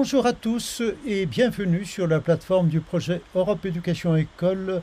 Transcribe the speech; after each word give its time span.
Bonjour 0.00 0.26
à 0.26 0.32
tous 0.32 0.80
et 1.04 1.26
bienvenue 1.26 1.84
sur 1.84 2.06
la 2.06 2.20
plateforme 2.20 2.68
du 2.68 2.80
projet 2.80 3.20
Europe 3.34 3.66
Éducation 3.66 4.14
École 4.14 4.80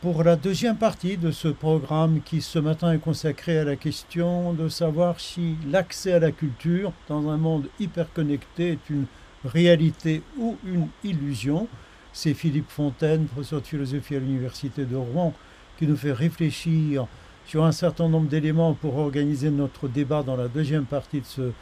pour 0.00 0.24
la 0.24 0.36
deuxième 0.36 0.78
partie 0.78 1.18
de 1.18 1.32
ce 1.32 1.48
programme 1.48 2.22
qui 2.22 2.40
ce 2.40 2.58
matin 2.58 2.94
est 2.94 2.98
consacré 2.98 3.58
à 3.58 3.64
la 3.64 3.76
question 3.76 4.54
de 4.54 4.70
savoir 4.70 5.20
si 5.20 5.56
l'accès 5.70 6.14
à 6.14 6.18
la 6.18 6.32
culture 6.32 6.94
dans 7.08 7.28
un 7.28 7.36
monde 7.36 7.68
hyper 7.78 8.10
connecté 8.14 8.70
est 8.70 8.88
une 8.88 9.04
réalité 9.44 10.22
ou 10.38 10.56
une 10.64 10.88
illusion. 11.04 11.68
C'est 12.14 12.32
Philippe 12.32 12.70
Fontaine, 12.70 13.26
professeur 13.26 13.60
de 13.60 13.66
philosophie 13.66 14.16
à 14.16 14.20
l'Université 14.20 14.86
de 14.86 14.96
Rouen, 14.96 15.34
qui 15.78 15.86
nous 15.86 15.96
fait 15.96 16.12
réfléchir 16.12 17.06
sur 17.44 17.66
un 17.66 17.72
certain 17.72 18.08
nombre 18.08 18.30
d'éléments 18.30 18.72
pour 18.72 18.96
organiser 18.96 19.50
notre 19.50 19.88
débat 19.88 20.22
dans 20.22 20.36
la 20.36 20.48
deuxième 20.48 20.86
partie 20.86 21.20
de 21.20 21.52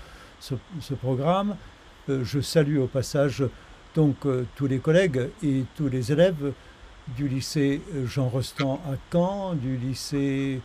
ce 0.41 0.95
programme. 0.95 1.57
Euh, 2.09 2.25
je 2.25 2.41
salue 2.41 2.79
au 2.79 2.87
passage 2.87 3.45
donc 3.95 4.27
euh, 4.27 4.45
tous 4.57 4.67
les 4.67 4.79
collègues 4.79 5.29
et 5.45 5.65
tous 5.77 5.89
les 5.89 6.11
élèves 6.11 6.53
du 7.17 7.29
lycée 7.29 7.81
Jean 8.07 8.29
Rostand 8.29 8.81
à 8.87 8.97
Caen, 9.13 9.55
du 9.55 9.77
lycée 9.77 10.61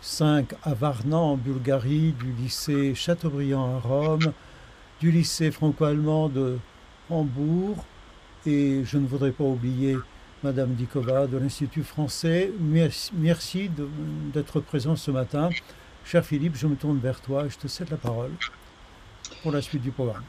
5 0.00 0.54
à 0.62 0.72
Varna 0.72 1.18
en 1.18 1.36
Bulgarie, 1.36 2.12
du 2.12 2.32
lycée 2.32 2.94
Chateaubriand 2.94 3.76
à 3.76 3.80
Rome, 3.80 4.32
du 5.00 5.10
lycée 5.10 5.50
franco-allemand 5.50 6.28
de 6.28 6.58
Hambourg, 7.10 7.84
et 8.46 8.82
je 8.84 8.96
ne 8.96 9.06
voudrais 9.06 9.32
pas 9.32 9.44
oublier 9.44 9.96
Madame 10.42 10.74
Dikova 10.74 11.26
de 11.26 11.36
l'Institut 11.36 11.82
français. 11.82 12.50
Merci, 12.60 13.10
merci 13.14 13.70
d'être 14.32 14.60
présent 14.60 14.96
ce 14.96 15.10
matin. 15.10 15.50
Cher 16.04 16.24
Philippe, 16.24 16.56
je 16.56 16.66
me 16.66 16.76
tourne 16.76 16.98
vers 16.98 17.20
toi 17.20 17.46
et 17.46 17.50
je 17.50 17.58
te 17.58 17.66
cède 17.66 17.90
la 17.90 17.96
parole 17.96 18.32
pour 19.42 19.52
la 19.52 19.60
suite 19.60 19.82
du 19.82 19.90
programme. 19.90 20.22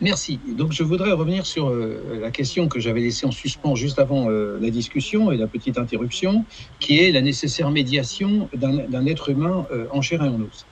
Merci. 0.00 0.40
Donc 0.56 0.72
je 0.72 0.82
voudrais 0.82 1.12
revenir 1.12 1.44
sur 1.44 1.68
euh, 1.68 2.18
la 2.20 2.30
question 2.30 2.68
que 2.68 2.80
j'avais 2.80 3.00
laissée 3.00 3.26
en 3.26 3.30
suspens 3.30 3.74
juste 3.74 3.98
avant 3.98 4.30
euh, 4.30 4.58
la 4.58 4.70
discussion 4.70 5.30
et 5.30 5.36
la 5.36 5.46
petite 5.46 5.76
interruption, 5.76 6.46
qui 6.78 6.98
est 7.00 7.12
la 7.12 7.20
nécessaire 7.20 7.70
médiation 7.70 8.48
d'un 8.54 9.04
être 9.06 9.28
humain 9.28 9.66
euh, 9.72 9.86
en 9.90 10.00
chair 10.00 10.24
et 10.24 10.28
en 10.28 10.40
os. 10.40 10.66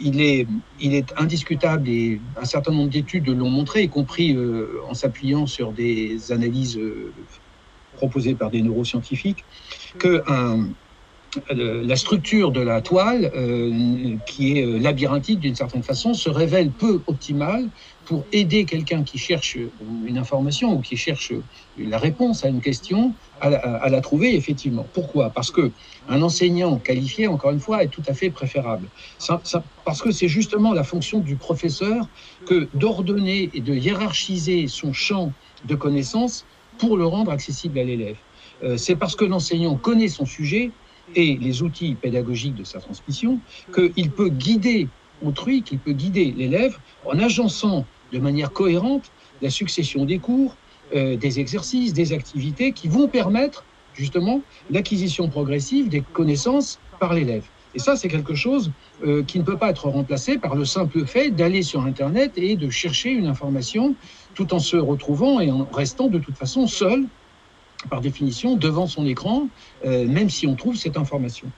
Il, 0.00 0.20
est, 0.20 0.46
il 0.80 0.94
est 0.94 1.12
indiscutable 1.16 1.88
et 1.88 2.20
un 2.36 2.44
certain 2.44 2.72
nombre 2.72 2.90
d'études 2.90 3.28
l'ont 3.28 3.50
montré, 3.50 3.82
y 3.82 3.88
compris 3.88 4.36
en 4.88 4.94
s'appuyant 4.94 5.46
sur 5.46 5.72
des 5.72 6.30
analyses 6.30 6.80
proposées 7.96 8.36
par 8.36 8.50
des 8.50 8.62
neuroscientifiques, 8.62 9.44
que 9.98 10.22
un, 10.28 10.68
la 11.50 11.96
structure 11.96 12.50
de 12.50 12.60
la 12.60 12.80
toile, 12.82 13.30
euh, 13.34 14.16
qui 14.26 14.58
est 14.58 14.66
labyrinthique 14.78 15.40
d'une 15.40 15.54
certaine 15.54 15.82
façon, 15.82 16.14
se 16.14 16.28
révèle 16.28 16.70
peu 16.70 17.00
optimale 17.06 17.68
pour 18.04 18.24
aider 18.32 18.64
quelqu'un 18.64 19.02
qui 19.02 19.18
cherche 19.18 19.56
une 20.06 20.18
information 20.18 20.74
ou 20.74 20.80
qui 20.80 20.96
cherche 20.96 21.32
la 21.78 21.98
réponse 21.98 22.44
à 22.44 22.48
une 22.48 22.60
question 22.60 23.14
à 23.40 23.48
la, 23.48 23.58
à 23.58 23.88
la 23.88 24.00
trouver 24.00 24.34
effectivement. 24.34 24.86
Pourquoi? 24.92 25.30
Parce 25.30 25.50
que 25.50 25.70
un 26.08 26.20
enseignant 26.20 26.76
qualifié, 26.78 27.26
encore 27.28 27.52
une 27.52 27.60
fois, 27.60 27.82
est 27.82 27.88
tout 27.88 28.02
à 28.06 28.14
fait 28.14 28.30
préférable. 28.30 28.88
Ça, 29.18 29.40
ça, 29.44 29.64
parce 29.84 30.02
que 30.02 30.10
c'est 30.10 30.28
justement 30.28 30.74
la 30.74 30.84
fonction 30.84 31.20
du 31.20 31.36
professeur 31.36 32.08
que 32.46 32.68
d'ordonner 32.74 33.50
et 33.54 33.60
de 33.60 33.74
hiérarchiser 33.74 34.66
son 34.68 34.92
champ 34.92 35.32
de 35.64 35.74
connaissances 35.74 36.44
pour 36.78 36.96
le 36.96 37.06
rendre 37.06 37.30
accessible 37.30 37.78
à 37.78 37.84
l'élève. 37.84 38.16
Euh, 38.62 38.76
c'est 38.76 38.96
parce 38.96 39.16
que 39.16 39.24
l'enseignant 39.24 39.76
connaît 39.76 40.08
son 40.08 40.24
sujet 40.24 40.70
et 41.14 41.36
les 41.36 41.62
outils 41.62 41.94
pédagogiques 41.94 42.54
de 42.54 42.64
sa 42.64 42.80
transmission 42.80 43.38
qu'il 43.74 44.10
peut 44.10 44.28
guider 44.28 44.88
autrui, 45.24 45.62
qu'il 45.62 45.78
peut 45.78 45.92
guider 45.92 46.32
l'élève 46.36 46.76
en 47.04 47.18
agençant 47.18 47.84
de 48.12 48.18
manière 48.18 48.52
cohérente 48.52 49.10
la 49.40 49.50
succession 49.50 50.04
des 50.04 50.18
cours, 50.18 50.54
euh, 50.94 51.16
des 51.16 51.40
exercices, 51.40 51.92
des 51.92 52.12
activités 52.12 52.72
qui 52.72 52.88
vont 52.88 53.08
permettre 53.08 53.64
justement 53.94 54.40
l'acquisition 54.70 55.28
progressive 55.28 55.88
des 55.88 56.02
connaissances 56.02 56.78
par 57.00 57.14
l'élève. 57.14 57.44
Et 57.74 57.78
ça, 57.78 57.96
c'est 57.96 58.08
quelque 58.08 58.34
chose 58.34 58.70
euh, 59.04 59.22
qui 59.22 59.38
ne 59.38 59.44
peut 59.44 59.56
pas 59.56 59.70
être 59.70 59.88
remplacé 59.88 60.38
par 60.38 60.54
le 60.54 60.64
simple 60.64 61.06
fait 61.06 61.30
d'aller 61.30 61.62
sur 61.62 61.82
Internet 61.82 62.32
et 62.36 62.56
de 62.56 62.68
chercher 62.68 63.10
une 63.10 63.26
information 63.26 63.94
tout 64.34 64.52
en 64.52 64.58
se 64.58 64.76
retrouvant 64.76 65.40
et 65.40 65.50
en 65.50 65.64
restant 65.72 66.08
de 66.08 66.18
toute 66.18 66.36
façon 66.36 66.66
seul, 66.66 67.06
par 67.88 68.00
définition, 68.00 68.56
devant 68.56 68.86
son 68.86 69.06
écran, 69.06 69.48
euh, 69.84 70.06
même 70.06 70.30
si 70.30 70.46
on 70.46 70.54
trouve 70.54 70.76
cette 70.76 70.96
information. 70.96 71.48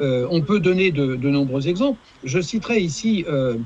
Euh, 0.00 0.26
on 0.30 0.40
peut 0.42 0.60
donner 0.60 0.90
de, 0.90 1.16
nombreux 1.16 1.68
exemples. 1.68 1.98
Je 2.24 2.40
citerai 2.40 2.80
ici 2.80 3.24
euh, 3.28 3.56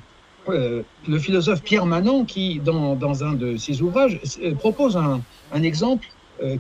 le 0.49 1.19
philosophe 1.19 1.62
Pierre 1.62 1.87
Manant 1.87 2.25
qui, 2.25 2.61
dans, 2.61 3.25
un 3.25 3.34
de 3.34 3.56
ses 3.56 3.83
ouvrages, 3.83 4.21
propose 4.59 4.97
un, 4.97 5.23
exemple 5.62 6.09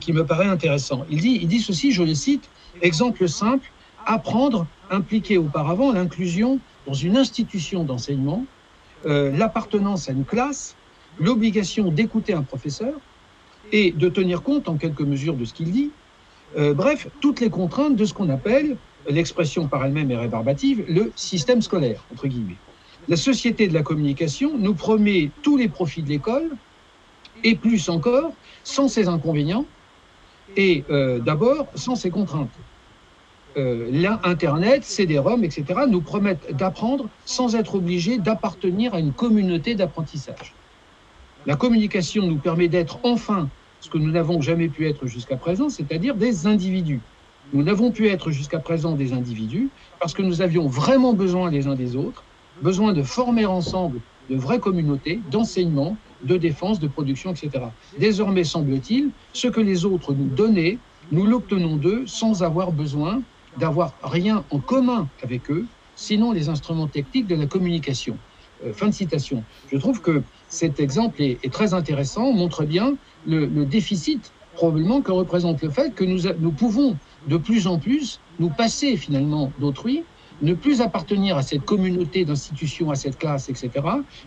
qui 0.00 0.12
me 0.12 0.24
paraît 0.24 0.46
intéressant. 0.46 1.04
Il 1.10 1.20
dit, 1.20 1.60
ceci, 1.60 1.90
je 1.90 2.04
le 2.04 2.14
cite, 2.14 2.48
exemple 2.82 3.28
simple, 3.28 3.72
apprendre 4.06 4.66
impliquait 4.90 5.38
auparavant 5.38 5.92
l'inclusion 5.92 6.60
dans 6.86 6.94
une 6.94 7.16
institution 7.16 7.82
d'enseignement, 7.82 8.44
l'appartenance 9.04 10.08
à 10.08 10.12
une 10.12 10.24
classe, 10.24 10.76
l'obligation 11.18 11.90
d'écouter 11.90 12.34
un 12.34 12.42
professeur 12.42 12.94
et 13.72 13.90
de 13.90 14.08
tenir 14.08 14.42
compte 14.42 14.68
en 14.68 14.76
quelque 14.76 15.02
mesure 15.02 15.34
de 15.34 15.44
ce 15.44 15.54
qu'il 15.54 15.70
dit. 15.70 15.90
Euh, 16.56 16.74
bref, 16.74 17.08
toutes 17.20 17.40
les 17.40 17.50
contraintes 17.50 17.96
de 17.96 18.04
ce 18.04 18.12
qu'on 18.12 18.28
appelle, 18.28 18.76
l'expression 19.08 19.66
par 19.66 19.84
elle-même 19.84 20.10
est 20.10 20.16
rébarbative, 20.16 20.84
le 20.88 21.10
système 21.16 21.62
scolaire, 21.62 22.04
entre 22.12 22.28
guillemets. 22.28 22.56
La 23.08 23.16
société 23.16 23.66
de 23.66 23.74
la 23.74 23.82
communication 23.82 24.56
nous 24.56 24.74
promet 24.74 25.30
tous 25.42 25.56
les 25.56 25.68
profits 25.68 26.02
de 26.02 26.08
l'école, 26.08 26.50
et 27.42 27.56
plus 27.56 27.88
encore, 27.88 28.32
sans 28.62 28.88
ses 28.88 29.08
inconvénients, 29.08 29.64
et 30.56 30.84
euh, 30.90 31.18
d'abord 31.18 31.66
sans 31.74 31.96
ses 31.96 32.10
contraintes. 32.10 32.50
Euh, 33.56 33.88
l'Internet, 33.90 34.84
CD-ROM, 34.84 35.44
etc., 35.44 35.80
nous 35.88 36.00
promettent 36.00 36.54
d'apprendre 36.56 37.08
sans 37.24 37.54
être 37.54 37.74
obligés 37.74 38.18
d'appartenir 38.18 38.94
à 38.94 39.00
une 39.00 39.12
communauté 39.12 39.74
d'apprentissage. 39.74 40.54
La 41.44 41.56
communication 41.56 42.26
nous 42.26 42.38
permet 42.38 42.68
d'être 42.68 42.98
enfin 43.02 43.48
ce 43.82 43.90
que 43.90 43.98
nous 43.98 44.12
n'avons 44.12 44.40
jamais 44.40 44.68
pu 44.68 44.88
être 44.88 45.06
jusqu'à 45.06 45.36
présent, 45.36 45.68
c'est-à-dire 45.68 46.14
des 46.14 46.46
individus. 46.46 47.00
Nous 47.52 47.62
n'avons 47.64 47.90
pu 47.90 48.08
être 48.08 48.30
jusqu'à 48.30 48.60
présent 48.60 48.92
des 48.92 49.12
individus 49.12 49.68
parce 49.98 50.14
que 50.14 50.22
nous 50.22 50.40
avions 50.40 50.68
vraiment 50.68 51.12
besoin 51.12 51.50
les 51.50 51.66
uns 51.66 51.74
des 51.74 51.96
autres, 51.96 52.22
besoin 52.62 52.92
de 52.92 53.02
former 53.02 53.44
ensemble 53.44 54.00
de 54.30 54.36
vraies 54.36 54.60
communautés 54.60 55.20
d'enseignement, 55.30 55.96
de 56.22 56.36
défense, 56.36 56.78
de 56.78 56.86
production, 56.86 57.32
etc. 57.32 57.64
Désormais, 57.98 58.44
semble-t-il, 58.44 59.10
ce 59.32 59.48
que 59.48 59.60
les 59.60 59.84
autres 59.84 60.14
nous 60.14 60.28
donnaient, 60.28 60.78
nous 61.10 61.26
l'obtenons 61.26 61.76
d'eux 61.76 62.04
sans 62.06 62.44
avoir 62.44 62.70
besoin 62.70 63.20
d'avoir 63.58 63.94
rien 64.04 64.44
en 64.50 64.60
commun 64.60 65.08
avec 65.24 65.50
eux, 65.50 65.66
sinon 65.96 66.30
les 66.30 66.48
instruments 66.48 66.86
techniques 66.86 67.26
de 67.26 67.34
la 67.34 67.46
communication. 67.46 68.16
Euh, 68.64 68.72
fin 68.72 68.86
de 68.86 68.94
citation. 68.94 69.42
Je 69.72 69.76
trouve 69.76 70.00
que 70.00 70.22
cet 70.48 70.78
exemple 70.78 71.20
est, 71.20 71.38
est 71.42 71.52
très 71.52 71.74
intéressant, 71.74 72.32
montre 72.32 72.64
bien 72.64 72.94
le, 73.26 73.64
déficit 73.64 74.32
probablement 74.54 75.00
que 75.00 75.12
représente 75.12 75.62
le 75.62 75.70
fait 75.70 75.94
que 75.94 76.04
nous, 76.04 76.22
nous 76.38 76.52
pouvons 76.52 76.96
de 77.26 77.36
plus 77.36 77.66
en 77.66 77.78
plus 77.78 78.20
nous 78.38 78.50
passer 78.50 78.96
finalement 78.96 79.50
d'autrui 79.58 80.04
ne 80.42 80.54
plus 80.54 80.80
appartenir 80.80 81.36
à 81.36 81.42
cette 81.42 81.64
communauté 81.64 82.24
d'institutions, 82.24 82.90
à 82.90 82.96
cette 82.96 83.18
classe, 83.18 83.48
etc., 83.48 83.70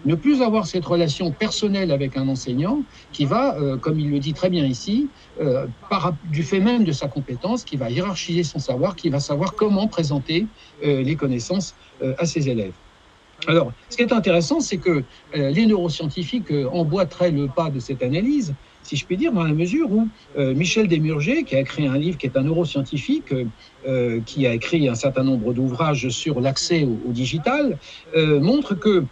ne 0.06 0.16
plus 0.16 0.42
avoir 0.42 0.66
cette 0.66 0.86
relation 0.86 1.32
personnelle 1.32 1.92
avec 1.92 2.18
un 2.18 2.28
enseignant 2.28 2.82
qui 3.12 3.26
va, 3.26 3.56
euh, 3.58 3.78
comme 3.78 4.00
il 4.00 4.10
le 4.10 4.20
dit 4.20 4.34
très 4.34 4.50
bien 4.50 4.66
ici, 4.66 5.08
euh, 5.42 5.68
par, 5.90 6.14
du 6.32 6.44
fait 6.44 6.60
même 6.60 6.86
de 6.86 6.92
sa 6.92 7.08
compétence, 7.08 7.64
qui 7.64 7.76
va 7.76 7.90
hiérarchiser 7.90 8.44
son 8.44 8.60
savoir, 8.60 8.96
qui 8.96 9.10
va 9.10 9.20
savoir 9.20 9.56
comment 9.56 9.88
présenter 9.88 10.48
euh, 10.84 11.04
les 11.04 11.16
connaissances 11.16 11.76
à 12.18 12.26
ses 12.26 12.50
élèves. 12.50 12.74
Alors, 13.48 13.72
ce 13.90 13.96
qui 13.96 14.04
est 14.04 14.12
intéressant, 14.12 14.60
c'est 14.60 14.78
que 14.78 15.04
les 15.34 15.66
neuroscientifiques 15.66 16.52
emboîteraient 16.74 17.32
le 17.32 17.48
pas 17.48 17.70
de 17.70 17.80
cette 17.80 18.04
analyse 18.04 18.54
si 18.86 18.96
je 18.96 19.06
puis 19.06 19.18
dire, 19.18 19.34
dans 19.34 19.44
la 19.44 19.54
mesure 19.54 19.92
où 19.92 20.08
euh, 20.38 20.54
Michel 20.54 20.88
Desmurger, 20.88 21.44
qui 21.44 21.56
a 21.56 21.60
écrit 21.60 21.88
un 21.88 21.98
livre 21.98 22.18
qui 22.18 22.28
est 22.28 22.38
un 22.38 22.44
neuroscientifique, 22.44 23.34
euh, 23.88 24.20
qui 24.26 24.46
a 24.46 24.54
écrit 24.54 24.88
un 24.88 24.94
certain 24.94 25.24
nombre 25.24 25.54
d'ouvrages 25.54 26.10
sur 26.10 26.40
l'accès 26.40 26.84
au, 26.84 27.12
digital, 27.12 27.80
euh, 28.16 28.40
montre 28.40 28.76
que 28.76 29.04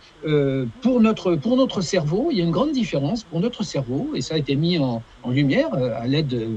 pour, 0.81 1.02
notre, 1.02 1.81
cerveau, 1.81 2.30
il 2.31 2.38
y 2.38 2.42
a 2.42 2.44
une 2.44 2.52
grande 2.52 2.72
différence 2.72 3.24
pour 3.24 3.40
notre 3.40 3.64
cerveau, 3.64 4.12
et 4.14 4.22
ça 4.22 4.36
a 4.36 4.38
été 4.38 4.56
mis 4.56 4.78
en, 4.78 5.02
en 5.24 5.31
lumière 5.31 5.74
à 5.74 6.06
l'aide 6.06 6.50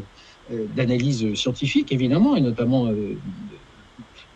d'analyses 0.77 1.35
scientifiques, 1.35 1.91
évidemment, 1.93 2.37
et 2.37 2.41
notamment 2.41 2.89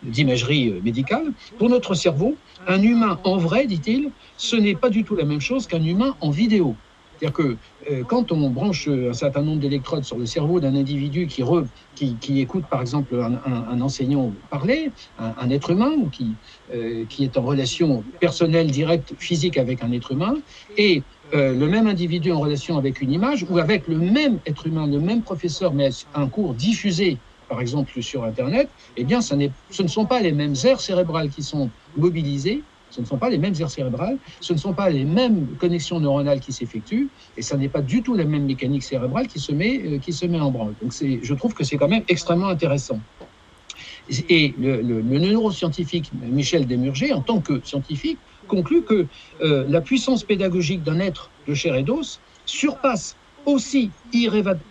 d'imagerie 0.03 0.73
médicale. 0.83 1.31
Pour 1.59 1.69
notre 1.69 1.93
cerveau, 1.93 2.35
un 2.67 2.81
humain 2.81 3.19
en 3.23 3.37
vrai, 3.37 3.67
dit-il, 3.67 4.09
ce 4.37 4.55
n'est 4.55 4.75
pas 4.75 4.89
du 4.89 5.03
tout 5.03 5.15
la 5.15 5.25
même 5.25 5.39
chose 5.39 5.67
qu'un 5.67 5.83
humain 5.83 6.15
en 6.19 6.31
vidéo. 6.31 6.75
C'est-à-dire 7.21 7.37
que 7.37 7.57
euh, 7.91 8.03
quand 8.03 8.31
on 8.31 8.49
branche 8.49 8.87
un 8.87 9.13
certain 9.13 9.43
nombre 9.43 9.59
d'électrodes 9.59 10.03
sur 10.03 10.17
le 10.17 10.25
cerveau 10.25 10.59
d'un 10.59 10.75
individu 10.75 11.27
qui, 11.27 12.41
écoute 12.41 12.63
par 12.67 12.81
exemple 12.81 13.15
un, 13.15 13.79
enseignant 13.79 14.31
parler, 14.49 14.89
un, 15.19 15.49
être 15.51 15.69
humain 15.69 15.91
qui, 16.11 16.31
euh, 16.73 17.05
qui 17.09 17.23
est 17.23 17.37
en 17.37 17.43
relation 17.43 18.03
personnelle, 18.19 18.71
directe, 18.71 19.13
physique 19.19 19.59
avec 19.59 19.83
un 19.83 19.91
être 19.91 20.13
humain, 20.13 20.33
et 20.77 21.03
euh, 21.35 21.53
le 21.53 21.67
même 21.67 21.85
individu 21.85 22.31
en 22.31 22.39
relation 22.39 22.79
avec 22.79 23.01
une 23.01 23.11
image 23.11 23.45
ou 23.47 23.59
avec 23.59 23.87
le 23.87 23.97
même 23.97 24.39
être 24.47 24.65
humain, 24.65 24.87
le 24.87 24.99
même 24.99 25.21
professeur, 25.21 25.75
mais 25.75 25.89
un 26.15 26.27
cours 26.27 26.55
diffusé, 26.55 27.19
par 27.47 27.61
exemple 27.61 28.01
sur 28.01 28.23
Internet, 28.23 28.67
eh 28.97 29.03
bien, 29.03 29.21
ce 29.21 29.35
ne 29.35 29.87
sont 29.87 30.05
pas 30.05 30.21
les 30.21 30.31
mêmes 30.31 30.55
aires 30.63 30.81
cérébrales 30.81 31.29
qui 31.29 31.43
sont 31.43 31.69
mobilisées, 31.95 32.63
ce 32.91 33.01
ne 33.01 33.05
sont 33.05 33.17
pas 33.17 33.29
les 33.29 33.37
mêmes 33.37 33.55
aires 33.59 33.69
cérébrales, 33.69 34.17
ce 34.39 34.53
ne 34.53 34.57
sont 34.57 34.73
pas 34.73 34.89
les 34.89 35.05
mêmes 35.05 35.47
connexions 35.59 35.99
neuronales 35.99 36.39
qui 36.39 36.53
s'effectuent, 36.53 37.09
et 37.37 37.41
ça 37.41 37.57
n'est 37.57 37.69
pas 37.69 37.81
du 37.81 38.03
tout 38.03 38.13
la 38.13 38.25
même 38.25 38.45
mécanique 38.45 38.83
cérébrale 38.83 39.27
qui 39.27 39.39
se 39.39 39.51
met, 39.51 39.81
euh, 39.85 39.97
qui 39.97 40.13
se 40.13 40.25
met 40.25 40.39
en 40.39 40.51
branle. 40.51 40.73
Donc 40.81 40.93
je 40.93 41.33
trouve 41.33 41.53
que 41.53 41.63
c'est 41.63 41.77
quand 41.77 41.87
même 41.87 42.03
extrêmement 42.07 42.49
intéressant. 42.49 42.99
Et 44.29 44.53
le, 44.59 45.01
neuroscientifique 45.01 46.11
Michel 46.21 46.67
Desmurger, 46.67 47.13
en 47.13 47.21
tant 47.21 47.39
que 47.39 47.61
scientifique, 47.63 48.17
conclut 48.47 48.81
que 48.81 49.07
euh, 49.41 49.65
la 49.69 49.79
puissance 49.79 50.23
pédagogique 50.23 50.83
d'un 50.83 50.99
être 50.99 51.29
de 51.47 51.53
chair 51.53 51.75
et 51.75 51.83
d'os 51.83 52.19
surpasse 52.45 53.15
aussi 53.45 53.89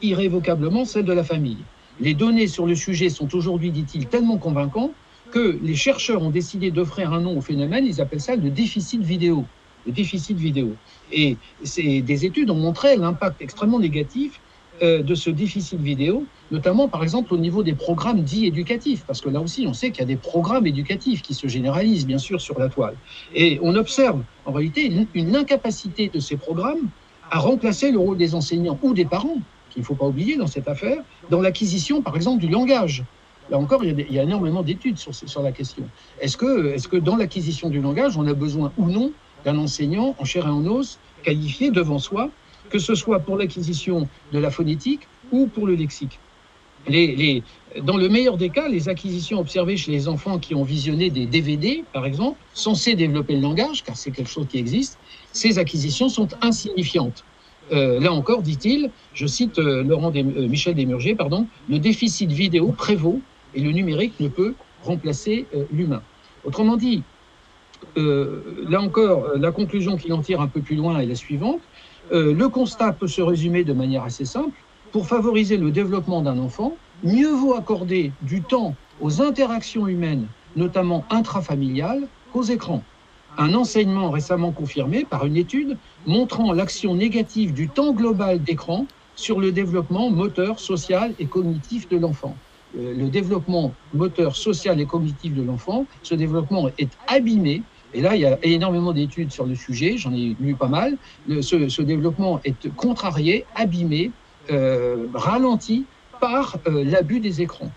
irrévocablement 0.02 0.84
celle 0.84 1.04
de 1.04 1.12
la 1.12 1.24
famille. 1.24 1.58
Les 2.00 2.14
données 2.14 2.46
sur 2.46 2.66
le 2.66 2.74
sujet 2.74 3.08
sont 3.08 3.34
aujourd'hui, 3.34 3.70
dit-il, 3.70 4.06
tellement 4.06 4.38
convaincantes 4.38 4.92
que 5.30 5.58
les 5.62 5.74
chercheurs 5.74 6.22
ont 6.22 6.30
décidé 6.30 6.70
d'offrir 6.70 7.12
un 7.12 7.20
nom 7.20 7.36
au 7.36 7.40
phénomène, 7.40 7.86
ils 7.86 8.00
appellent 8.00 8.20
ça 8.20 8.36
le 8.36 8.50
déficit 8.50 9.02
vidéo. 9.02 9.44
Le 9.86 9.92
déficit 9.92 10.36
vidéo. 10.36 10.72
Et 11.12 11.36
des 11.76 12.26
études 12.26 12.50
ont 12.50 12.56
montré 12.56 12.96
l'impact 12.96 13.40
extrêmement 13.40 13.78
négatif 13.78 14.40
euh, 14.82 15.02
de 15.02 15.14
ce 15.14 15.28
déficit 15.28 15.78
vidéo, 15.80 16.24
notamment 16.50 16.88
par 16.88 17.02
exemple 17.02 17.34
au 17.34 17.36
niveau 17.36 17.62
des 17.62 17.74
programmes 17.74 18.22
dits 18.22 18.46
éducatifs, 18.46 19.04
parce 19.06 19.20
que 19.20 19.28
là 19.28 19.40
aussi 19.40 19.66
on 19.66 19.74
sait 19.74 19.90
qu'il 19.90 20.00
y 20.00 20.04
a 20.04 20.06
des 20.06 20.16
programmes 20.16 20.66
éducatifs 20.66 21.20
qui 21.20 21.34
se 21.34 21.46
généralisent 21.48 22.06
bien 22.06 22.18
sûr 22.18 22.40
sur 22.40 22.58
la 22.58 22.68
toile. 22.68 22.94
Et 23.34 23.58
on 23.62 23.74
observe 23.74 24.22
en 24.46 24.52
réalité 24.52 25.06
une 25.14 25.36
incapacité 25.36 26.10
de 26.12 26.18
ces 26.18 26.36
programmes 26.36 26.88
à 27.30 27.38
remplacer 27.38 27.90
le 27.90 27.98
rôle 27.98 28.16
des 28.16 28.34
enseignants 28.34 28.78
ou 28.82 28.94
des 28.94 29.04
parents, 29.04 29.38
qu'il 29.70 29.82
ne 29.82 29.86
faut 29.86 29.94
pas 29.94 30.06
oublier 30.06 30.36
dans 30.36 30.46
cette 30.46 30.68
affaire, 30.68 31.02
dans 31.30 31.42
l'acquisition 31.42 32.00
par 32.00 32.16
exemple 32.16 32.40
du 32.40 32.48
langage. 32.48 33.04
Là 33.50 33.58
encore, 33.58 33.84
il 33.84 34.06
y 34.10 34.18
a, 34.18 34.22
énormément 34.22 34.62
d'études 34.62 34.96
sur, 34.98 35.42
la 35.42 35.52
question. 35.52 35.84
Est-ce 36.20 36.36
que, 36.36 36.96
dans 36.96 37.16
l'acquisition 37.16 37.68
du 37.68 37.80
langage, 37.80 38.16
on 38.16 38.26
a 38.26 38.34
besoin 38.34 38.72
ou 38.78 38.88
non 38.88 39.12
d'un 39.44 39.58
enseignant 39.58 40.14
en 40.18 40.24
chair 40.24 40.46
et 40.46 40.50
en 40.50 40.64
os 40.66 40.98
qualifié 41.22 41.70
devant 41.70 41.98
soi, 41.98 42.30
que 42.70 42.78
ce 42.78 42.94
soit 42.94 43.20
pour 43.20 43.36
l'acquisition 43.36 44.08
de 44.32 44.38
la 44.38 44.50
phonétique 44.50 45.00
ou 45.32 45.46
pour 45.46 45.66
le 45.66 45.74
lexique? 45.74 46.18
Dans 46.86 47.96
le 47.96 48.08
meilleur 48.08 48.36
des 48.36 48.50
cas, 48.50 48.68
les 48.68 48.88
acquisitions 48.88 49.38
observées 49.38 49.76
chez 49.76 49.92
les 49.92 50.08
enfants 50.08 50.38
qui 50.38 50.54
ont 50.54 50.64
visionné 50.64 51.10
des 51.10 51.26
DVD, 51.26 51.84
par 51.92 52.06
exemple, 52.06 52.38
censés 52.54 52.94
développer 52.94 53.34
le 53.34 53.42
langage, 53.42 53.84
car 53.84 53.96
c'est 53.96 54.10
quelque 54.10 54.30
chose 54.30 54.46
qui 54.48 54.58
existe, 54.58 54.98
ces 55.32 55.58
acquisitions 55.58 56.08
sont 56.08 56.28
insignifiantes. 56.40 57.24
Euh, 57.72 58.00
là 58.00 58.12
encore, 58.12 58.42
dit-il, 58.42 58.90
je 59.14 59.26
cite 59.26 59.58
euh, 59.58 59.84
Laurent 59.84 60.12
euh, 60.14 60.48
Michel 60.48 60.74
Desmurger, 60.74 61.14
pardon, 61.14 61.46
le 61.68 61.78
déficit 61.78 62.32
vidéo 62.32 62.72
prévaut 62.72 63.20
et 63.54 63.60
le 63.60 63.70
numérique 63.72 64.18
ne 64.20 64.28
peut 64.28 64.54
remplacer 64.82 65.46
euh, 65.54 65.64
l'humain. 65.72 66.02
Autrement 66.44 66.76
dit, 66.76 67.02
euh, 67.96 68.64
là 68.68 68.80
encore, 68.80 69.24
euh, 69.24 69.38
la 69.38 69.52
conclusion 69.52 69.96
qu'il 69.96 70.12
en 70.12 70.22
tire 70.22 70.40
un 70.40 70.48
peu 70.48 70.60
plus 70.60 70.76
loin 70.76 70.98
est 70.98 71.06
la 71.06 71.14
suivante. 71.14 71.60
le 72.12 72.48
constat 72.48 72.92
peut 72.92 73.06
se 73.06 73.22
résumer 73.22 73.62
de 73.62 73.72
manière 73.72 74.02
assez 74.02 74.24
simple. 74.24 74.58
Pour 74.90 75.06
favoriser 75.06 75.56
le 75.56 75.70
développement 75.70 76.22
d'un 76.22 76.38
enfant, 76.38 76.76
mieux 77.04 77.32
vaut 77.32 77.54
accorder 77.54 78.10
du 78.22 78.42
temps 78.42 78.74
aux 79.00 79.22
interactions 79.22 79.86
humaines, 79.86 80.26
notamment 80.56 81.04
intrafamiliales, 81.10 82.08
qu'aux 82.32 82.42
écrans. 82.42 82.82
Un 83.38 83.54
enseignement 83.54 84.10
récemment 84.10 84.50
confirmé 84.50 85.04
par 85.04 85.24
une 85.24 85.36
étude 85.36 85.76
montrant 86.04 86.52
l'action 86.52 86.96
négative 86.96 87.54
du 87.54 87.68
temps 87.68 87.92
global 87.92 88.42
d'écran 88.42 88.86
sur 89.14 89.38
le 89.38 89.52
développement 89.52 90.10
moteur, 90.10 90.58
social 90.58 91.14
et 91.18 91.26
cognitif 91.26 91.88
de 91.88 91.98
l'enfant. 91.98 92.34
Euh, 92.78 92.94
le 92.94 93.08
développement 93.08 93.74
moteur, 93.94 94.36
social 94.36 94.80
et 94.80 94.86
cognitif 94.86 95.34
de 95.34 95.42
l'enfant, 95.42 95.86
ce 96.02 96.14
développement 96.14 96.68
est 96.78 96.90
abîmé. 97.08 97.62
Et 97.94 98.00
là, 98.00 98.14
il 98.14 98.20
y 98.20 98.26
a 98.26 98.38
énormément 98.42 98.92
d'études 98.92 99.32
sur 99.32 99.46
le 99.46 99.56
sujet, 99.56 99.96
j'en 99.96 100.12
ai 100.14 100.36
lu 100.40 100.54
pas 100.54 100.68
mal. 100.68 100.96
ce, 101.28 101.82
développement 101.82 102.40
est 102.44 102.68
contrarié, 102.76 103.44
abîmé, 103.56 104.12
euh, 104.50 105.06
ralenti 105.14 105.84
par 106.20 106.58
euh, 106.66 106.84
l'abus 106.84 107.20
des 107.20 107.42
écrans. 107.42 107.70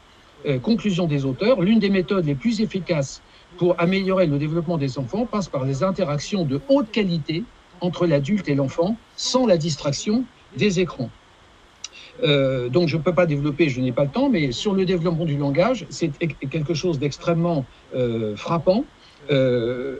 conclusion 0.61 1.07
des 1.07 1.23
auteurs, 1.23 1.61
l'une 1.61 1.79
des 1.79 1.89
méthodes 1.89 2.25
les 2.25 2.35
plus 2.35 2.59
efficaces 2.59 3.21
pour 3.57 3.79
améliorer 3.79 4.27
le 4.27 4.37
développement 4.37 4.77
des 4.77 4.99
enfants 4.99 5.25
passe 5.25 5.47
par 5.47 5.65
des 5.65 5.83
interactions 5.83 6.43
de 6.43 6.59
haute 6.67 6.91
qualité 6.91 7.43
entre 7.79 8.05
l'adulte 8.05 8.49
et 8.49 8.55
l'enfant, 8.55 8.97
sans 9.15 9.47
la 9.47 9.57
distraction 9.57 10.25
des 10.57 10.81
écrans. 10.81 11.09
Euh, 12.21 12.69
donc 12.69 12.87
je 12.87 12.97
ne 12.97 13.01
peux 13.01 13.13
pas 13.13 13.25
développer, 13.25 13.69
je 13.69 13.81
n'ai 13.81 13.91
pas 13.91 14.03
le 14.03 14.09
temps, 14.09 14.29
mais 14.29 14.51
sur 14.51 14.73
le 14.73 14.85
développement 14.85 15.25
du 15.25 15.37
langage, 15.37 15.85
c'est 15.89 16.11
quelque 16.17 16.73
chose 16.73 16.99
d'extrêmement 16.99 17.65
euh, 17.95 18.35
frappant. 18.35 18.85
Euh, 19.31 19.97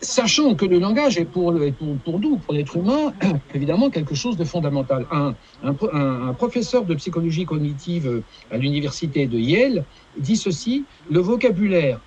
sachant 0.00 0.54
que 0.54 0.64
le 0.64 0.78
langage 0.78 1.16
est 1.16 1.24
pour, 1.24 1.54
pour, 1.78 1.96
pour 2.04 2.20
nous, 2.20 2.36
pour 2.36 2.54
l'être 2.54 2.76
humain, 2.76 3.12
évidemment 3.54 3.90
quelque 3.90 4.14
chose 4.14 4.36
de 4.36 4.44
fondamental. 4.44 5.06
Un, 5.10 5.34
un, 5.62 5.74
un, 5.92 6.32
professeur 6.34 6.84
de 6.84 6.94
psychologie 6.94 7.44
cognitive 7.44 8.22
à 8.50 8.56
l'université 8.56 9.26
de 9.26 9.38
Yale 9.38 9.84
dit 10.18 10.36
ceci, 10.36 10.84
le 11.10 11.20
vocabulaire, 11.20 12.00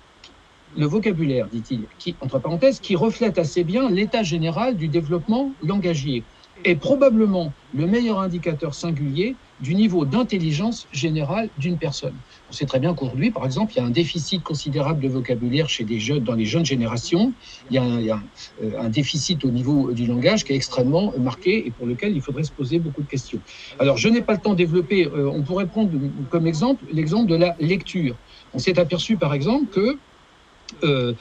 le 0.76 0.86
vocabulaire, 0.86 1.46
dit-il, 1.50 1.84
qui, 1.98 2.14
entre 2.20 2.38
parenthèses, 2.38 2.80
qui 2.80 2.96
reflète 2.96 3.38
assez 3.38 3.64
bien 3.64 3.88
l'état 3.88 4.22
général 4.22 4.76
du 4.76 4.88
développement 4.88 5.52
langagier 5.62 6.22
est 6.66 6.76
probablement 6.76 7.52
le 7.74 7.86
meilleur 7.86 8.20
indicateur 8.20 8.74
singulier 8.74 9.36
du 9.60 9.74
niveau 9.74 10.04
d'intelligence 10.04 10.86
générale 10.92 11.48
d'une 11.58 11.78
personne. 11.78 12.14
On 12.50 12.52
sait 12.52 12.66
très 12.66 12.78
bien 12.78 12.94
qu'aujourd'hui, 12.94 13.30
par 13.30 13.44
exemple, 13.46 13.72
il 13.74 13.76
y 13.78 13.80
a 13.80 13.84
un 13.84 13.90
déficit 13.90 14.42
considérable 14.42 15.00
de 15.00 15.08
vocabulaire 15.08 15.68
chez 15.68 15.84
des 15.84 15.98
jeunes, 15.98 16.24
dans 16.24 16.34
les 16.34 16.44
jeunes 16.44 16.66
générations. 16.66 17.32
Il 17.70 17.76
y 17.76 17.78
a, 17.78 17.82
un, 17.82 18.08
a 18.08 18.82
un, 18.82 18.88
déficit 18.88 19.44
au 19.44 19.50
niveau 19.50 19.92
du 19.92 20.06
langage 20.06 20.44
qui 20.44 20.52
est 20.52 20.56
extrêmement 20.56 21.12
marqué 21.18 21.66
et 21.66 21.70
pour 21.70 21.86
lequel 21.86 22.14
il 22.14 22.20
faudrait 22.20 22.42
se 22.42 22.52
poser 22.52 22.78
beaucoup 22.78 23.02
de 23.02 23.08
questions. 23.08 23.40
Alors, 23.78 23.96
je 23.96 24.08
n'ai 24.08 24.20
pas 24.20 24.34
le 24.34 24.40
temps 24.40 24.52
de 24.52 24.56
développer. 24.56 25.06
Euh, 25.06 25.30
on 25.30 25.42
pourrait 25.42 25.66
prendre 25.66 25.90
comme 26.28 26.46
exemple 26.46 26.84
l'exemple 26.92 27.30
de 27.30 27.36
la 27.36 27.56
lecture. 27.58 28.16
On 28.52 28.58
s'est 28.58 28.78
aperçu, 28.78 29.16
par 29.16 29.32
exemple, 29.32 29.72
que 29.72 29.98
euh, 30.82 31.14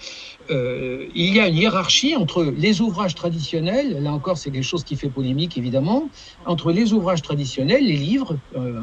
euh, 0.49 1.07
il 1.15 1.35
y 1.35 1.39
a 1.39 1.47
une 1.47 1.55
hiérarchie 1.55 2.15
entre 2.15 2.43
les 2.43 2.81
ouvrages 2.81 3.15
traditionnels, 3.15 4.01
là 4.01 4.11
encore 4.11 4.37
c'est 4.37 4.51
quelque 4.51 4.63
chose 4.63 4.83
qui 4.83 4.95
fait 4.95 5.09
polémique 5.09 5.57
évidemment, 5.57 6.09
entre 6.45 6.71
les 6.71 6.93
ouvrages 6.93 7.21
traditionnels, 7.21 7.85
les 7.85 7.95
livres 7.95 8.37
euh, 8.55 8.81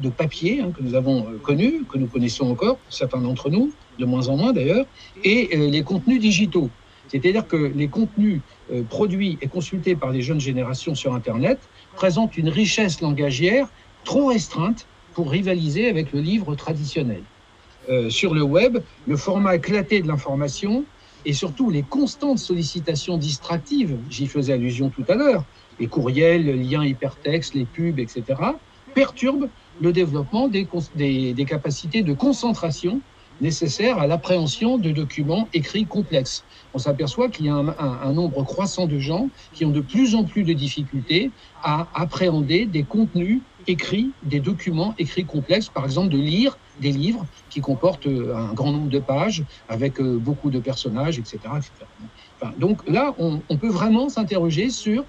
de 0.00 0.08
papier 0.08 0.60
hein, 0.60 0.72
que 0.76 0.82
nous 0.82 0.94
avons 0.94 1.38
connus, 1.42 1.84
que 1.90 1.98
nous 1.98 2.06
connaissons 2.06 2.50
encore, 2.50 2.78
certains 2.88 3.20
d'entre 3.20 3.50
nous, 3.50 3.72
de 3.98 4.04
moins 4.04 4.28
en 4.28 4.36
moins 4.36 4.52
d'ailleurs, 4.52 4.86
et 5.22 5.56
les 5.56 5.82
contenus 5.82 6.20
digitaux. 6.20 6.70
C'est-à-dire 7.08 7.46
que 7.46 7.56
les 7.56 7.88
contenus 7.88 8.40
produits 8.88 9.38
et 9.40 9.46
consultés 9.46 9.94
par 9.94 10.10
les 10.10 10.22
jeunes 10.22 10.40
générations 10.40 10.94
sur 10.94 11.14
Internet 11.14 11.60
présentent 11.94 12.36
une 12.36 12.48
richesse 12.48 13.00
langagière 13.02 13.68
trop 14.04 14.26
restreinte 14.26 14.86
pour 15.12 15.30
rivaliser 15.30 15.88
avec 15.88 16.12
le 16.12 16.20
livre 16.20 16.54
traditionnel. 16.56 17.22
Euh, 17.88 18.08
sur 18.08 18.34
le 18.34 18.42
web, 18.42 18.78
le 19.06 19.16
format 19.16 19.56
éclaté 19.56 20.00
de 20.00 20.08
l'information 20.08 20.84
et 21.26 21.32
surtout 21.32 21.70
les 21.70 21.82
constantes 21.82 22.38
sollicitations 22.38 23.16
distractives, 23.16 23.96
j'y 24.10 24.26
faisais 24.26 24.52
allusion 24.52 24.90
tout 24.90 25.04
à 25.08 25.14
l'heure, 25.14 25.44
les 25.80 25.86
courriels, 25.86 26.44
les 26.44 26.54
liens 26.54 26.84
hypertextes, 26.84 27.54
les 27.54 27.64
pubs, 27.64 27.98
etc., 27.98 28.22
perturbent 28.94 29.48
le 29.80 29.92
développement 29.92 30.48
des, 30.48 30.66
capacités 31.46 32.02
de 32.02 32.12
concentration 32.12 33.00
nécessaires 33.40 33.98
à 33.98 34.06
l'appréhension 34.06 34.78
de 34.78 34.90
documents 34.90 35.48
écrits 35.52 35.86
complexes. 35.86 36.44
On 36.74 36.78
s'aperçoit 36.78 37.28
qu'il 37.28 37.46
y 37.46 37.48
a 37.48 37.54
un, 37.54 38.12
nombre 38.12 38.44
croissant 38.44 38.86
de 38.86 38.98
gens 38.98 39.28
qui 39.52 39.64
ont 39.64 39.70
de 39.70 39.80
plus 39.80 40.14
en 40.14 40.22
plus 40.22 40.44
de 40.44 40.52
difficultés 40.52 41.32
à 41.62 41.88
appréhender 41.94 42.66
des 42.66 42.84
contenus 42.84 43.40
écrits, 43.66 44.10
des 44.22 44.38
documents 44.38 44.94
écrits 44.98 45.24
complexes, 45.24 45.68
par 45.68 45.84
exemple 45.84 46.10
de 46.10 46.18
lire 46.18 46.56
des 46.80 46.92
livres 46.92 47.26
qui 47.50 47.60
comportent 47.60 48.06
euh, 48.06 48.34
un 48.36 48.52
grand 48.52 48.72
nombre 48.72 48.88
de 48.88 48.98
pages 48.98 49.44
avec 49.68 50.00
euh, 50.00 50.18
beaucoup 50.18 50.50
de 50.50 50.60
personnages, 50.60 51.18
etc. 51.18 51.38
donc 52.58 52.86
là, 52.88 53.14
on, 53.18 53.40
peut 53.56 53.68
vraiment 53.68 54.08
s'interroger 54.08 54.68
sur 54.70 55.04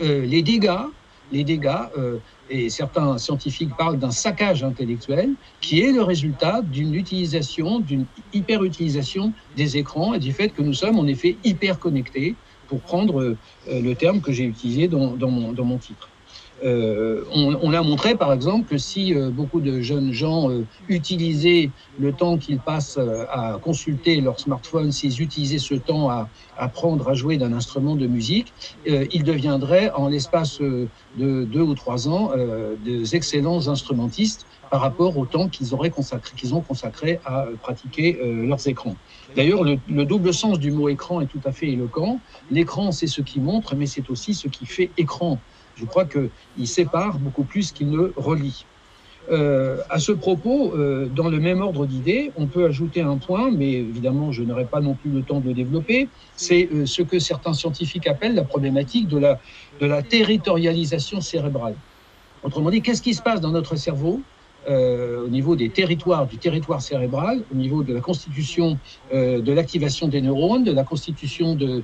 euh, 0.00 0.24
les 0.24 0.42
dégâts, 0.42 0.86
les 1.32 1.44
dégâts, 1.44 1.86
et 2.50 2.68
certains 2.68 3.16
scientifiques 3.16 3.74
parlent 3.78 3.98
d'un 3.98 4.10
saccage 4.10 4.62
intellectuel, 4.62 5.30
qui 5.62 5.80
est 5.80 5.92
le 5.92 6.02
résultat 6.02 6.60
d'une 6.60 6.94
utilisation, 6.94 7.80
d'une 7.80 8.04
hyper-utilisation 8.34 9.32
des 9.56 9.78
écrans 9.78 10.12
et 10.12 10.18
du 10.18 10.32
fait 10.32 10.50
que 10.50 10.60
nous 10.60 10.74
sommes 10.74 10.98
en 10.98 11.06
effet 11.06 11.38
hyper 11.42 11.78
connectés, 11.78 12.36
pour 12.68 12.80
prendre 12.80 13.36
le 13.66 13.94
terme 13.94 14.20
que 14.20 14.30
j'ai 14.30 14.44
utilisé 14.44 14.88
dans, 14.88 15.16
mon, 15.16 15.52
dans 15.52 15.64
mon 15.64 15.78
titre. 15.78 16.11
Euh, 16.64 17.24
on, 17.32 17.72
a 17.72 17.82
montré, 17.82 18.14
par 18.14 18.32
exemple, 18.32 18.68
que 18.68 18.78
si 18.78 19.14
euh, 19.14 19.30
beaucoup 19.30 19.60
de 19.60 19.80
jeunes 19.80 20.12
gens 20.12 20.50
euh, 20.50 20.64
utilisaient 20.88 21.70
le 21.98 22.12
temps 22.12 22.38
qu'ils 22.38 22.60
passent 22.60 22.98
à 22.98 23.58
consulter 23.62 24.20
leur 24.20 24.38
smartphone, 24.38 24.92
s'ils 24.92 25.20
utilisaient 25.20 25.58
ce 25.58 25.74
temps 25.74 26.08
à 26.08 26.28
apprendre 26.56 27.08
à 27.08 27.14
jouer 27.14 27.36
d'un 27.36 27.52
instrument 27.52 27.96
de 27.96 28.06
musique, 28.06 28.52
ils 28.86 29.24
deviendraient, 29.24 29.90
en 29.92 30.08
l'espace 30.08 30.60
de 30.60 30.88
deux 31.16 31.60
ou 31.60 31.74
trois 31.74 32.08
ans, 32.08 32.32
des 32.84 33.16
excellents 33.16 33.68
instrumentistes 33.68 34.46
par 34.70 34.80
rapport 34.80 35.16
au 35.18 35.26
temps 35.26 35.48
qu'ils 35.48 35.74
auraient 35.74 35.90
consacré, 35.90 36.34
qu'ils 36.36 36.54
ont 36.54 36.60
consacré 36.60 37.20
à 37.24 37.46
pratiquer 37.60 38.18
leurs 38.22 38.66
écrans. 38.66 38.96
D'ailleurs, 39.36 39.64
le, 39.64 39.78
le, 39.88 40.04
double 40.04 40.32
sens 40.32 40.58
du 40.58 40.70
mot 40.70 40.88
écran 40.88 41.20
est 41.20 41.26
tout 41.26 41.40
à 41.44 41.52
fait 41.52 41.68
éloquent. 41.68 42.18
L'écran, 42.50 42.92
c'est 42.92 43.06
ce 43.06 43.22
qui 43.22 43.40
montre, 43.40 43.74
mais 43.74 43.86
c'est 43.86 44.08
aussi 44.10 44.34
ce 44.34 44.48
qui 44.48 44.66
fait 44.66 44.90
écran. 44.98 45.38
Je 45.76 45.84
crois 45.84 46.04
qu'il 46.04 46.68
sépare 46.68 47.18
beaucoup 47.18 47.44
plus 47.44 47.72
qu'il 47.72 47.90
ne 47.90 48.12
relie. 48.16 48.64
Euh, 49.30 49.78
à 49.88 49.98
ce 49.98 50.10
propos, 50.10 50.74
euh, 50.74 51.06
dans 51.06 51.28
le 51.28 51.38
même 51.38 51.60
ordre 51.60 51.86
d'idées, 51.86 52.32
on 52.36 52.46
peut 52.46 52.64
ajouter 52.64 53.02
un 53.02 53.18
point, 53.18 53.50
mais 53.52 53.72
évidemment, 53.72 54.32
je 54.32 54.42
n'aurai 54.42 54.64
pas 54.64 54.80
non 54.80 54.94
plus 54.94 55.10
le 55.10 55.22
temps 55.22 55.40
de 55.40 55.48
le 55.48 55.54
développer. 55.54 56.08
C'est 56.36 56.68
euh, 56.72 56.86
ce 56.86 57.02
que 57.02 57.18
certains 57.18 57.54
scientifiques 57.54 58.08
appellent 58.08 58.34
la 58.34 58.44
problématique 58.44 59.06
de 59.08 59.18
la, 59.18 59.38
de 59.80 59.86
la 59.86 60.02
territorialisation 60.02 61.20
cérébrale. 61.20 61.76
Autrement 62.42 62.70
dit, 62.70 62.82
qu'est-ce 62.82 63.02
qui 63.02 63.14
se 63.14 63.22
passe 63.22 63.40
dans 63.40 63.52
notre 63.52 63.76
cerveau 63.76 64.20
euh, 64.68 65.24
au 65.24 65.28
niveau 65.28 65.56
des 65.56 65.70
territoires, 65.70 66.26
du 66.26 66.38
territoire 66.38 66.80
cérébral, 66.80 67.42
au 67.52 67.56
niveau 67.56 67.82
de 67.82 67.92
la 67.92 68.00
constitution 68.00 68.78
euh, 69.12 69.40
de 69.40 69.52
l'activation 69.52 70.06
des 70.06 70.20
neurones, 70.20 70.62
de 70.62 70.72
la 70.72 70.84
constitution 70.84 71.56
de, 71.56 71.82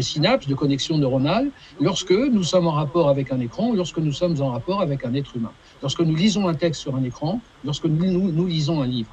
synapses, 0.00 0.46
de 0.46 0.54
connexions 0.54 0.96
neuronales, 0.96 1.50
lorsque 1.80 2.12
nous 2.12 2.42
sommes 2.42 2.66
en 2.66 2.72
rapport 2.72 3.10
avec 3.10 3.30
un 3.30 3.40
écran, 3.40 3.74
lorsque 3.74 3.98
nous 3.98 4.12
sommes 4.12 4.40
en 4.40 4.50
rapport 4.52 4.80
avec 4.80 5.04
un 5.04 5.12
être 5.12 5.36
humain, 5.36 5.52
lorsque 5.82 6.00
nous 6.00 6.14
lisons 6.14 6.48
un 6.48 6.54
texte 6.54 6.80
sur 6.80 6.96
un 6.96 7.02
écran, 7.04 7.40
lorsque 7.64 7.84
nous, 7.84 8.46
lisons 8.46 8.80
un 8.80 8.86
livre. 8.86 9.10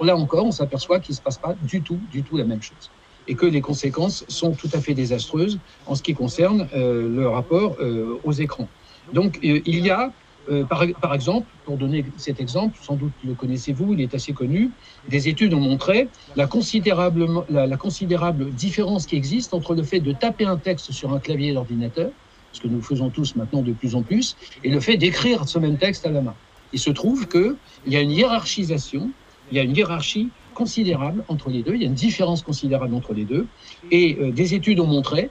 Là 0.00 0.16
encore, 0.16 0.46
on 0.46 0.52
s'aperçoit 0.52 1.00
qu'il 1.00 1.14
ne 1.14 1.16
se 1.16 1.22
passe 1.22 1.38
pas 1.38 1.56
du 1.62 1.82
tout, 1.82 1.98
du 2.12 2.22
tout 2.22 2.36
la 2.36 2.44
même 2.44 2.62
chose 2.62 2.90
et 3.28 3.36
que 3.36 3.46
les 3.46 3.60
conséquences 3.60 4.24
sont 4.26 4.50
tout 4.50 4.68
à 4.72 4.80
fait 4.80 4.94
désastreuses 4.94 5.60
en 5.86 5.94
ce 5.94 6.02
qui 6.02 6.12
concerne 6.12 6.66
euh, 6.74 7.08
le 7.08 7.28
rapport 7.28 7.76
aux 8.24 8.32
écrans. 8.32 8.66
Donc, 9.12 9.38
il 9.42 9.78
y 9.78 9.90
a 9.90 10.12
euh, 10.50 10.64
par, 10.64 10.84
par, 11.00 11.14
exemple, 11.14 11.48
pour 11.64 11.76
donner 11.76 12.04
cet 12.16 12.40
exemple, 12.40 12.78
sans 12.82 12.96
doute 12.96 13.12
le 13.24 13.34
connaissez-vous, 13.34 13.94
il 13.94 14.00
est 14.00 14.14
assez 14.14 14.32
connu, 14.32 14.70
des 15.08 15.28
études 15.28 15.54
ont 15.54 15.60
montré 15.60 16.08
la 16.36 16.46
considérable, 16.46 17.26
la, 17.48 17.66
la 17.66 17.76
considérable 17.76 18.50
différence 18.50 19.06
qui 19.06 19.16
existe 19.16 19.54
entre 19.54 19.74
le 19.74 19.82
fait 19.82 20.00
de 20.00 20.12
taper 20.12 20.44
un 20.44 20.56
texte 20.56 20.92
sur 20.92 21.12
un 21.12 21.20
clavier 21.20 21.52
d'ordinateur, 21.52 22.10
ce 22.52 22.60
que 22.60 22.68
nous 22.68 22.82
faisons 22.82 23.10
tous 23.10 23.36
maintenant 23.36 23.62
de 23.62 23.72
plus 23.72 23.94
en 23.94 24.02
plus, 24.02 24.36
et 24.64 24.70
le 24.70 24.80
fait 24.80 24.96
d'écrire 24.96 25.48
ce 25.48 25.58
même 25.58 25.78
texte 25.78 26.06
à 26.06 26.10
la 26.10 26.20
main. 26.20 26.34
Il 26.72 26.78
se 26.78 26.90
trouve 26.90 27.28
qu'il 27.28 27.56
y 27.86 27.96
a 27.96 28.00
une 28.00 28.10
hiérarchisation, 28.10 29.10
il 29.50 29.56
y 29.56 29.60
a 29.60 29.62
une 29.62 29.76
hiérarchie 29.76 30.30
considérable 30.54 31.24
entre 31.28 31.50
les 31.50 31.62
deux, 31.62 31.74
il 31.74 31.82
y 31.82 31.84
a 31.84 31.88
une 31.88 31.94
différence 31.94 32.42
considérable 32.42 32.94
entre 32.94 33.14
les 33.14 33.24
deux, 33.24 33.46
et 33.90 34.18
euh, 34.20 34.32
des 34.32 34.54
études 34.54 34.80
ont 34.80 34.86
montré 34.86 35.30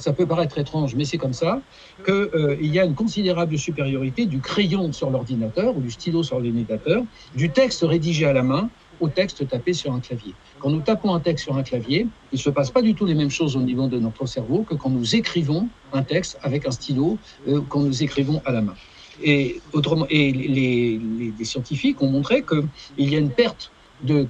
ça 0.00 0.12
peut 0.12 0.26
paraître 0.26 0.58
étrange, 0.58 0.94
mais 0.94 1.04
c'est 1.04 1.18
comme 1.18 1.32
ça, 1.32 1.60
qu'il 2.04 2.14
euh, 2.14 2.56
y 2.60 2.78
a 2.78 2.84
une 2.84 2.94
considérable 2.94 3.58
supériorité 3.58 4.26
du 4.26 4.40
crayon 4.40 4.92
sur 4.92 5.10
l'ordinateur 5.10 5.76
ou 5.76 5.80
du 5.80 5.90
stylo 5.90 6.22
sur 6.22 6.40
l'ordinateur, 6.40 7.02
du 7.36 7.50
texte 7.50 7.82
rédigé 7.82 8.26
à 8.26 8.32
la 8.32 8.42
main 8.42 8.70
au 9.00 9.08
texte 9.08 9.48
tapé 9.48 9.72
sur 9.72 9.92
un 9.92 10.00
clavier. 10.00 10.34
Quand 10.58 10.70
nous 10.70 10.80
tapons 10.80 11.14
un 11.14 11.20
texte 11.20 11.44
sur 11.44 11.56
un 11.56 11.62
clavier, 11.62 12.06
il 12.32 12.36
ne 12.36 12.38
se 12.38 12.50
passe 12.50 12.70
pas 12.70 12.82
du 12.82 12.94
tout 12.94 13.06
les 13.06 13.14
mêmes 13.14 13.30
choses 13.30 13.56
au 13.56 13.62
niveau 13.62 13.88
de 13.88 13.98
notre 13.98 14.26
cerveau 14.26 14.62
que 14.62 14.74
quand 14.74 14.90
nous 14.90 15.14
écrivons 15.14 15.68
un 15.92 16.02
texte 16.02 16.38
avec 16.42 16.66
un 16.66 16.70
stylo, 16.70 17.18
euh, 17.48 17.60
quand 17.68 17.80
nous 17.80 18.02
écrivons 18.02 18.42
à 18.44 18.52
la 18.52 18.60
main. 18.60 18.74
Et, 19.22 19.60
autrement, 19.72 20.06
et 20.08 20.32
les, 20.32 21.44
scientifiques 21.44 22.00
ont 22.00 22.10
montré 22.10 22.42
qu'il 22.42 23.10
y 23.10 23.16
a 23.16 23.18
une 23.18 23.30
perte 23.30 23.70
de 24.02 24.26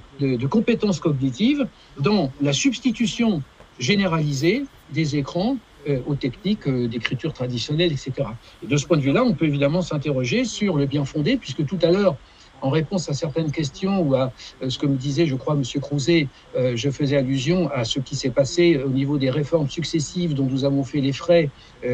compétences 0.47 0.99
cognitives 0.99 1.65
dans 1.97 2.29
la 2.41 2.51
substitution 2.51 3.41
généralisée 3.79 4.65
des 4.91 5.15
écrans 5.15 5.57
euh, 5.87 5.99
aux 6.05 6.13
techniques 6.13 6.67
euh, 6.67 6.87
d'écriture 6.87 7.33
traditionnelle, 7.33 7.91
etc. 7.91 8.11
Et 8.63 8.67
de 8.67 8.77
ce 8.77 8.85
point 8.85 8.97
de 8.97 9.01
vue-là, 9.01 9.23
on 9.23 9.33
peut 9.33 9.45
évidemment 9.45 9.81
s'interroger 9.81 10.45
sur 10.45 10.77
le 10.77 10.85
bien 10.85 11.05
fondé, 11.05 11.37
puisque 11.37 11.65
tout 11.65 11.79
à 11.81 11.89
l'heure, 11.89 12.17
en 12.61 12.69
réponse 12.69 13.09
à 13.09 13.13
certaines 13.13 13.51
questions 13.51 13.99
ou 14.01 14.13
à 14.13 14.31
euh, 14.61 14.69
ce 14.69 14.77
que 14.77 14.85
me 14.85 14.95
disait, 14.95 15.25
je 15.25 15.35
crois, 15.35 15.55
M. 15.55 15.63
Crouzet, 15.81 16.27
je 16.55 16.89
faisais 16.91 17.17
allusion 17.17 17.71
à 17.71 17.83
ce 17.83 17.99
qui 17.99 18.15
s'est 18.15 18.29
passé 18.29 18.77
au 18.77 18.89
niveau 18.89 19.17
des 19.17 19.31
réformes 19.31 19.69
successives 19.69 20.35
dont 20.35 20.45
nous 20.45 20.65
avons 20.65 20.83
fait 20.83 21.01
les 21.01 21.13
frais 21.13 21.49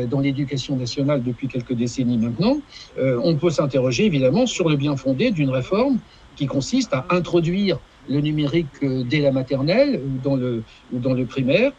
dans 0.07 0.19
l'éducation 0.19 0.75
nationale 0.75 1.23
depuis 1.23 1.47
quelques 1.47 1.73
décennies 1.73 2.17
maintenant. 2.17 2.57
On 2.97 3.35
peut 3.35 3.51
s'interroger 3.51 4.05
évidemment 4.05 4.45
sur 4.45 4.67
le 4.67 4.75
bien 4.75 4.97
fondé 4.97 5.31
d'une 5.31 5.49
réforme 5.49 5.99
qui 6.35 6.47
consiste 6.47 6.93
à 6.93 7.05
introduire 7.09 7.79
le 8.09 8.19
numérique 8.19 8.83
dès 8.83 9.19
la 9.19 9.31
maternelle 9.31 10.01
ou 10.03 10.21
dans 10.21 10.35
le, 10.35 10.63
ou 10.91 10.99
dans 10.99 11.13
le 11.13 11.25
primaire, 11.25 11.71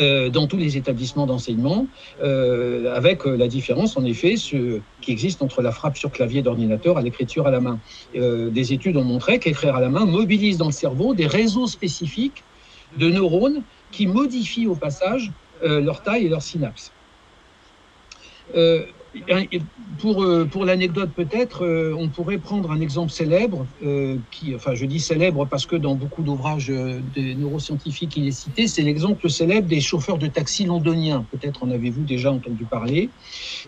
euh, 0.00 0.28
dans 0.28 0.46
tous 0.46 0.56
les 0.56 0.76
établissements 0.76 1.26
d'enseignement, 1.26 1.86
euh, 2.22 2.94
avec 2.94 3.26
euh, 3.26 3.36
la 3.36 3.48
différence 3.48 3.96
en 3.96 4.04
effet 4.04 4.36
ce, 4.36 4.80
qui 5.00 5.12
existe 5.12 5.42
entre 5.42 5.62
la 5.62 5.72
frappe 5.72 5.96
sur 5.96 6.10
clavier 6.10 6.42
d'ordinateur 6.42 6.98
à 6.98 7.02
l'écriture 7.02 7.46
à 7.46 7.50
la 7.50 7.60
main. 7.60 7.78
Euh, 8.16 8.50
des 8.50 8.72
études 8.72 8.96
ont 8.96 9.04
montré 9.04 9.38
qu'écrire 9.38 9.76
à 9.76 9.80
la 9.80 9.88
main 9.88 10.04
mobilise 10.04 10.58
dans 10.58 10.66
le 10.66 10.72
cerveau 10.72 11.14
des 11.14 11.26
réseaux 11.26 11.66
spécifiques 11.66 12.44
de 12.96 13.10
neurones 13.10 13.62
qui 13.90 14.06
modifient 14.06 14.66
au 14.66 14.74
passage 14.74 15.30
euh, 15.62 15.80
leur 15.80 16.02
taille 16.02 16.26
et 16.26 16.28
leur 16.28 16.42
synapse. 16.42 16.92
Pour, 19.98 20.22
euh, 20.22 20.44
pour 20.44 20.64
l'anecdote 20.64 21.12
peut-être, 21.14 21.64
euh, 21.64 21.94
on 21.98 22.10
pourrait 22.10 22.38
prendre 22.38 22.70
un 22.70 22.80
exemple 22.80 23.10
célèbre, 23.10 23.66
euh, 23.82 24.18
qui, 24.30 24.54
enfin 24.54 24.74
je 24.74 24.84
dis 24.84 25.00
célèbre 25.00 25.46
parce 25.46 25.66
que 25.66 25.76
dans 25.76 25.94
beaucoup 25.96 26.22
d'ouvrages 26.22 26.68
des 26.68 27.34
neuroscientifiques 27.34 28.16
il 28.16 28.28
est 28.28 28.32
cité, 28.32 28.68
c'est 28.68 28.82
l'exemple 28.82 29.28
célèbre 29.30 29.66
des 29.66 29.80
chauffeurs 29.80 30.18
de 30.18 30.26
taxi 30.26 30.64
londoniens. 30.64 31.26
Peut-être 31.30 31.62
en 31.62 31.70
avez-vous 31.70 32.04
déjà 32.04 32.30
entendu 32.32 32.66
parler. 32.66 33.10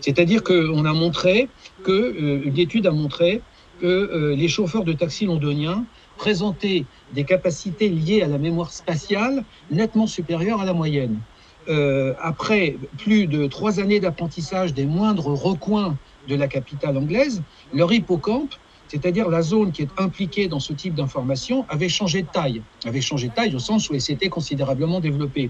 C'est-à-dire 0.01 0.43
qu'on 0.43 0.85
a 0.85 0.93
montré 0.93 1.49
que, 1.83 2.45
une 2.45 2.57
étude 2.57 2.85
a 2.87 2.91
montré 2.91 3.43
que 3.79 4.33
les 4.37 4.47
chauffeurs 4.47 4.83
de 4.83 4.93
taxi 4.93 5.25
londoniens 5.25 5.87
présentaient 6.15 6.85
des 7.09 7.25
capacités 7.25 7.89
liées 7.89 8.21
à 8.21 8.27
la 8.27 8.37
mémoire 8.37 8.71
spatiale 8.71 9.43
nettement 9.71 10.05
supérieures 10.07 10.61
à 10.61 10.65
la 10.65 10.73
moyenne 10.73 11.23
euh, 11.69 12.13
après 12.19 12.77
plus 12.97 13.27
de 13.27 13.47
trois 13.47 13.79
années 13.79 13.99
d'apprentissage 13.99 14.73
des 14.73 14.85
moindres 14.85 15.27
recoins 15.27 15.97
de 16.27 16.35
la 16.35 16.47
capitale 16.47 16.97
anglaise, 16.97 17.41
leur 17.73 17.91
hippocampe, 17.93 18.53
c'est-à-dire 18.87 19.29
la 19.29 19.41
zone 19.41 19.71
qui 19.71 19.83
est 19.83 19.89
impliquée 19.97 20.47
dans 20.47 20.59
ce 20.59 20.73
type 20.73 20.95
d'information, 20.95 21.65
avait 21.69 21.89
changé 21.89 22.23
de 22.23 22.27
taille. 22.27 22.61
Avait 22.85 23.01
changé 23.01 23.29
de 23.29 23.33
taille 23.33 23.55
au 23.55 23.59
sens 23.59 23.89
où 23.89 23.93
elle 23.93 24.01
s'était 24.01 24.29
considérablement 24.29 24.99
développée. 24.99 25.49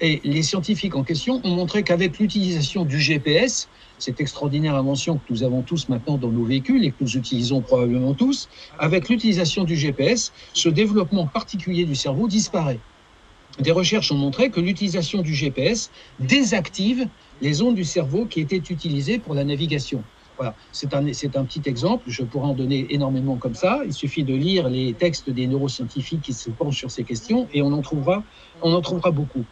Et 0.00 0.20
les 0.24 0.42
scientifiques 0.42 0.96
en 0.96 1.04
question 1.04 1.40
ont 1.44 1.54
montré 1.54 1.84
qu'avec 1.84 2.18
l'utilisation 2.18 2.84
du 2.84 2.98
GPS, 2.98 3.68
cette 3.98 4.20
extraordinaire 4.20 4.74
invention 4.74 5.18
que 5.18 5.24
nous 5.30 5.44
avons 5.44 5.62
tous 5.62 5.88
maintenant 5.88 6.18
dans 6.18 6.30
nos 6.30 6.44
véhicules 6.44 6.84
et 6.84 6.90
que 6.90 6.96
nous 7.00 7.16
utilisons 7.16 7.60
probablement 7.60 8.14
tous, 8.14 8.48
avec 8.80 9.08
l'utilisation 9.08 9.62
du 9.62 9.76
GPS, 9.76 10.32
ce 10.54 10.68
développement 10.68 11.26
particulier 11.26 11.84
du 11.84 11.94
cerveau 11.94 12.26
disparaît 12.26 12.80
des 13.58 13.70
recherches 13.70 14.10
ont 14.12 14.16
montré 14.16 14.50
que 14.50 14.60
l'utilisation 14.60 15.22
du 15.22 15.34
GPS 15.34 15.90
désactive 16.20 17.06
les 17.40 17.60
ondes 17.60 17.74
du 17.74 17.84
cerveau 17.84 18.26
qui 18.26 18.40
étaient 18.40 18.56
utilisées 18.56 19.18
pour 19.18 19.34
la 19.34 19.44
navigation. 19.44 20.02
Voilà, 20.38 20.54
c'est 20.72 20.94
un, 20.94 21.06
un 21.06 21.44
petit 21.44 21.62
exemple, 21.66 22.04
je 22.06 22.22
pourrais 22.22 22.48
en 22.48 22.54
donner 22.54 22.86
énormément 22.90 23.36
comme 23.36 23.54
ça. 23.54 23.82
Il 23.84 23.92
suffit 23.92 24.24
de 24.24 24.34
lire 24.34 24.68
les 24.68 24.94
textes 24.94 25.28
des 25.28 25.46
neuroscientifiques 25.46 26.22
qui 26.22 26.32
se 26.32 26.50
penchent 26.50 26.78
sur 26.78 26.90
ces 26.90 27.04
questions 27.04 27.48
et 27.52 27.62
on 27.62 27.72
en 27.72 27.82
trouvera, 27.82 28.24
on 28.62 28.72
en 28.72 28.80
trouvera 28.80 29.10
beaucoup. 29.10 29.44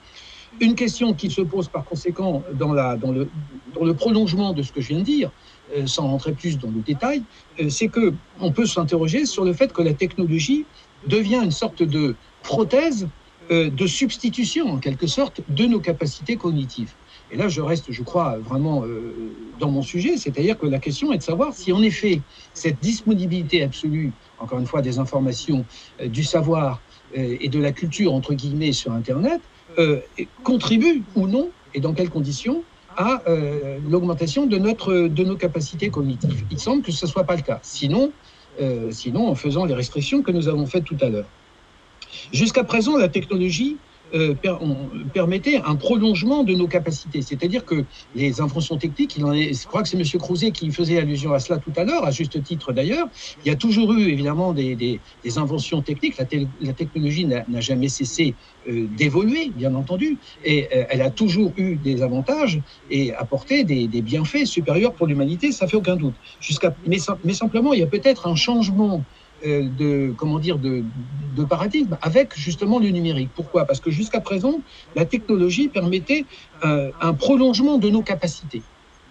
Une 0.61 0.75
question 0.75 1.15
qui 1.15 1.31
se 1.31 1.43
pose 1.43 1.69
par 1.69 1.85
conséquent 1.85 2.43
dans, 2.55 2.73
la, 2.73 2.97
dans, 2.97 3.13
le, 3.13 3.31
dans 3.75 3.85
le 3.85 3.95
prolongement 3.95 4.53
de 4.53 4.63
ce 4.63 4.73
que 4.73 4.81
je 4.81 4.89
viens 4.89 4.99
de 4.99 5.05
dire, 5.05 5.31
euh, 5.77 5.87
sans 5.87 6.09
rentrer 6.09 6.33
plus 6.33 6.59
dans 6.59 6.71
le 6.71 6.81
détail, 6.81 7.23
euh, 7.61 7.69
c'est 7.69 7.89
que 7.89 8.15
on 8.41 8.51
peut 8.51 8.67
s'interroger 8.67 9.27
sur 9.27 9.45
le 9.45 9.53
fait 9.53 9.73
que 9.73 9.83
la 9.83 9.95
technologie 9.95 10.67
devient 11.07 11.41
une 11.43 11.53
sorte 11.53 11.83
de 11.83 12.17
prothèse 12.43 13.07
de 13.51 13.87
substitution, 13.87 14.71
en 14.71 14.79
quelque 14.79 15.07
sorte, 15.07 15.41
de 15.49 15.67
nos 15.67 15.81
capacités 15.81 16.37
cognitives. 16.37 16.93
Et 17.33 17.37
là, 17.37 17.49
je 17.49 17.61
reste, 17.61 17.93
je 17.93 18.03
crois, 18.03 18.39
vraiment 18.39 18.85
euh, 18.85 19.15
dans 19.59 19.71
mon 19.71 19.83
sujet, 19.83 20.17
c'est-à-dire 20.17 20.59
que 20.59 20.67
la 20.67 20.79
question 20.79 21.13
est 21.13 21.19
de 21.19 21.23
savoir 21.23 21.55
si, 21.55 21.73
en 21.73 21.83
effet, 21.83 22.21
cette 22.55 22.81
disponibilité 22.81 23.63
absolue, 23.63 24.13
encore 24.39 24.59
une 24.59 24.67
fois, 24.67 24.83
des 24.83 24.99
informations, 24.99 25.65
euh, 26.01 26.09
du 26.09 26.25
savoir 26.25 26.81
euh, 27.17 27.37
et 27.41 27.49
de 27.49 27.61
la 27.61 27.73
culture, 27.73 28.13
entre 28.15 28.35
guillemets, 28.35 28.73
sur 28.73 28.93
Internet, 28.93 29.41
euh, 29.79 30.01
contribue 30.43 31.03
ou 31.15 31.29
non, 31.29 31.51
et 31.75 31.81
dans 31.81 31.93
quelles 31.93 32.11
conditions, 32.11 32.65
à 32.97 33.23
euh, 33.29 33.79
l'augmentation 33.89 34.47
de, 34.47 34.59
de 34.59 35.25
nos 35.25 35.37
capacités 35.37 35.91
cognitives. 35.91 36.45
Il 36.51 36.59
semble 36.59 36.83
que 36.83 36.91
ce 36.91 37.07
ne 37.07 37.11
soit 37.11 37.25
pas 37.25 37.37
le 37.37 37.43
cas. 37.43 37.61
Sinon, 37.63 38.13
sinon, 38.91 39.29
en 39.29 39.35
faisant 39.35 39.65
les 39.65 39.73
restrictions 39.73 40.23
que 40.23 40.33
nous 40.33 40.47
avons 40.49 40.67
faites 40.67 40.85
tout 40.85 40.97
à 41.01 41.09
l'heure. 41.09 41.29
Jusqu'à 42.33 42.65
présent, 42.65 42.97
la 42.97 43.09
technologie 43.09 43.77
euh, 44.13 44.35
permettait 45.15 45.61
un 45.65 45.77
prolongement 45.77 46.43
de 46.43 46.55
nos 46.55 46.67
capacités. 46.67 47.23
C'est-à-dire 47.23 47.65
que 47.65 47.85
les 48.17 48.41
inventions 48.41 48.77
techniques, 48.77 49.17
il 49.17 49.25
en 49.25 49.33
je 49.33 49.67
crois 49.69 49.83
que 49.83 49.89
c'est 49.89 49.97
M. 49.97 50.05
Crouzet 50.19 50.51
qui 50.51 50.71
faisait 50.73 50.99
allusion 50.99 51.33
à 51.33 51.39
cela 51.39 51.59
tout 51.59 51.73
à 51.77 51.85
l'heure, 51.85 52.05
à 52.05 52.11
juste 52.11 52.43
titre 52.43 52.73
d'ailleurs, 52.73 53.07
il 53.45 53.49
y 53.49 53.53
a 53.53 53.57
toujours 53.57 53.93
eu 53.93 54.09
évidemment 54.09 54.53
des, 54.53 55.01
inventions 55.37 55.81
techniques, 55.81 56.19
la, 56.19 56.73
technologie 56.73 57.25
n'a 57.25 57.61
jamais 57.61 57.89
cessé 57.89 58.35
euh, 58.69 58.87
d'évoluer, 58.97 59.51
bien 59.55 59.75
entendu, 59.75 60.19
et 60.45 60.69
euh, 60.75 60.85
elle 60.91 61.01
a 61.01 61.11
toujours 61.11 61.53
eu 61.57 61.77
des 61.77 62.03
avantages 62.03 62.61
et 62.91 63.15
apporté 63.15 63.65
des, 63.65 64.03
bienfaits 64.03 64.45
supérieurs 64.45 64.93
pour 64.93 65.07
l'humanité, 65.07 65.51
ça 65.51 65.67
fait 65.67 65.77
aucun 65.77 65.97
doute. 65.97 66.15
Mais, 66.87 67.33
simplement, 67.33 67.73
il 67.73 67.81
y 67.81 67.83
a 67.83 67.87
peut-être 67.87 68.27
un 68.27 68.35
changement 68.35 69.03
de 69.45 70.13
comment 70.17 70.39
dire 70.39 70.59
de, 70.59 70.83
de, 71.37 71.45
paradigme 71.45 71.97
avec 72.03 72.39
justement 72.39 72.79
le 72.79 72.89
numérique. 72.89 73.31
Pourquoi? 73.35 73.65
Parce 73.65 73.81
que 73.81 73.91
jusqu'à 73.91 74.21
présent, 74.21 74.61
la 74.95 75.05
technologie 75.05 75.69
permettait 75.69 76.25
euh, 76.65 76.91
un 77.01 77.15
prolongement 77.15 77.79
de 77.79 77.89
nos 77.89 78.03
capacités. 78.03 78.63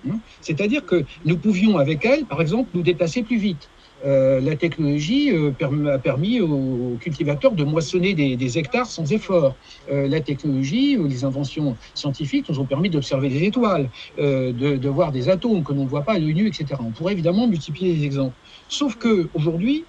Hein? 0.07 0.19
C'est-à-dire 0.41 0.85
que 0.85 1.03
nous 1.25 1.37
pouvions 1.37 1.77
avec 1.77 2.05
elle, 2.05 2.25
par 2.25 2.41
exemple, 2.41 2.69
nous 2.73 2.83
déplacer 2.83 3.23
plus 3.23 3.37
vite. 3.37 3.69
Euh, 4.05 4.39
la 4.39 4.55
technologie 4.55 5.31
euh, 5.31 5.51
a 5.93 5.97
permis 5.97 6.39
aux 6.39 6.97
cultivateurs 7.01 7.51
de 7.51 7.63
moissonner 7.63 8.13
des, 8.13 8.57
hectares 8.57 8.87
sans 8.87 9.11
effort. 9.11 9.55
Euh, 9.91 10.07
la 10.07 10.21
technologie 10.21 10.97
ou 10.97 11.07
les 11.07 11.25
inventions 11.25 11.75
scientifiques 11.93 12.47
nous 12.49 12.59
ont 12.59 12.65
permis 12.65 12.89
d'observer 12.89 13.29
des 13.29 13.43
étoiles, 13.43 13.89
de, 14.17 14.51
de, 14.51 14.89
voir 14.89 15.11
des 15.11 15.29
atomes 15.29 15.63
que 15.63 15.73
l'on 15.73 15.83
ne 15.83 15.89
voit 15.89 16.03
pas 16.03 16.13
à 16.13 16.19
l'œil 16.19 16.33
nu, 16.33 16.47
etc. 16.47 16.65
On 16.79 16.91
pourrait 16.91 17.13
évidemment 17.13 17.47
multiplier 17.47 17.93
les 17.93 18.05
exemples. 18.05 18.35
Sauf 18.69 18.95
que 18.95 19.27
aujourd'hui, 19.33 19.83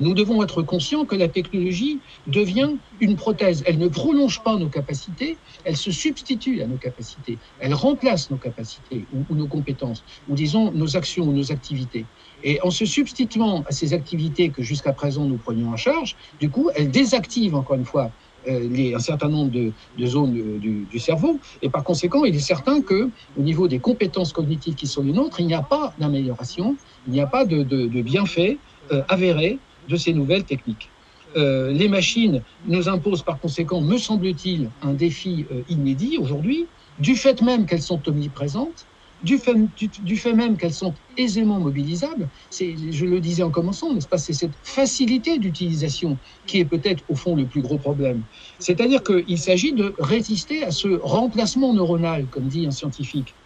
nous 0.00 0.14
devons 0.14 0.42
être 0.42 0.62
conscients 0.62 1.04
que 1.04 1.16
la 1.16 1.28
technologie 1.28 1.98
devient 2.26 2.70
une 3.00 3.16
prothèse. 3.16 3.62
Elle 3.66 3.78
ne 3.78 3.88
prolonge 3.88 4.42
pas 4.42 4.56
nos 4.56 4.68
capacités, 4.68 5.36
elle 5.64 5.76
se 5.76 5.90
substitue 5.90 6.62
à 6.62 6.66
nos 6.66 6.76
capacités, 6.76 7.38
elle 7.60 7.74
remplace 7.74 8.30
nos 8.30 8.36
capacités 8.36 9.06
ou, 9.12 9.34
nos 9.34 9.46
compétences, 9.46 10.04
ou 10.28 10.34
disons 10.34 10.70
nos 10.72 10.96
actions 10.96 11.24
ou 11.24 11.32
nos 11.32 11.52
activités. 11.52 12.04
Et 12.44 12.60
en 12.62 12.70
se 12.70 12.84
substituant 12.84 13.64
à 13.66 13.72
ces 13.72 13.94
activités 13.94 14.50
que 14.50 14.62
jusqu'à 14.62 14.92
présent 14.92 15.24
nous 15.24 15.38
prenions 15.38 15.70
en 15.70 15.76
charge, 15.76 16.16
du 16.40 16.50
coup, 16.50 16.70
elle 16.76 16.90
désactive 16.90 17.54
encore 17.54 17.76
une 17.76 17.84
fois 17.84 18.10
euh, 18.48 18.94
un 18.94 19.00
certain 19.00 19.28
nombre 19.28 19.50
de, 19.50 19.72
zones 20.06 20.32
du, 20.60 20.98
cerveau. 20.98 21.40
Et 21.60 21.68
par 21.68 21.82
conséquent, 21.82 22.24
il 22.24 22.36
est 22.36 22.40
certain 22.40 22.80
que 22.80 23.10
au 23.36 23.42
niveau 23.42 23.66
des 23.66 23.80
compétences 23.80 24.32
cognitives 24.32 24.74
qui 24.74 24.86
sont 24.86 25.02
les 25.02 25.12
nôtres, 25.12 25.40
il 25.40 25.46
n'y 25.46 25.54
a 25.54 25.62
pas 25.62 25.92
d'amélioration, 25.98 26.76
il 27.06 27.12
n'y 27.12 27.20
a 27.20 27.26
pas 27.26 27.44
de, 27.44 27.62
de, 27.64 27.86
de 27.86 28.02
bienfaits 28.02 28.56
euh, 28.92 29.02
avérés 29.08 29.58
de 29.88 29.96
ces 29.96 30.12
nouvelles 30.12 30.44
techniques. 30.44 30.92
Euh, 31.36 31.72
les 31.72 31.88
machines 31.88 32.42
nous 32.64 32.88
imposent 32.88 33.22
par 33.22 33.38
conséquent, 33.38 33.80
me 33.80 33.98
semble-t-il, 33.98 34.72
un 34.80 34.94
défi 34.94 35.46
euh, 35.50 35.62
inédit 35.68 36.16
aujourd'hui, 36.18 36.70
du 36.98 37.16
fait 37.16 37.42
même 37.42 37.66
qu'elles 37.66 37.82
sont 37.82 38.02
omniprésentes, 38.08 38.88
du 39.22 39.38
fait, 39.38 40.32
même 40.32 40.56
qu'elles 40.56 40.72
sont 40.72 40.94
aisément 41.16 41.58
mobilisables. 41.58 42.30
Je 42.52 43.04
le 43.04 43.20
disais 43.20 43.42
en 43.42 43.50
commençant, 43.50 43.92
n'est-ce 43.92 44.06
c'est 44.16 44.32
cette 44.32 44.54
facilité 44.62 45.38
d'utilisation 45.38 46.20
qui 46.46 46.58
est 46.58 46.64
peut-être 46.64 47.02
au 47.08 47.16
fond 47.16 47.34
le 47.34 47.48
plus 47.48 47.60
gros 47.60 47.78
problème. 47.78 48.24
C'est-à-dire 48.60 49.02
qu'il 49.02 49.38
s'agit 49.38 49.72
de 49.72 49.94
résister 49.98 50.62
à 50.62 50.70
ce 50.70 50.88
remplacement 51.02 51.74
neuronal, 51.74 52.28
comme 52.28 52.46
dit 52.48 52.66
un 52.66 52.70
scientifique. 52.70 53.37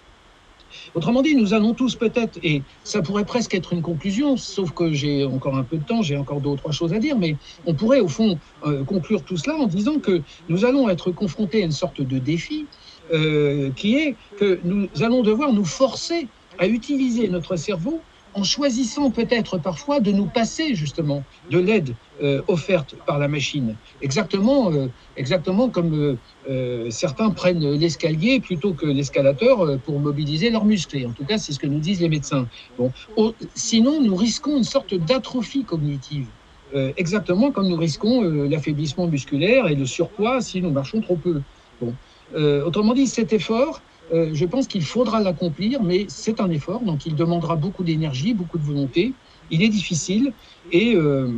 Autrement 0.94 1.22
dit, 1.22 1.34
nous 1.34 1.54
allons 1.54 1.74
tous 1.74 1.96
peut-être, 1.96 2.38
et 2.42 2.64
ça 2.84 3.02
pourrait 3.02 3.24
presque 3.24 3.54
être 3.54 3.72
une 3.72 3.82
conclusion, 3.82 4.36
sauf 4.36 4.72
que 4.72 4.92
j'ai 4.92 5.24
encore 5.24 5.56
un 5.56 5.64
peu 5.64 5.78
de 5.78 5.84
temps, 5.84 6.02
j'ai 6.02 6.16
encore 6.16 6.40
deux 6.40 6.50
ou 6.50 6.56
trois 6.56 6.72
choses 6.72 6.92
à 6.92 6.98
dire, 6.98 7.18
mais 7.18 7.38
on 7.64 7.74
pourrait 7.74 8.00
au 8.00 8.08
fond 8.08 8.38
euh, 8.64 8.84
conclure 8.84 9.24
tout 9.24 9.36
cela 9.36 9.56
en 9.56 9.66
disant 9.66 9.98
que 10.00 10.22
nous 10.48 10.64
allons 10.64 10.88
être 10.88 11.10
confrontés 11.12 11.62
à 11.62 11.66
une 11.66 11.72
sorte 11.72 12.00
de 12.00 12.18
défi 12.18 12.68
euh, 13.12 13.70
qui 13.72 13.96
est 13.96 14.16
que 14.38 14.60
nous 14.64 14.88
allons 15.00 15.22
devoir 15.22 15.52
nous 15.52 15.64
forcer 15.64 16.30
à 16.58 16.66
utiliser 16.66 17.28
notre 17.28 17.56
cerveau 17.56 18.06
en 18.34 18.44
choisissant 18.44 19.10
peut-être 19.10 19.58
parfois 19.58 20.00
de 20.00 20.12
nous 20.12 20.26
passer 20.26 20.74
justement 20.74 21.22
de 21.50 21.58
l'aide 21.58 21.94
euh, 22.22 22.40
offerte 22.48 22.94
par 23.06 23.18
la 23.18 23.28
machine. 23.28 23.76
Exactement, 24.00 24.72
euh, 24.72 24.88
exactement 25.16 25.68
comme 25.68 25.94
euh, 25.94 26.16
euh 26.48 26.90
certains 26.90 27.30
prennent 27.30 27.72
l'escalier 27.72 28.40
plutôt 28.40 28.74
que 28.74 28.86
l'escalateur 28.86 29.64
euh, 29.64 29.76
pour 29.76 29.98
mobiliser 29.98 30.50
leurs 30.50 30.64
muscles. 30.64 31.04
En 31.06 31.12
tout 31.12 31.24
cas, 31.24 31.38
c'est 31.38 31.52
ce 31.52 31.58
que 31.58 31.66
nous 31.66 31.80
disent 31.80 32.00
les 32.00 32.08
médecins. 32.08 32.46
Bon, 32.78 32.92
sinon, 33.54 34.00
nous 34.00 34.16
risquons 34.16 34.56
une 34.56 34.64
sorte 34.64 34.94
d'atrophie 34.94 35.64
cognitive. 35.64 36.26
Euh, 36.74 36.92
exactement 36.96 37.50
comme 37.52 37.68
nous 37.68 37.76
risquons 37.76 38.22
l'affaiblissement 38.22 39.06
musculaire 39.06 39.68
et 39.68 39.74
le 39.74 39.84
surpoids 39.84 40.40
si 40.40 40.62
nous 40.62 40.70
marchons 40.70 41.00
trop 41.00 41.16
peu. 41.16 41.42
Bon. 41.80 41.94
autrement 42.64 42.94
dit, 42.94 43.06
cet 43.06 43.32
effort, 43.32 43.82
euh, 44.12 44.30
je 44.34 44.44
pense 44.44 44.66
qu'il 44.66 44.84
faudra 44.84 45.20
l'accomplir, 45.20 45.82
mais 45.82 46.06
c'est 46.08 46.40
un 46.40 46.50
effort, 46.50 46.80
donc 46.80 47.06
il 47.06 47.14
demandera 47.14 47.56
beaucoup 47.56 47.84
d'énergie, 47.84 48.34
beaucoup 48.34 48.58
de 48.58 48.64
volonté. 48.64 49.12
Il 49.50 49.62
est 49.62 49.68
difficile 49.68 50.32
et 50.70 50.94
euh, 50.94 51.32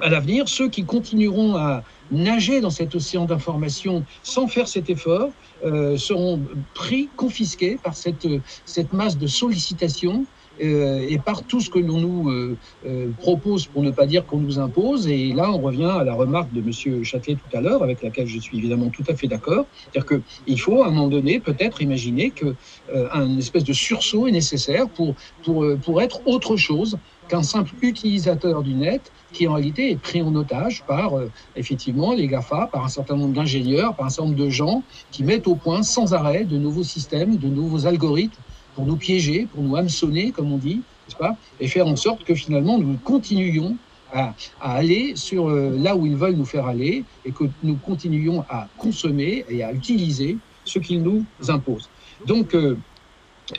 à 0.00 0.08
l'avenir, 0.08 0.48
ceux 0.48 0.68
qui 0.68 0.84
continueront 0.84 1.56
à 1.56 1.82
nager 2.10 2.60
dans 2.60 2.70
cet 2.70 2.94
océan 2.94 3.24
d'informations 3.24 4.04
sans 4.22 4.46
faire 4.46 4.68
cet 4.68 4.90
effort 4.90 5.30
euh, 5.64 5.96
seront 5.96 6.40
pris, 6.74 7.08
confisqués 7.16 7.78
par 7.82 7.94
cette, 7.94 8.26
cette 8.64 8.92
masse 8.92 9.16
de 9.18 9.26
sollicitations 9.26 10.24
euh, 10.60 11.06
et 11.08 11.18
par 11.18 11.44
tout 11.44 11.60
ce 11.60 11.70
que 11.70 11.78
l'on 11.78 12.00
nous 12.00 12.30
euh, 12.30 12.56
euh, 12.86 13.10
propose, 13.18 13.66
pour 13.66 13.82
ne 13.82 13.90
pas 13.90 14.06
dire 14.06 14.26
qu'on 14.26 14.38
nous 14.38 14.58
impose. 14.58 15.08
Et 15.08 15.32
là, 15.32 15.50
on 15.50 15.58
revient 15.58 15.84
à 15.84 16.04
la 16.04 16.14
remarque 16.14 16.52
de 16.52 16.60
M. 16.60 17.04
Châtelet 17.04 17.36
tout 17.36 17.56
à 17.56 17.60
l'heure, 17.60 17.82
avec 17.82 18.02
laquelle 18.02 18.26
je 18.26 18.38
suis 18.38 18.58
évidemment 18.58 18.90
tout 18.90 19.04
à 19.08 19.14
fait 19.14 19.28
d'accord. 19.28 19.66
C'est-à-dire 19.92 20.20
qu'il 20.44 20.60
faut, 20.60 20.82
à 20.82 20.88
un 20.88 20.90
moment 20.90 21.08
donné, 21.08 21.40
peut-être 21.40 21.82
imaginer 21.82 22.30
qu'un 22.30 23.38
espèce 23.38 23.64
de 23.64 23.72
sursaut 23.72 24.26
est 24.26 24.32
nécessaire 24.32 24.88
pour, 24.88 25.14
pour, 25.42 25.64
pour 25.84 26.02
être 26.02 26.20
autre 26.26 26.56
chose 26.56 26.98
qu'un 27.28 27.42
simple 27.42 27.72
utilisateur 27.82 28.62
du 28.62 28.74
net 28.74 29.10
qui 29.32 29.48
en 29.48 29.54
réalité 29.54 29.90
est 29.90 29.96
pris 29.96 30.20
en 30.20 30.34
otage 30.34 30.84
par 30.86 31.12
effectivement 31.56 32.12
les 32.12 32.26
GAFA, 32.26 32.68
par 32.70 32.84
un 32.84 32.88
certain 32.88 33.16
nombre 33.16 33.32
d'ingénieurs, 33.32 33.94
par 33.94 34.06
un 34.06 34.10
certain 34.10 34.30
nombre 34.30 34.44
de 34.44 34.50
gens 34.50 34.82
qui 35.10 35.24
mettent 35.24 35.46
au 35.46 35.54
point 35.54 35.82
sans 35.82 36.12
arrêt 36.12 36.44
de 36.44 36.58
nouveaux 36.58 36.82
systèmes, 36.82 37.36
de 37.36 37.48
nouveaux 37.48 37.86
algorithmes 37.86 38.42
pour 38.74 38.86
nous 38.86 38.96
piéger, 38.96 39.46
pour 39.52 39.62
nous 39.62 39.76
hameçonner, 39.76 40.30
comme 40.30 40.52
on 40.52 40.58
dit, 40.58 40.76
n'est-ce 40.76 41.16
pas, 41.16 41.36
et 41.60 41.68
faire 41.68 41.86
en 41.86 41.96
sorte 41.96 42.24
que 42.24 42.34
finalement 42.34 42.78
nous 42.78 42.96
continuions 43.04 43.76
à, 44.12 44.34
aller 44.60 45.16
sur 45.16 45.48
euh, 45.48 45.76
là 45.78 45.96
où 45.96 46.06
ils 46.06 46.16
veulent 46.16 46.36
nous 46.36 46.44
faire 46.44 46.66
aller 46.66 47.04
et 47.24 47.32
que 47.32 47.44
nous 47.62 47.76
continuions 47.76 48.44
à 48.48 48.68
consommer 48.76 49.44
et 49.48 49.64
à 49.64 49.72
utiliser 49.72 50.36
ce 50.64 50.78
qu'ils 50.78 51.02
nous 51.02 51.24
imposent. 51.48 51.88
Donc, 52.26 52.54
euh, 52.54 52.76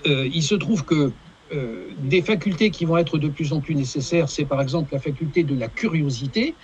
euh, 0.05 0.29
il 0.31 0.43
se 0.43 0.55
trouve 0.55 0.85
que 0.85 1.11
euh, 1.51 1.89
des 1.97 2.21
facultés 2.21 2.71
qui 2.71 2.85
vont 2.85 2.97
être 2.97 3.17
de 3.17 3.27
plus 3.27 3.51
en 3.51 3.59
plus 3.59 3.75
nécessaires, 3.75 4.29
c'est 4.29 4.45
par 4.45 4.61
exemple 4.61 4.93
la 4.93 4.99
faculté 4.99 5.43
de 5.43 5.55
la 5.55 5.67
curiosité. 5.67 6.55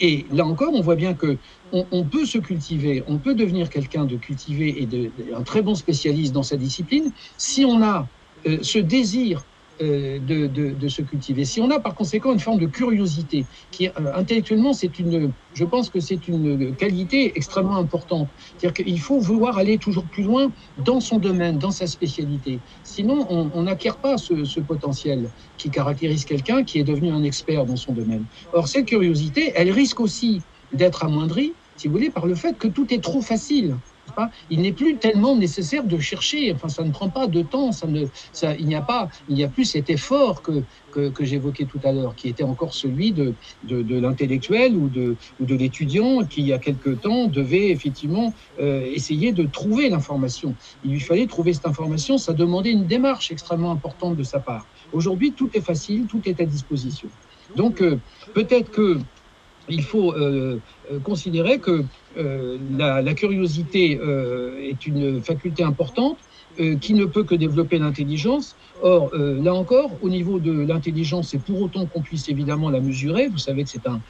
Et 0.00 0.26
là 0.30 0.44
encore, 0.44 0.74
on 0.74 0.82
voit 0.82 0.96
bien 0.96 1.14
que 1.14 1.38
on, 1.72 2.04
peut 2.04 2.26
se 2.26 2.38
cultiver, 2.38 3.02
on 3.06 3.18
peut 3.18 3.34
devenir 3.34 3.70
quelqu'un 3.70 4.04
de 4.04 4.16
cultivé 4.16 4.82
et 4.82 4.86
de, 4.86 5.12
un 5.34 5.42
très 5.42 5.62
bon 5.62 5.74
spécialiste 5.74 6.32
dans 6.32 6.42
sa 6.42 6.56
discipline 6.56 7.12
si 7.36 7.64
on 7.64 7.82
a 7.82 8.08
euh, 8.46 8.58
ce 8.62 8.78
désir 8.78 9.47
euh, 9.80 10.18
de, 10.18 10.88
se 10.88 11.02
cultiver. 11.02 11.44
Si 11.44 11.60
on 11.60 11.70
a 11.70 11.78
par 11.78 11.94
conséquent 11.94 12.32
une 12.32 12.40
forme 12.40 12.58
de 12.58 12.66
curiosité, 12.66 13.44
qui 13.70 13.88
euh, 13.88 13.90
intellectuellement, 14.14 14.72
c'est 14.72 14.98
une, 14.98 15.32
je 15.54 15.64
pense 15.64 15.90
que 15.90 16.00
c'est 16.00 16.28
une 16.28 16.74
qualité 16.74 17.32
extrêmement 17.36 17.76
importante. 17.76 18.28
C'est-à-dire 18.56 18.84
qu'il 18.84 19.00
faut 19.00 19.18
vouloir 19.18 19.58
aller 19.58 19.78
toujours 19.78 20.04
plus 20.04 20.22
loin 20.22 20.50
dans 20.84 21.00
son 21.00 21.18
domaine, 21.18 21.58
dans 21.58 21.70
sa 21.70 21.86
spécialité. 21.86 22.58
Sinon, 22.84 23.26
on 23.28 23.62
n'acquiert 23.62 23.96
pas 23.96 24.16
ce, 24.16 24.44
ce, 24.44 24.60
potentiel 24.60 25.30
qui 25.58 25.70
caractérise 25.70 26.24
quelqu'un 26.24 26.64
qui 26.64 26.78
est 26.78 26.84
devenu 26.84 27.10
un 27.10 27.22
expert 27.22 27.66
dans 27.66 27.76
son 27.76 27.92
domaine. 27.92 28.24
Or, 28.52 28.68
cette 28.68 28.86
curiosité, 28.86 29.52
elle 29.54 29.70
risque 29.70 30.00
aussi 30.00 30.42
d'être 30.72 31.04
amoindrie, 31.04 31.52
si 31.76 31.88
vous 31.88 31.94
voulez, 31.94 32.10
par 32.10 32.26
le 32.26 32.34
fait 32.34 32.56
que 32.58 32.68
tout 32.68 32.92
est 32.92 33.02
trop 33.02 33.20
facile 33.20 33.76
il 34.50 34.62
n'est 34.62 34.72
plus 34.72 34.96
tellement 34.96 35.36
nécessaire 35.36 35.84
de 35.84 35.98
chercher. 35.98 36.52
Enfin, 36.52 36.68
ça 36.68 36.84
ne 36.84 36.90
prend 36.90 37.08
pas 37.08 37.26
de 37.26 37.42
temps. 37.42 37.72
Ça 37.72 37.86
ne, 37.86 38.06
ça, 38.32 38.54
il 38.56 38.66
n'y 38.66 38.74
a 38.74 38.82
pas, 38.82 39.08
il 39.28 39.34
n'y 39.34 39.44
a 39.44 39.48
plus 39.48 39.64
cet 39.64 39.90
effort 39.90 40.42
que 40.42 40.62
que, 40.90 41.24
j'évoquais 41.24 41.64
tout 41.64 41.78
à 41.84 41.92
l'heure, 41.92 42.16
qui 42.16 42.28
était 42.28 42.42
encore 42.42 42.74
celui 42.74 43.12
de 43.12 43.34
de, 43.62 43.98
l'intellectuel 44.00 44.74
ou 44.74 44.88
de 44.88 45.16
de 45.38 45.54
l'étudiant 45.54 46.24
qui, 46.24 46.40
il 46.40 46.46
y 46.48 46.52
a 46.52 46.58
quelque 46.58 46.90
temps, 46.90 47.26
devait 47.26 47.70
effectivement 47.70 48.34
euh, 48.60 48.82
essayer 48.92 49.32
de 49.32 49.44
trouver 49.44 49.88
l'information. 49.88 50.54
Il 50.84 50.90
lui 50.92 51.00
fallait 51.00 51.26
trouver 51.26 51.52
cette 51.52 51.66
information. 51.66 52.18
Ça 52.18 52.32
demandait 52.32 52.72
une 52.72 52.86
démarche 52.86 53.30
extrêmement 53.30 53.70
importante 53.70 54.16
de 54.16 54.22
sa 54.22 54.40
part. 54.40 54.66
Aujourd'hui, 54.92 55.32
tout 55.32 55.50
est 55.54 55.60
facile, 55.60 56.06
tout 56.06 56.22
est 56.24 56.40
à 56.40 56.44
disposition. 56.44 57.08
Donc, 57.56 57.80
euh, 57.80 57.98
peut-être 58.34 58.70
que 58.70 58.98
il 59.70 59.82
faut 59.82 60.14
euh, 60.14 60.58
considérer 61.04 61.58
que 61.58 61.84
la, 62.18 63.02
la, 63.02 63.14
curiosité 63.14 63.98
euh, 64.00 64.58
est 64.60 64.86
une 64.86 65.22
faculté 65.22 65.62
importante, 65.62 66.18
qui 66.80 66.94
ne 66.94 67.04
peut 67.04 67.24
que 67.24 67.34
développer 67.34 67.78
l'intelligence. 67.78 68.56
Or, 68.82 69.10
là 69.14 69.54
encore, 69.54 69.90
au 70.02 70.08
niveau 70.08 70.38
de 70.38 70.52
l'intelligence, 70.52 71.28
c'est 71.30 71.38
pour 71.38 71.60
autant 71.62 71.86
qu'on 71.86 72.00
puisse 72.00 72.28
évidemment 72.28 72.70
la 72.70 72.80
mesurer. 72.80 73.28
Vous 73.28 73.38
savez 73.38 73.64
que 73.64 73.70
c'est 73.70 73.86
un, 73.86 74.00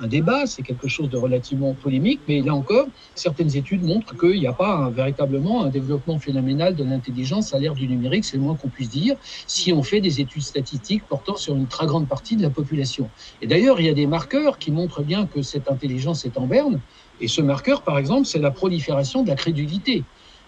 un 0.00 0.06
débat, 0.06 0.46
c'est 0.46 0.62
quelque 0.62 0.88
chose 0.88 1.08
de 1.08 1.16
relativement 1.16 1.74
polémique, 1.74 2.20
mais 2.28 2.42
là 2.42 2.54
encore, 2.54 2.86
certaines 3.14 3.54
études 3.56 3.82
montrent 3.82 4.16
qu'il 4.16 4.40
n'y 4.40 4.46
a 4.46 4.52
pas 4.52 4.90
véritablement 4.90 5.64
un 5.64 5.68
développement 5.68 6.18
phénoménal 6.18 6.74
de 6.74 6.84
l'intelligence 6.84 7.54
à 7.54 7.58
l'ère 7.58 7.74
du 7.74 7.86
numérique, 7.86 8.24
c'est 8.24 8.36
le 8.36 8.42
moins 8.42 8.56
qu'on 8.56 8.68
puisse 8.68 8.90
dire, 8.90 9.16
si 9.46 9.72
on 9.72 9.82
fait 9.82 10.00
des 10.00 10.20
études 10.20 10.42
statistiques 10.42 11.04
portant 11.04 11.36
sur 11.36 11.54
une 11.56 11.66
très 11.66 11.86
grande 11.86 12.08
partie 12.08 12.36
de 12.36 12.42
la 12.42 12.50
population. 12.50 13.08
Et 13.42 13.46
d'ailleurs, 13.46 13.80
il 13.80 13.86
y 13.86 13.90
a 13.90 13.94
des 13.94 14.06
marqueurs 14.06 14.58
qui 14.58 14.70
montrent 14.70 15.02
bien 15.02 15.26
que 15.26 15.42
cette 15.42 15.70
intelligence 15.70 16.24
est 16.24 16.36
en 16.38 16.46
berne, 16.46 16.80
et 17.20 17.28
ce 17.28 17.42
marqueur, 17.42 17.82
par 17.82 17.98
exemple, 17.98 18.26
c'est 18.26 18.38
la 18.38 18.50
prolifération 18.50 19.22
de 19.22 19.28
la 19.28 19.34
crédulité. 19.34 20.04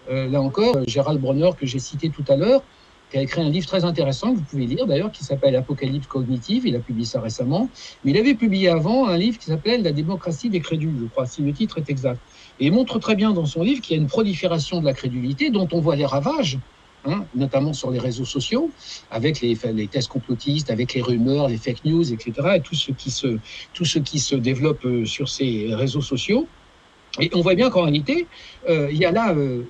Euh, 0.09 0.27
là 0.27 0.41
encore, 0.41 0.77
Gérald 0.87 1.19
Bronner, 1.19 1.51
que 1.57 1.65
j'ai 1.65 1.79
cité 1.79 2.09
tout 2.09 2.25
à 2.27 2.35
l'heure, 2.35 2.63
qui 3.09 3.17
a 3.17 3.21
écrit 3.21 3.41
un 3.41 3.49
livre 3.49 3.67
très 3.67 3.85
intéressant 3.85 4.31
que 4.31 4.37
vous 4.37 4.43
pouvez 4.43 4.65
lire 4.65 4.87
d'ailleurs, 4.87 5.11
qui 5.11 5.23
s'appelle 5.23 5.55
Apocalypse 5.55 6.07
cognitive. 6.07 6.65
Il 6.65 6.75
a 6.75 6.79
publié 6.79 7.05
ça 7.05 7.21
récemment. 7.21 7.69
Mais 8.03 8.11
il 8.11 8.17
avait 8.17 8.33
publié 8.33 8.69
avant 8.69 9.07
un 9.07 9.17
livre 9.17 9.37
qui 9.37 9.45
s'appelle 9.45 9.83
La 9.83 9.91
démocratie 9.91 10.49
des 10.49 10.59
crédules, 10.59 10.95
je 10.99 11.05
crois, 11.05 11.25
si 11.25 11.43
le 11.43 11.53
titre 11.53 11.77
est 11.77 11.89
exact. 11.89 12.19
Et 12.59 12.67
il 12.67 12.71
montre 12.71 12.99
très 12.99 13.15
bien 13.15 13.31
dans 13.31 13.45
son 13.45 13.61
livre 13.61 13.81
qu'il 13.81 13.95
y 13.95 13.99
a 13.99 14.01
une 14.01 14.07
prolifération 14.07 14.81
de 14.81 14.85
la 14.85 14.93
crédulité 14.93 15.51
dont 15.51 15.67
on 15.71 15.79
voit 15.79 15.95
les 15.95 16.05
ravages. 16.05 16.57
Hein, 17.05 17.25
notamment 17.35 17.73
sur 17.73 17.91
les 17.91 17.99
réseaux 17.99 18.23
sociaux, 18.23 18.71
avec 19.11 19.41
les, 19.41 19.57
les, 19.73 19.87
tests 19.87 20.07
complotistes, 20.07 20.71
avec 20.71 20.93
les 20.93 21.01
rumeurs, 21.01 21.49
les 21.49 21.57
fake 21.57 21.83
news, 21.83 22.13
etc., 22.13 22.31
et 22.55 22.61
tout 22.61 22.75
ce 22.75 22.93
qui 22.93 23.11
se, 23.11 23.39
tout 23.73 23.83
ce 23.83 23.99
qui 23.99 24.19
se 24.19 24.35
développe 24.35 24.85
euh, 24.85 25.03
sur 25.03 25.27
ces 25.27 25.67
réseaux 25.75 26.01
sociaux. 26.01 26.47
Et 27.19 27.29
on 27.33 27.41
voit 27.41 27.53
bien 27.53 27.69
qu'en 27.69 27.83
réalité, 27.83 28.25
euh, 28.67 28.89
il 28.91 28.97
y 28.97 29.05
a 29.05 29.11
là 29.11 29.35
euh, 29.35 29.63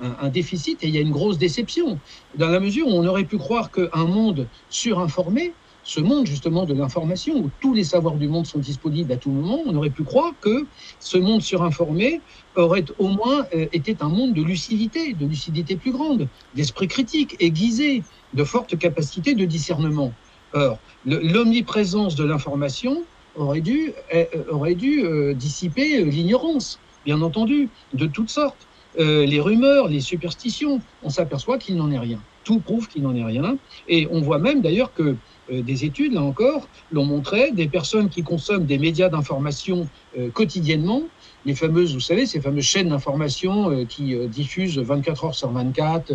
un, 0.00 0.28
déficit 0.28 0.84
et 0.84 0.88
il 0.88 0.94
y 0.94 0.98
a 0.98 1.00
une 1.00 1.12
grosse 1.12 1.38
déception, 1.38 1.98
dans 2.36 2.48
la 2.48 2.60
mesure 2.60 2.86
où 2.88 2.90
on 2.90 3.06
aurait 3.06 3.24
pu 3.24 3.38
croire 3.38 3.70
qu'un 3.70 4.04
monde 4.04 4.46
surinformé, 4.68 5.54
ce 5.82 6.00
monde 6.00 6.26
justement 6.26 6.64
de 6.64 6.74
l'information, 6.74 7.36
où 7.38 7.50
tous 7.60 7.72
les 7.72 7.84
savoirs 7.84 8.16
du 8.16 8.28
monde 8.28 8.46
sont 8.46 8.58
disponibles 8.58 9.12
à 9.12 9.16
tout 9.16 9.30
moment, 9.30 9.60
on 9.64 9.74
aurait 9.76 9.90
pu 9.90 10.02
croire 10.02 10.32
que 10.42 10.66
ce 11.00 11.16
monde 11.16 11.40
surinformé 11.40 12.20
aurait 12.54 12.84
au 12.98 13.08
moins 13.08 13.46
euh, 13.54 13.66
été 13.72 13.96
un 14.00 14.08
monde 14.08 14.34
de 14.34 14.42
lucidité, 14.42 15.14
de 15.14 15.24
lucidité 15.24 15.76
plus 15.76 15.92
grande, 15.92 16.28
d'esprit 16.54 16.88
critique, 16.88 17.36
aiguisé, 17.40 18.02
de 18.34 18.44
forte 18.44 18.78
capacité 18.78 19.34
de 19.34 19.46
discernement. 19.46 20.12
Or, 20.52 20.78
l'omniprésence 21.06 22.14
de 22.14 22.24
l'information 22.24 23.04
aurait 23.36 23.60
dû, 23.60 23.92
euh, 24.14 24.24
aurait 24.50 24.74
dû 24.74 25.04
euh, 25.04 25.34
dissiper 25.34 26.00
euh, 26.00 26.04
l'ignorance, 26.04 26.78
bien 27.04 27.20
entendu, 27.22 27.68
de 27.92 28.06
toutes 28.06 28.30
sortes. 28.30 28.66
les 28.96 29.40
rumeurs, 29.40 29.88
les 29.88 30.00
superstitions, 30.00 30.80
on 31.02 31.10
s'aperçoit 31.10 31.58
qu'il 31.58 31.76
n'en 31.76 31.90
est 31.90 31.98
rien. 31.98 32.20
Tout 32.44 32.60
prouve 32.60 32.86
qu'il 32.86 33.02
n'en 33.02 33.14
est 33.16 33.24
rien. 33.24 33.58
Et 33.88 34.06
on 34.08 34.20
voit 34.20 34.38
même 34.38 34.62
d'ailleurs 34.62 34.92
que 34.94 35.16
des 35.50 35.84
études, 35.84 36.12
là 36.12 36.22
encore, 36.22 36.68
l'ont 36.92 37.04
montré, 37.04 37.50
des 37.50 37.66
personnes 37.66 38.08
qui 38.08 38.22
consomment 38.22 38.66
des 38.66 38.78
médias 38.78 39.08
d'information 39.08 39.88
quotidiennement, 40.32 41.02
les 41.44 41.56
fameuses, 41.56 41.92
vous 41.92 42.06
savez, 42.10 42.24
ces 42.24 42.40
fameuses 42.40 42.70
chaînes 42.74 42.90
d'information 42.90 43.84
qui 43.86 44.14
diffusent 44.28 44.78
24 44.78 45.24
heures 45.24 45.34
sur 45.34 45.50
24 45.50 46.12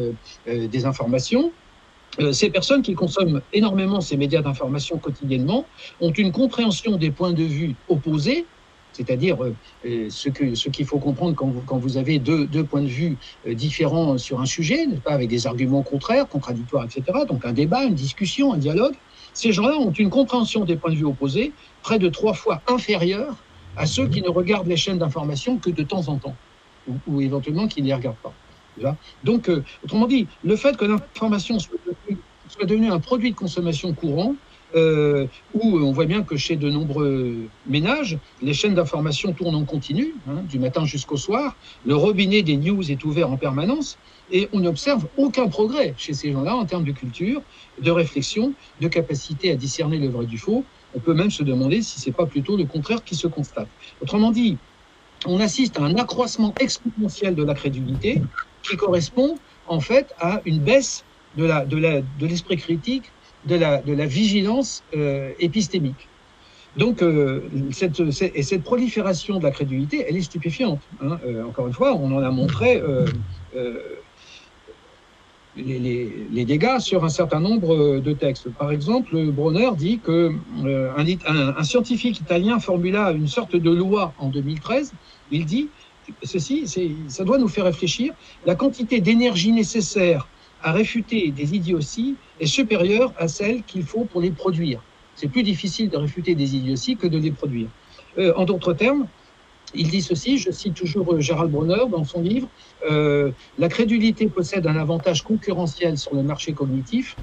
des 0.47 0.85
informations, 0.85 1.51
euh, 2.19 2.31
ces 2.31 2.49
personnes 2.49 2.81
qui 2.81 2.93
consomment 2.93 3.41
énormément 3.53 4.01
ces 4.01 4.17
médias 4.17 4.41
d'information 4.41 4.97
quotidiennement 4.97 5.65
ont 6.01 6.11
une 6.11 6.31
compréhension 6.31 6.97
des 6.97 7.11
points 7.11 7.33
de 7.33 7.43
vue 7.43 7.75
opposés, 7.87 8.45
c'est-à-dire 8.93 9.43
euh, 9.43 9.55
euh, 9.85 10.07
ce 10.09 10.29
qu'il 10.29 10.57
ce 10.57 10.69
faut 10.83 10.97
comprendre 10.97 11.35
quand 11.35 11.47
vous, 11.47 11.61
quand 11.61 11.77
vous 11.77 11.97
avez 11.97 12.19
deux, 12.19 12.47
deux, 12.47 12.63
points 12.63 12.81
de 12.81 12.87
vue 12.87 13.17
différents 13.47 14.17
sur 14.17 14.41
un 14.41 14.45
sujet, 14.45 14.87
pas, 15.03 15.11
avec 15.11 15.29
des 15.29 15.45
arguments 15.47 15.83
contraires, 15.83 16.27
contradictoires, 16.27 16.85
etc. 16.85 17.03
Donc 17.27 17.45
un 17.45 17.53
débat, 17.53 17.83
une 17.83 17.95
discussion, 17.95 18.53
un 18.53 18.57
dialogue. 18.57 18.95
Ces 19.33 19.51
gens-là 19.51 19.77
ont 19.77 19.91
une 19.91 20.09
compréhension 20.09 20.65
des 20.65 20.75
points 20.75 20.91
de 20.91 20.97
vue 20.97 21.05
opposés 21.05 21.53
près 21.83 21.99
de 21.99 22.09
trois 22.09 22.33
fois 22.33 22.61
inférieure 22.67 23.45
à 23.75 23.85
ceux 23.85 24.07
qui 24.07 24.21
ne 24.21 24.29
regardent 24.29 24.67
les 24.67 24.77
chaînes 24.77 24.97
d'information 24.97 25.59
que 25.59 25.69
de 25.69 25.83
temps 25.83 26.09
en 26.09 26.17
temps, 26.17 26.35
ou, 26.87 26.95
ou 27.07 27.21
éventuellement 27.21 27.67
qui 27.67 27.81
ne 27.81 27.87
les 27.87 27.93
regardent 27.93 28.17
pas. 28.17 28.33
Donc, 29.23 29.49
euh, 29.49 29.63
autrement 29.83 30.07
dit, 30.07 30.27
le 30.43 30.55
fait 30.55 30.75
que 30.77 30.85
l'information 30.85 31.59
soit, 31.59 31.77
devenue 32.65 32.89
un 32.89 32.99
produit 32.99 33.31
de 33.31 33.35
consommation 33.35 33.93
courant, 33.93 34.35
euh, 34.75 35.27
où 35.53 35.79
on 35.79 35.91
voit 35.91 36.05
bien 36.05 36.23
que 36.23 36.35
chez 36.35 36.55
de 36.55 36.69
nombreux 36.69 37.49
ménages, 37.65 38.17
les 38.41 38.53
chaînes 38.53 38.75
d'information 38.75 39.33
tournent 39.33 39.55
en 39.55 39.65
continu, 39.65 40.15
hein, 40.27 40.43
du 40.47 40.59
matin 40.59 40.85
jusqu'au 40.85 41.17
soir, 41.17 41.55
le 41.85 41.95
robinet 41.95 42.43
des 42.43 42.57
news 42.57 42.91
est 42.91 43.03
ouvert 43.03 43.31
en 43.31 43.37
permanence, 43.37 43.97
et 44.31 44.47
on 44.53 44.59
n'observe 44.59 45.07
aucun 45.17 45.47
progrès 45.47 45.93
chez 45.97 46.13
ces 46.13 46.31
gens-là 46.31 46.55
en 46.55 46.65
termes 46.65 46.83
de 46.83 46.91
culture, 46.91 47.41
de 47.81 47.91
réflexion, 47.91 48.53
de 48.79 48.87
capacité 48.87 49.51
à 49.51 49.55
discerner 49.55 49.97
le 49.97 50.09
vrai 50.09 50.25
du 50.25 50.37
faux. 50.37 50.63
On 50.93 50.99
peut 50.99 51.13
même 51.13 51.31
se 51.31 51.43
demander 51.43 51.81
si 51.81 51.99
c'est 51.99 52.11
pas 52.11 52.25
plutôt 52.25 52.55
le 52.57 52.65
contraire 52.65 53.03
qui 53.03 53.15
se 53.15 53.27
constate. 53.27 53.69
Autrement 54.01 54.31
dit, 54.31 54.57
on 55.25 55.39
assiste 55.39 55.79
à 55.79 55.83
un 55.83 55.95
accroissement 55.95 56.53
exponentiel 56.59 57.35
de 57.35 57.43
la 57.43 57.53
crédulité, 57.53 58.21
qui 58.63 58.77
correspond 58.77 59.37
en 59.67 59.79
fait 59.79 60.13
à 60.19 60.41
une 60.45 60.59
baisse 60.59 61.03
de 61.37 61.45
la 61.45 61.65
de 61.65 61.77
la 61.77 62.01
de 62.01 62.25
l'esprit 62.27 62.57
critique, 62.57 63.11
de 63.45 63.55
la 63.55 63.81
de 63.81 63.93
la 63.93 64.05
vigilance 64.05 64.83
euh, 64.95 65.31
épistémique. 65.39 66.07
Donc 66.77 67.01
euh, 67.01 67.41
cette, 67.71 67.99
et 68.35 68.43
cette 68.43 68.63
prolifération 68.63 69.39
de 69.39 69.43
la 69.43 69.51
crédulité, 69.51 70.05
elle 70.07 70.17
est 70.17 70.21
stupéfiante. 70.21 70.79
Hein. 71.01 71.19
Euh, 71.25 71.43
encore 71.43 71.67
une 71.67 71.73
fois, 71.73 71.95
on 71.95 72.11
en 72.15 72.21
a 72.21 72.29
montré 72.29 72.81
les, 75.55 75.79
les, 75.79 76.27
les, 76.31 76.45
dégâts 76.45 76.79
sur 76.79 77.03
un 77.03 77.09
certain 77.09 77.39
nombre 77.39 77.99
de 77.99 78.13
textes. 78.13 78.49
Par 78.51 78.71
exemple, 78.71 79.15
Bronner 79.31 79.71
dit 79.77 79.99
que 79.99 80.31
euh, 80.63 80.91
un, 80.95 81.05
un, 81.05 81.55
un 81.57 81.63
scientifique 81.63 82.19
italien 82.19 82.59
formula 82.59 83.11
une 83.11 83.27
sorte 83.27 83.55
de 83.55 83.71
loi 83.71 84.13
en 84.19 84.29
2013. 84.29 84.93
Il 85.31 85.45
dit 85.45 85.69
ceci, 86.23 86.65
ça 87.07 87.23
doit 87.23 87.37
nous 87.37 87.47
faire 87.47 87.65
réfléchir. 87.65 88.13
La 88.45 88.55
quantité 88.55 89.01
d'énergie 89.01 89.51
nécessaire 89.51 90.27
à 90.61 90.71
réfuter 90.71 91.31
des 91.31 91.55
idioties 91.55 92.15
est 92.39 92.45
supérieure 92.45 93.13
à 93.17 93.27
celle 93.27 93.63
qu'il 93.63 93.83
faut 93.83 94.05
pour 94.05 94.21
les 94.21 94.31
produire. 94.31 94.81
C'est 95.15 95.27
plus 95.27 95.43
difficile 95.43 95.89
de 95.89 95.97
réfuter 95.97 96.35
des 96.35 96.55
idioties 96.55 96.95
que 96.97 97.07
de 97.07 97.17
les 97.17 97.31
produire. 97.31 97.69
Euh, 98.17 98.33
en 98.35 98.45
d'autres 98.45 98.73
termes, 98.73 99.07
il 99.73 99.89
dit 99.89 100.01
ceci, 100.01 100.37
je 100.37 100.51
cite 100.51 100.73
toujours 100.73 101.13
euh, 101.13 101.19
Gérald 101.19 101.51
Bronner 101.51 101.87
dans 101.91 102.03
son 102.03 102.21
livre, 102.21 102.47
euh, 102.89 103.31
la 103.57 103.69
crédulité 103.69 104.27
possède 104.27 104.65
un 104.67 104.75
avantage 104.75 105.23
concurrentiel 105.23 105.97
sur 105.97 106.15
le 106.15 106.23
marché 106.23 106.53
cognitif 106.53 107.15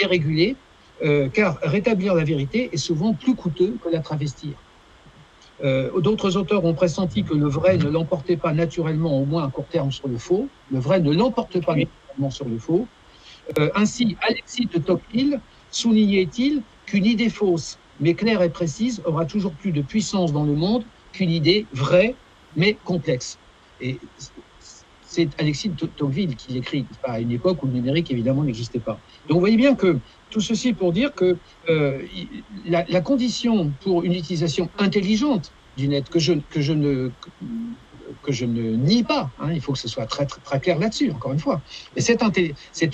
et 0.00 0.06
régulé, 0.06 0.56
euh, 1.04 1.28
car 1.28 1.58
rétablir 1.62 2.14
la 2.14 2.24
vérité 2.24 2.70
est 2.72 2.76
souvent 2.76 3.14
plus 3.14 3.34
coûteux 3.34 3.76
que 3.82 3.88
la 3.88 4.00
travestir. 4.00 4.52
Euh, 5.62 6.00
D'autres 6.00 6.36
auteurs 6.36 6.64
ont 6.64 6.74
pressenti 6.74 7.22
que 7.22 7.34
le 7.34 7.46
vrai 7.48 7.76
ne 7.76 7.88
l'emportait 7.88 8.36
pas 8.36 8.52
naturellement, 8.52 9.20
au 9.20 9.24
moins 9.24 9.44
à 9.46 9.50
court 9.50 9.66
terme, 9.66 9.92
sur 9.92 10.08
le 10.08 10.18
faux. 10.18 10.48
Le 10.70 10.78
vrai 10.78 11.00
ne 11.00 11.12
l'emporte 11.12 11.64
pas 11.64 11.76
naturellement 11.76 12.30
sur 12.30 12.48
le 12.48 12.58
faux. 12.58 12.86
Euh, 13.58 13.70
ainsi, 13.74 14.16
Alexis 14.22 14.66
de 14.66 14.78
Tocqueville 14.78 15.40
soulignait-il 15.70 16.62
qu'une 16.86 17.06
idée 17.06 17.28
fausse, 17.28 17.78
mais 18.00 18.14
claire 18.14 18.42
et 18.42 18.50
précise, 18.50 19.02
aura 19.04 19.24
toujours 19.24 19.52
plus 19.52 19.72
de 19.72 19.82
puissance 19.82 20.32
dans 20.32 20.44
le 20.44 20.54
monde 20.54 20.84
qu'une 21.12 21.30
idée 21.30 21.66
vraie, 21.72 22.14
mais 22.56 22.74
complexe. 22.84 23.38
Et 23.80 23.98
c'est 25.12 25.28
Alexis 25.38 25.68
de 25.68 25.86
Tocqueville 25.86 26.34
qui 26.36 26.52
l'écrit, 26.52 26.86
à 27.04 27.20
une 27.20 27.32
époque 27.32 27.62
où 27.62 27.66
le 27.66 27.74
numérique, 27.74 28.10
évidemment, 28.10 28.44
n'existait 28.44 28.78
pas. 28.78 28.98
Donc 29.28 29.36
vous 29.36 29.40
voyez 29.40 29.58
bien 29.58 29.74
que 29.74 29.98
tout 30.30 30.40
ceci 30.40 30.72
pour 30.72 30.92
dire 30.92 31.14
que 31.14 31.36
euh, 31.68 32.02
la, 32.66 33.00
condition 33.02 33.70
pour 33.82 34.04
une 34.04 34.14
utilisation 34.14 34.70
intelligente 34.78 35.52
du 35.76 35.88
net, 35.88 36.08
que 36.08 36.18
je, 36.18 36.32
que 36.50 36.62
je, 36.62 36.72
ne, 36.72 37.10
que 38.22 38.32
je 38.32 38.46
ne 38.46 38.74
nie 38.74 39.02
pas, 39.02 39.30
hein, 39.38 39.52
il 39.52 39.60
faut 39.60 39.72
que 39.72 39.78
ce 39.78 39.88
soit 39.88 40.06
très, 40.06 40.24
très, 40.24 40.60
clair 40.60 40.78
là-dessus, 40.78 41.10
encore 41.10 41.32
une 41.32 41.38
fois, 41.38 41.60
cette, 41.98 42.22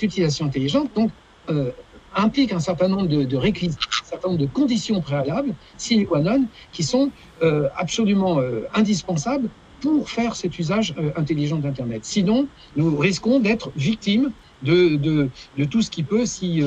utilisation 0.03 0.45
intelligente 0.45 0.91
donc, 0.95 1.11
euh, 1.49 1.71
implique 2.15 2.51
un 2.51 2.59
certain 2.59 2.89
nombre 2.89 3.07
de, 3.07 4.45
conditions 4.47 4.99
préalables, 4.99 5.53
sine 5.77 6.05
qua 6.05 6.19
non, 6.19 6.45
qui 6.73 6.83
sont 6.83 7.11
euh, 7.43 7.69
absolument 7.77 8.41
indispensables 8.73 9.49
pour 9.81 10.09
faire 10.09 10.35
cet 10.35 10.57
usage 10.59 10.93
euh, 10.97 11.11
intelligent 11.15 11.57
d'Internet. 11.57 12.05
Sinon, 12.05 12.47
nous 12.75 12.97
risquons 12.97 13.39
d'être 13.39 13.71
victimes 13.75 14.31
de, 14.63 14.95
de, 14.97 15.29
de, 15.57 15.65
tout 15.65 15.81
ce 15.81 15.89
qui 15.89 16.03
peut 16.03 16.25
s'y 16.25 16.63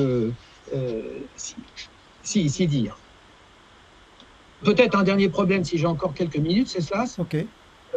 si, 1.35 1.55
si, 2.23 2.49
si, 2.49 2.67
dire. 2.67 2.97
Peut-être 4.63 4.97
un 4.97 5.03
dernier 5.03 5.29
problème, 5.29 5.63
si 5.63 5.77
j'ai 5.77 5.85
encore 5.85 6.13
quelques 6.13 6.37
minutes, 6.37 6.69
c'est 6.69 6.81
cela 6.81 7.05
Ok. 7.17 7.35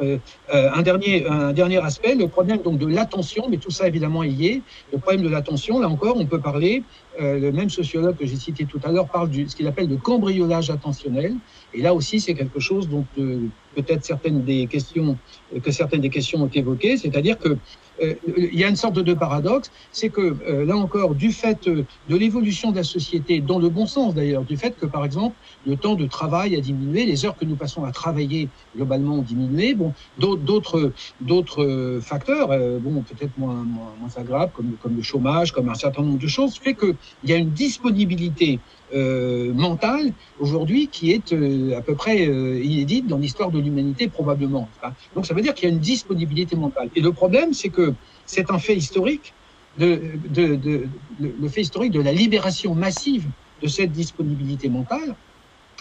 Euh, 0.02 0.18
euh, 0.52 0.70
un, 0.72 0.82
dernier, 0.82 1.26
un 1.26 1.52
dernier 1.52 1.78
aspect, 1.78 2.14
le 2.14 2.28
problème 2.28 2.58
donc 2.58 2.78
de 2.78 2.86
l'attention, 2.86 3.46
mais 3.48 3.56
tout 3.56 3.70
ça 3.70 3.88
évidemment 3.88 4.22
est 4.22 4.28
lié. 4.28 4.62
Le 4.92 4.98
problème 4.98 5.22
de 5.22 5.28
l'attention, 5.28 5.80
là 5.80 5.88
encore, 5.88 6.16
on 6.16 6.26
peut 6.26 6.40
parler, 6.40 6.82
euh, 7.20 7.38
le 7.38 7.52
même 7.52 7.70
sociologue 7.70 8.16
que 8.16 8.26
j'ai 8.26 8.36
cité 8.36 8.66
tout 8.66 8.80
à 8.84 8.92
l'heure 8.92 9.08
parle 9.08 9.30
de 9.30 9.48
ce 9.48 9.56
qu'il 9.56 9.66
appelle 9.66 9.88
de 9.88 9.96
cambriolage 9.96 10.70
attentionnel. 10.70 11.34
Et 11.72 11.80
là 11.80 11.94
aussi, 11.94 12.20
c'est 12.20 12.34
quelque 12.34 12.60
chose 12.60 12.88
dont 12.88 13.04
peut-être 13.16 14.04
certaines 14.04 14.42
des 14.44 14.66
questions, 14.66 15.16
que 15.62 15.70
certaines 15.70 16.00
des 16.00 16.10
questions 16.10 16.42
ont 16.42 16.50
évoqué, 16.52 16.96
c'est-à-dire 16.96 17.38
que 17.38 17.56
il 18.00 18.58
y 18.58 18.64
a 18.64 18.68
une 18.68 18.76
sorte 18.76 18.98
de 18.98 19.14
paradoxe, 19.14 19.70
c'est 19.90 20.10
que 20.10 20.20
euh, 20.20 20.64
là 20.64 20.76
encore, 20.76 21.14
du 21.14 21.32
fait 21.32 21.64
de 21.64 21.86
l'évolution 22.16 22.70
de 22.70 22.76
la 22.76 22.84
société, 22.84 23.40
dans 23.40 23.58
le 23.58 23.70
bon 23.70 23.86
sens 23.86 24.14
d'ailleurs, 24.14 24.44
du 24.44 24.56
fait 24.56 24.76
que 24.76 24.86
par 24.86 25.04
exemple 25.04 25.36
le 25.64 25.76
temps 25.76 25.94
de 25.94 26.06
travail 26.06 26.56
a 26.56 26.60
diminué, 26.60 27.04
les 27.06 27.24
heures 27.24 27.36
que 27.36 27.44
nous 27.44 27.56
passons 27.56 27.84
à 27.84 27.92
travailler 27.92 28.50
globalement 28.74 29.18
ont 29.18 29.22
diminué, 29.22 29.74
bon, 29.74 29.94
d'autres 30.18 30.92
facteurs, 32.02 32.48
bon 32.80 33.02
peut-être 33.02 33.36
moins, 33.36 33.64
moins, 33.64 33.96
moins 33.96 34.10
agréables 34.16 34.52
comme 34.52 34.76
comme 34.78 34.96
le 34.96 35.02
chômage, 35.02 35.52
comme 35.52 35.68
un 35.68 35.74
certain 35.74 36.02
nombre 36.02 36.18
de 36.18 36.26
choses, 36.26 36.58
fait 36.58 36.74
que 36.74 36.96
il 37.22 37.30
y 37.30 37.32
a 37.32 37.36
une 37.36 37.52
disponibilité 37.52 38.62
euh, 38.94 39.52
mentale 39.52 40.12
aujourd'hui 40.38 40.88
qui 40.88 41.12
est 41.12 41.32
euh, 41.32 41.76
à 41.76 41.82
peu 41.82 41.94
près 41.94 42.26
euh, 42.26 42.62
inédite 42.62 43.06
dans 43.06 43.18
l'histoire 43.18 43.50
de 43.50 43.58
l'humanité 43.58 44.08
probablement. 44.08 44.68
Donc 45.14 45.26
ça 45.26 45.34
veut 45.34 45.42
dire 45.42 45.54
qu'il 45.54 45.68
y 45.68 45.72
a 45.72 45.74
une 45.74 45.80
disponibilité 45.80 46.56
mentale. 46.56 46.88
Et 46.94 47.00
le 47.00 47.12
problème, 47.12 47.52
c'est 47.52 47.68
que 47.68 47.94
c'est 48.26 48.50
un 48.50 48.58
fait 48.58 48.76
historique, 48.76 49.32
de, 49.78 50.00
de, 50.30 50.54
de, 50.56 50.86
le 51.20 51.48
fait 51.48 51.60
historique 51.60 51.92
de 51.92 52.00
la 52.00 52.12
libération 52.12 52.74
massive 52.74 53.26
de 53.62 53.68
cette 53.68 53.92
disponibilité 53.92 54.68
mentale. 54.68 55.14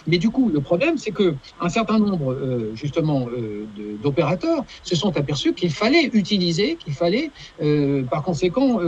Mais 0.06 0.18
du 0.18 0.30
coup, 0.30 0.50
le 0.50 0.60
problème, 0.60 0.98
c'est 0.98 1.10
que 1.10 1.34
un 1.60 1.68
certain 1.68 1.98
nombre, 1.98 2.32
euh, 2.32 2.72
justement, 2.74 3.26
euh, 3.28 3.66
d'opérateurs 4.02 4.64
se 4.82 4.94
sont 4.94 5.16
aperçus 5.16 5.52
qu'il 5.52 5.72
fallait 5.72 6.10
utiliser, 6.12 6.76
qu'il 6.76 6.92
fallait, 6.92 7.30
euh, 7.60 8.04
par 8.04 8.22
conséquent, 8.22 8.78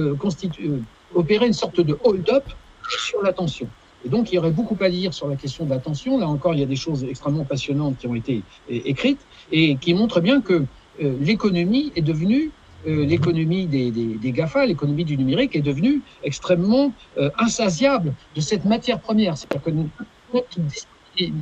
opérer 1.14 1.46
une 1.46 1.52
sorte 1.52 1.80
de 1.80 1.98
hold-up 2.04 2.44
sur 2.88 3.22
l'attention. 3.22 3.68
Et 4.04 4.08
donc, 4.08 4.30
il 4.30 4.36
y 4.36 4.38
aurait 4.38 4.50
beaucoup 4.50 4.76
à 4.80 4.88
dire 4.88 5.12
sur 5.12 5.28
la 5.28 5.36
question 5.36 5.64
de 5.64 5.70
l'attention. 5.70 6.18
Là 6.18 6.28
encore, 6.28 6.54
il 6.54 6.60
y 6.60 6.62
a 6.62 6.66
des 6.66 6.76
choses 6.76 7.04
extrêmement 7.04 7.44
passionnantes 7.44 7.98
qui 7.98 8.06
ont 8.06 8.14
été 8.14 8.42
écrites 8.68 9.20
et 9.50 9.76
qui 9.76 9.94
montrent 9.94 10.20
bien 10.20 10.40
que 10.40 10.64
l'économie 11.00 11.92
est 11.96 12.02
devenue 12.02 12.50
l'économie 12.86 13.66
des, 13.66 13.90
des, 13.90 14.14
des, 14.14 14.30
GAFA, 14.30 14.64
l'économie 14.64 15.04
du 15.04 15.16
numérique 15.16 15.56
est 15.56 15.62
devenue 15.62 16.00
extrêmement 16.22 16.92
insatiable 17.36 18.14
de 18.36 18.40
cette 18.40 18.64
matière 18.64 19.00
première. 19.00 19.36
C'est-à-dire 19.36 19.64
que 19.64 19.70
notre 19.70 20.60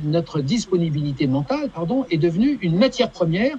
notre 0.03 0.41
disponibilité 0.41 1.27
mentale 1.27 1.69
pardon, 1.69 2.05
est 2.09 2.17
devenue 2.17 2.57
une 2.61 2.77
matière 2.77 3.11
première 3.11 3.55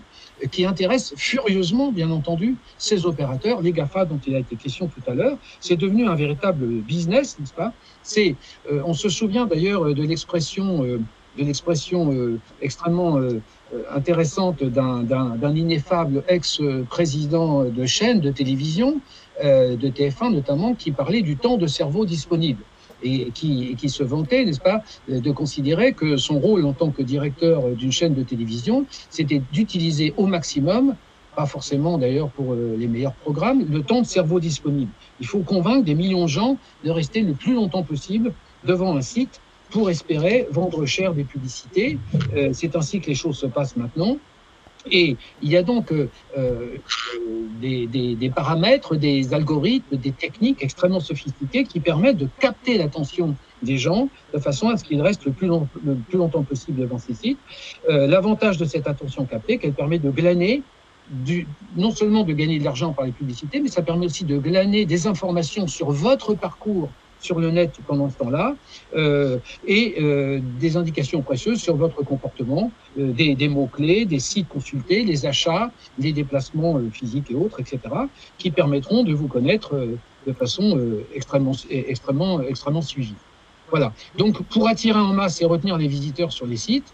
qui 0.50 0.64
intéresse 0.64 1.14
furieusement, 1.16 1.92
bien 1.92 2.10
entendu, 2.10 2.56
ces 2.78 3.06
opérateurs, 3.06 3.60
les 3.60 3.72
GAFA 3.72 4.04
dont 4.04 4.20
il 4.26 4.34
a 4.34 4.38
été 4.38 4.56
question 4.56 4.88
tout 4.88 5.10
à 5.10 5.14
l'heure. 5.14 5.38
C'est 5.60 5.76
devenu 5.76 6.06
un 6.06 6.14
véritable 6.14 6.66
business, 6.66 7.38
n'est-ce 7.38 7.54
pas? 7.54 7.72
Euh, 8.16 8.82
On 8.84 8.94
se 8.94 9.08
souvient 9.08 9.46
d'ailleurs 9.46 9.94
de 9.94 10.02
l'expression, 10.02 10.84
euh, 10.84 11.00
de 11.38 11.44
l'expression 11.44 12.12
euh, 12.12 12.38
extrêmement 12.60 13.18
intéressante 13.90 14.64
d'un 14.64 15.54
ineffable 15.54 16.24
ex-président 16.28 17.64
de 17.64 17.86
chaîne 17.86 18.20
de 18.20 18.30
télévision, 18.30 19.00
de 19.42 19.88
TF1 19.88 20.32
notamment, 20.32 20.74
qui 20.74 20.90
parlait 20.90 21.22
du 21.22 21.36
temps 21.36 21.58
de 21.58 21.66
cerveau 21.66 22.06
disponible 22.06 22.62
et 23.02 23.30
qui, 23.30 23.76
qui 23.76 23.88
se 23.88 24.02
vantait, 24.02 24.44
n'est-ce 24.44 24.60
pas, 24.60 24.82
de 25.08 25.30
considérer 25.30 25.92
que 25.92 26.16
son 26.16 26.38
rôle 26.38 26.64
en 26.64 26.72
tant 26.72 26.90
que 26.90 27.02
directeur 27.02 27.62
d'une 27.70 27.92
chaîne 27.92 28.14
de 28.14 28.22
télévision, 28.22 28.86
c'était 29.10 29.42
d'utiliser 29.52 30.14
au 30.16 30.26
maximum 30.26 30.96
pas 31.38 31.46
forcément 31.46 31.98
d'ailleurs 31.98 32.30
pour 32.30 32.54
euh, 32.54 32.74
les 32.76 32.88
meilleurs 32.88 33.14
programmes, 33.14 33.64
le 33.70 33.82
temps 33.84 34.00
de 34.00 34.06
cerveau 34.06 34.40
disponible. 34.40 34.90
Il 35.20 35.26
faut 35.28 35.44
convaincre 35.44 35.84
des 35.84 35.94
millions 35.94 36.24
de 36.24 36.28
gens 36.28 36.58
de 36.82 36.90
rester 36.90 37.20
le 37.20 37.34
plus 37.34 37.54
longtemps 37.54 37.84
possible 37.84 38.34
devant 38.64 38.96
un 38.96 39.02
site 39.02 39.40
pour 39.70 39.88
espérer 39.88 40.48
vendre 40.50 40.84
cher 40.84 41.14
des 41.14 41.22
publicités. 41.22 42.00
Euh, 42.34 42.50
c'est 42.52 42.74
ainsi 42.74 43.00
que 43.00 43.06
les 43.06 43.14
choses 43.14 43.38
se 43.38 43.46
passent 43.46 43.76
maintenant. 43.76 44.18
Et 44.90 45.16
il 45.42 45.50
y 45.50 45.56
a 45.56 45.62
donc 45.62 45.92
euh, 45.92 46.08
euh, 46.36 46.76
des, 47.60 47.86
des, 47.86 48.14
des, 48.14 48.30
paramètres, 48.30 48.96
des 48.96 49.34
algorithmes, 49.34 49.96
des 49.96 50.12
techniques 50.12 50.62
extrêmement 50.62 51.00
sophistiquées 51.00 51.64
qui 51.64 51.80
permettent 51.80 52.16
de 52.16 52.28
capter 52.40 52.78
l'attention 52.78 53.34
des 53.62 53.78
gens 53.78 54.08
de 54.32 54.38
façon 54.38 54.68
à 54.68 54.76
ce 54.76 54.84
qu'ils 54.84 55.02
restent 55.02 55.24
le 55.24 55.32
plus, 55.32 55.46
long, 55.46 55.68
le 55.84 55.96
plus, 55.96 56.18
longtemps 56.18 56.42
possible 56.42 56.80
devant 56.80 56.98
ces 56.98 57.14
sites. 57.14 57.38
Euh, 57.88 58.06
L'avantage 58.06 58.58
de 58.58 58.64
cette 58.64 58.86
attention 58.86 59.24
captée, 59.24 59.58
qu'elle 59.58 59.72
permet 59.72 59.98
de 59.98 60.10
glaner 60.10 60.62
du, 61.10 61.46
non 61.76 61.90
seulement 61.90 62.22
de 62.22 62.32
gagner 62.32 62.58
de 62.58 62.64
l'argent 62.64 62.92
par 62.92 63.06
les 63.06 63.12
publicités, 63.12 63.60
mais 63.60 63.68
ça 63.68 63.82
permet 63.82 64.06
aussi 64.06 64.24
de 64.24 64.38
glaner 64.38 64.84
des 64.84 65.06
informations 65.06 65.66
sur 65.66 65.90
votre 65.90 66.34
parcours 66.34 66.90
sur 67.20 67.38
le 67.40 67.50
net 67.50 67.72
pendant 67.86 68.08
ce 68.08 68.16
temps-là 68.18 68.54
euh, 68.94 69.38
et 69.66 69.96
euh, 70.00 70.40
des 70.60 70.76
indications 70.76 71.22
précieuses 71.22 71.60
sur 71.60 71.76
votre 71.76 72.02
comportement, 72.02 72.70
euh, 72.98 73.12
des, 73.12 73.34
des 73.34 73.48
mots-clés, 73.48 74.04
des 74.04 74.20
sites 74.20 74.48
consultés, 74.48 75.04
les 75.04 75.26
achats, 75.26 75.70
les 75.98 76.12
déplacements 76.12 76.80
physiques 76.92 77.30
et 77.30 77.34
autres, 77.34 77.60
etc., 77.60 77.80
qui 78.38 78.50
permettront 78.50 79.02
de 79.04 79.12
vous 79.12 79.28
connaître 79.28 79.88
de 80.26 80.32
façon 80.32 80.78
extrêmement, 81.14 81.52
extrêmement, 81.70 82.40
extrêmement 82.42 82.82
suivie. 82.82 83.14
Voilà. 83.70 83.92
Donc, 84.16 84.42
pour 84.44 84.68
attirer 84.68 84.98
en 84.98 85.12
masse 85.12 85.40
et 85.40 85.44
retenir 85.44 85.76
les 85.78 85.88
visiteurs 85.88 86.32
sur 86.32 86.46
les 86.46 86.56
sites, 86.56 86.92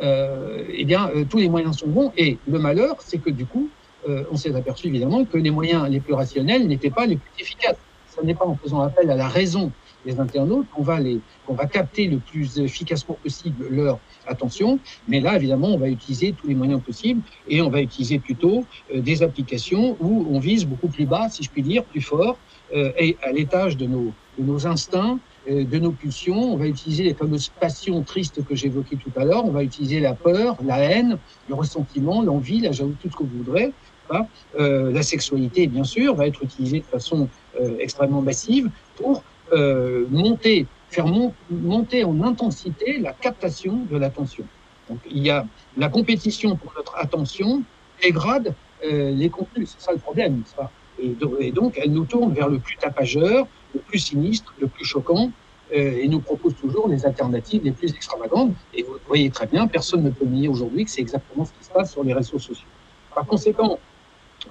eh 0.00 0.84
bien, 0.84 1.10
tous 1.28 1.38
les 1.38 1.48
moyens 1.48 1.78
sont 1.78 1.88
bons. 1.88 2.12
Et 2.16 2.38
le 2.46 2.58
malheur, 2.58 2.96
c'est 3.00 3.18
que 3.18 3.30
du 3.30 3.46
coup, 3.46 3.68
on 4.06 4.36
s'est 4.36 4.54
aperçu 4.54 4.88
évidemment 4.88 5.24
que 5.24 5.38
les 5.38 5.50
moyens 5.50 5.88
les 5.88 6.00
plus 6.00 6.14
rationnels 6.14 6.66
n'étaient 6.66 6.90
pas 6.90 7.06
les 7.06 7.16
plus 7.16 7.30
efficaces 7.40 7.76
ce 8.18 8.26
n'est 8.26 8.34
pas 8.34 8.46
en 8.46 8.56
faisant 8.56 8.80
appel 8.80 9.10
à 9.10 9.16
la 9.16 9.28
raison 9.28 9.72
des 10.06 10.20
internautes 10.20 10.66
qu'on 10.74 10.82
va, 10.82 11.00
les, 11.00 11.20
va 11.48 11.66
capter 11.66 12.06
le 12.06 12.18
plus 12.18 12.58
efficacement 12.58 13.16
possible 13.22 13.66
leur 13.70 13.98
attention. 14.26 14.78
Mais 15.08 15.20
là, 15.20 15.36
évidemment, 15.36 15.68
on 15.68 15.78
va 15.78 15.88
utiliser 15.88 16.32
tous 16.32 16.46
les 16.46 16.54
moyens 16.54 16.80
possibles 16.82 17.22
et 17.48 17.60
on 17.60 17.68
va 17.68 17.80
utiliser 17.80 18.18
plutôt 18.18 18.64
euh, 18.94 19.00
des 19.00 19.22
applications 19.22 19.96
où 20.00 20.26
on 20.30 20.38
vise 20.38 20.66
beaucoup 20.66 20.88
plus 20.88 21.06
bas, 21.06 21.28
si 21.28 21.42
je 21.42 21.50
puis 21.50 21.62
dire, 21.62 21.84
plus 21.84 22.00
fort, 22.00 22.38
euh, 22.74 22.92
et 22.98 23.16
à 23.22 23.32
l'étage 23.32 23.76
de 23.76 23.86
nos, 23.86 24.12
de 24.38 24.44
nos 24.44 24.66
instincts, 24.66 25.18
euh, 25.50 25.64
de 25.64 25.78
nos 25.78 25.92
pulsions. 25.92 26.54
On 26.54 26.56
va 26.56 26.66
utiliser 26.66 27.02
les 27.02 27.14
fameuses 27.14 27.50
passions 27.60 28.02
tristes 28.02 28.44
que 28.44 28.54
j'évoquais 28.54 28.96
tout 28.96 29.12
à 29.16 29.24
l'heure. 29.24 29.44
On 29.44 29.50
va 29.50 29.62
utiliser 29.62 30.00
la 30.00 30.14
peur, 30.14 30.56
la 30.64 30.78
haine, 30.78 31.18
le 31.48 31.54
ressentiment, 31.54 32.22
l'envie, 32.22 32.60
là, 32.60 32.72
j'avoue 32.72 32.94
tout 33.00 33.10
ce 33.10 33.16
que 33.16 33.24
vous 33.24 33.38
voudrez. 33.44 33.72
Euh, 34.58 34.90
la 34.92 35.02
sexualité, 35.02 35.66
bien 35.66 35.84
sûr, 35.84 36.14
va 36.14 36.26
être 36.26 36.42
utilisée 36.42 36.80
de 36.80 36.84
façon 36.84 37.28
extrêmement 37.78 38.22
massive 38.22 38.70
pour 38.96 39.22
euh, 39.52 40.06
monter, 40.10 40.66
faire 40.90 41.06
mon, 41.06 41.32
monter 41.50 42.04
en 42.04 42.22
intensité 42.22 42.98
la 42.98 43.12
captation 43.12 43.86
de 43.90 43.96
l'attention. 43.96 44.44
Donc 44.90 44.98
il 45.10 45.22
y 45.22 45.30
a 45.30 45.46
la 45.76 45.88
compétition 45.88 46.56
pour 46.56 46.72
notre 46.76 46.96
attention 46.96 47.62
dégrade 48.02 48.54
euh, 48.84 49.10
les 49.10 49.30
contenus, 49.30 49.70
c'est 49.70 49.84
ça 49.84 49.92
le 49.92 49.98
problème, 49.98 50.42
et, 51.00 51.50
donc 51.52 51.78
elle 51.82 51.92
nous 51.92 52.04
tourne 52.04 52.32
vers 52.32 52.48
le 52.48 52.58
plus 52.58 52.76
tapageur, 52.76 53.46
le 53.74 53.80
plus 53.80 53.98
sinistre, 53.98 54.54
le 54.60 54.68
plus 54.68 54.84
choquant, 54.84 55.30
euh, 55.72 55.98
et 56.02 56.08
nous 56.08 56.20
propose 56.20 56.54
toujours 56.56 56.88
les 56.88 57.04
alternatives 57.06 57.62
les 57.64 57.72
plus 57.72 57.92
extravagantes. 57.94 58.54
Et 58.74 58.82
vous 58.82 58.94
voyez 59.06 59.30
très 59.30 59.46
bien, 59.46 59.66
personne 59.66 60.02
ne 60.02 60.10
peut 60.10 60.24
nier 60.24 60.48
aujourd'hui 60.48 60.84
que 60.84 60.90
c'est 60.90 61.00
exactement 61.00 61.44
ce 61.44 61.52
qui 61.52 61.64
se 61.64 61.70
passe 61.70 61.92
sur 61.92 62.04
les 62.04 62.12
réseaux 62.12 62.38
sociaux. 62.38 62.68
Par 63.14 63.26
conséquent, 63.26 63.78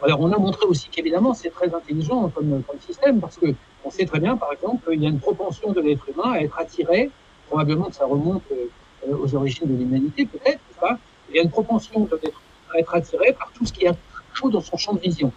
alors, 0.03 0.19
on 0.21 0.31
a 0.31 0.37
montré 0.37 0.65
aussi 0.65 0.89
qu'évidemment, 0.89 1.33
c'est 1.33 1.49
très 1.49 1.73
intelligent 1.73 2.29
comme, 2.29 2.61
comme, 2.67 2.79
système 2.79 3.19
parce 3.19 3.37
que 3.37 3.47
on 3.85 3.89
sait 3.89 4.05
très 4.05 4.19
bien, 4.19 4.37
par 4.37 4.51
exemple, 4.51 4.89
qu'il 4.89 5.01
y 5.01 5.05
a 5.05 5.09
une 5.09 5.19
propension 5.19 5.71
de 5.71 5.81
l'être 5.81 6.07
humain 6.09 6.33
à 6.33 6.39
être 6.39 6.59
attiré, 6.59 7.09
probablement 7.47 7.85
que 7.85 7.95
ça 7.95 8.05
remonte 8.05 8.43
euh, 8.51 9.15
aux 9.17 9.33
origines 9.35 9.67
de 9.67 9.77
l'humanité, 9.77 10.25
peut-être, 10.25 10.59
pas? 10.79 10.97
Il 11.29 11.35
y 11.35 11.39
a 11.39 11.43
une 11.43 11.49
propension 11.49 12.01
de 12.01 12.19
l'être 12.21 12.41
à 12.73 12.79
être 12.79 12.93
attiré 12.95 13.33
par 13.33 13.51
tout 13.53 13.65
ce 13.65 13.73
qui 13.73 13.85
est 13.85 13.91
chaud 14.33 14.49
dans 14.49 14.61
son 14.61 14.77
champ 14.77 14.93
de 14.93 14.99
vision. 14.99 15.31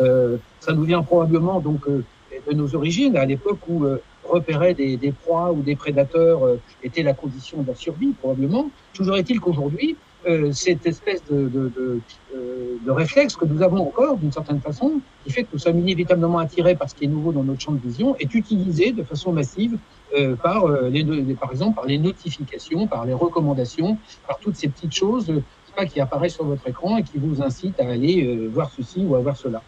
Euh, 0.00 0.36
ça 0.60 0.72
nous 0.72 0.84
vient 0.84 1.02
probablement 1.02 1.60
donc 1.60 1.86
euh, 1.86 2.04
de 2.46 2.52
nos 2.54 2.74
origines, 2.74 3.16
à 3.16 3.24
l'époque 3.24 3.58
où 3.68 3.84
euh, 3.84 4.02
repérer 4.24 4.74
des, 4.74 4.96
des, 4.96 5.12
proies 5.12 5.52
ou 5.52 5.62
des 5.62 5.76
prédateurs 5.76 6.44
euh, 6.46 6.60
était 6.82 7.02
la 7.02 7.14
condition 7.14 7.62
de 7.62 7.68
la 7.68 7.74
survie, 7.74 8.12
probablement. 8.12 8.70
Toujours 8.94 9.16
est-il 9.16 9.40
qu'aujourd'hui, 9.40 9.96
euh, 10.26 10.52
cette 10.52 10.86
espèce 10.86 11.24
de, 11.24 11.48
de, 11.48 11.68
de, 11.68 12.00
euh, 12.34 12.76
de, 12.84 12.90
réflexe 12.92 13.34
que 13.34 13.44
nous 13.44 13.60
avons 13.60 13.88
encore, 13.88 14.16
d'une 14.16 14.30
certaine 14.30 14.60
façon, 14.60 15.00
qui 15.24 15.32
fait 15.32 15.42
que 15.42 15.48
nous 15.52 15.58
sommes 15.58 15.80
inévitablement 15.80 16.38
attirés 16.38 16.76
par 16.76 16.88
ce 16.88 16.94
qui 16.94 17.04
est 17.04 17.08
nouveau 17.08 17.32
dans 17.32 17.42
notre 17.42 17.60
champ 17.60 17.72
de 17.72 17.80
vision, 17.80 18.14
est 18.20 18.32
utilisé 18.32 18.92
de 18.92 19.02
façon 19.02 19.32
massive 19.32 19.78
euh, 20.14 20.36
par, 20.36 20.66
euh, 20.66 20.88
les, 20.90 21.04
par 21.34 21.50
exemple, 21.50 21.74
par 21.74 21.86
les 21.86 21.98
notifications, 21.98 22.86
par 22.86 23.04
les 23.04 23.14
recommandations, 23.14 23.98
par 24.28 24.38
toutes 24.38 24.54
ces 24.54 24.68
petites 24.68 24.94
choses 24.94 25.32
pas, 25.74 25.86
qui 25.86 26.00
apparaissent 26.00 26.34
sur 26.34 26.44
votre 26.44 26.68
écran 26.68 26.98
et 26.98 27.02
qui 27.02 27.18
vous 27.18 27.42
incitent 27.42 27.80
à 27.80 27.88
aller 27.88 28.46
voir 28.52 28.70
ceci 28.70 29.04
ou 29.04 29.16
à 29.16 29.20
voir 29.20 29.36
cela. 29.36 29.62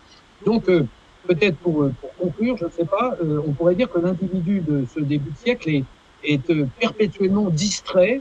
Donc, 0.45 0.67
peut-être 0.67 1.57
pour, 1.57 1.89
pour, 2.01 2.15
conclure, 2.21 2.57
je 2.59 2.67
ne 2.67 2.71
sais 2.71 2.85
pas, 2.85 3.17
on 3.47 3.53
pourrait 3.53 3.75
dire 3.75 3.91
que 3.91 3.99
l'individu 3.99 4.61
de 4.61 4.85
ce 4.95 5.01
début 5.01 5.31
de 5.31 5.37
siècle 5.37 5.71
est, 5.71 5.85
est 6.23 6.67
perpétuellement 6.79 7.49
distrait 7.49 8.21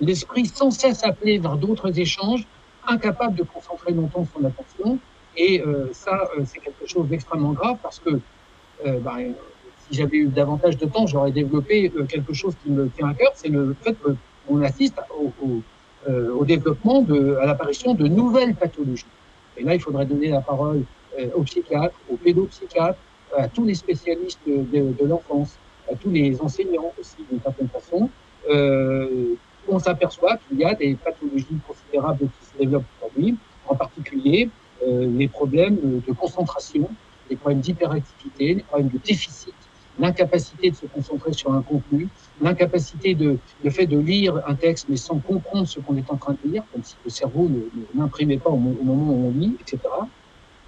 l'esprit 0.00 0.46
sans 0.46 0.70
cesse 0.70 1.04
appelé 1.04 1.38
vers 1.38 1.56
d'autres 1.56 1.98
échanges, 1.98 2.46
incapable 2.86 3.36
de 3.36 3.42
concentrer 3.42 3.92
longtemps 3.92 4.26
son 4.34 4.44
attention. 4.44 4.98
Et 5.36 5.60
euh, 5.60 5.88
ça, 5.92 6.28
euh, 6.36 6.42
c'est 6.46 6.58
quelque 6.58 6.86
chose 6.86 7.06
d'extrêmement 7.08 7.52
grave 7.52 7.76
parce 7.82 7.98
que 8.00 8.20
euh, 8.86 8.98
bah, 9.00 9.16
si 9.88 9.96
j'avais 9.96 10.18
eu 10.18 10.26
davantage 10.26 10.76
de 10.76 10.86
temps, 10.86 11.06
j'aurais 11.06 11.32
développé 11.32 11.92
euh, 11.96 12.04
quelque 12.04 12.32
chose 12.32 12.54
qui 12.62 12.70
me 12.70 12.88
tient 12.88 13.08
à 13.08 13.14
cœur, 13.14 13.32
c'est 13.34 13.48
le 13.48 13.74
fait 13.82 13.96
qu'on 14.46 14.62
assiste 14.62 14.96
au, 15.18 15.32
au, 15.44 15.62
euh, 16.08 16.32
au, 16.32 16.44
développement, 16.44 17.02
de, 17.02 17.36
à 17.36 17.46
l'apparition 17.46 17.94
de 17.94 18.06
nouvelles 18.06 18.54
pathologies. 18.54 19.04
Et 19.56 19.64
là, 19.64 19.74
il 19.74 19.80
faudrait 19.80 20.06
donner 20.06 20.28
la 20.28 20.40
parole 20.40 20.82
aux 21.34 21.42
psychiatres, 21.42 21.96
aux 22.08 22.16
pédopsychiatres, 22.16 22.98
à 23.36 23.48
tous 23.48 23.64
les 23.64 23.74
spécialistes 23.74 24.38
de, 24.46 24.92
de 24.92 25.04
l'enfance, 25.04 25.58
à 25.90 25.96
tous 25.96 26.10
les 26.10 26.40
enseignants 26.40 26.92
aussi 27.00 27.16
d'une 27.28 27.40
certaine 27.40 27.68
façon, 27.68 28.08
on 29.70 29.78
s'aperçoit 29.78 30.36
qu'il 30.36 30.58
y 30.58 30.64
a 30.64 30.74
des 30.74 30.94
pathologies 30.94 31.46
considérables 31.66 32.28
qui 32.38 32.46
se 32.46 32.58
développent 32.58 32.84
aujourd'hui, 33.00 33.36
en 33.66 33.74
particulier 33.74 34.48
les 34.86 35.28
problèmes 35.28 36.00
de 36.06 36.12
concentration, 36.12 36.88
les 37.28 37.36
problèmes 37.36 37.60
d'hyperactivité, 37.60 38.54
les 38.54 38.62
problèmes 38.62 38.88
de 38.88 38.98
déficit, 38.98 39.54
l'incapacité 39.98 40.70
de 40.70 40.76
se 40.76 40.86
concentrer 40.86 41.32
sur 41.32 41.52
un 41.52 41.62
contenu, 41.62 42.08
l'incapacité 42.40 43.14
de, 43.14 43.38
le 43.64 43.70
fait 43.70 43.86
de 43.86 43.98
lire 43.98 44.40
un 44.46 44.54
texte 44.54 44.86
mais 44.88 44.96
sans 44.96 45.18
comprendre 45.18 45.66
ce 45.66 45.80
qu'on 45.80 45.96
est 45.96 46.10
en 46.10 46.16
train 46.16 46.36
de 46.44 46.50
lire, 46.50 46.62
comme 46.72 46.84
si 46.84 46.96
le 47.04 47.10
cerveau 47.10 47.50
n'imprimait 47.94 48.38
pas 48.38 48.50
au, 48.50 48.56
moment 48.56 49.12
où 49.12 49.28
on 49.28 49.38
lit, 49.38 49.56
etc. 49.60 49.80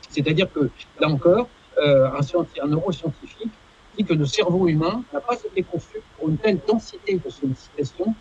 C'est-à-dire 0.08 0.52
que, 0.52 0.70
là 1.00 1.08
encore, 1.08 1.48
euh, 1.78 2.10
un, 2.10 2.66
neuroscientifique 2.66 3.52
dit 3.96 4.04
que 4.04 4.14
le 4.14 4.26
cerveau 4.26 4.66
humain 4.68 5.02
n'a 5.12 5.20
pas 5.20 5.36
été 5.36 5.62
conçu 5.62 6.00
pour 6.18 6.28
une 6.28 6.36
telle 6.36 6.58
densité 6.66 7.20
de 7.24 7.30
sollicitation 7.30 8.14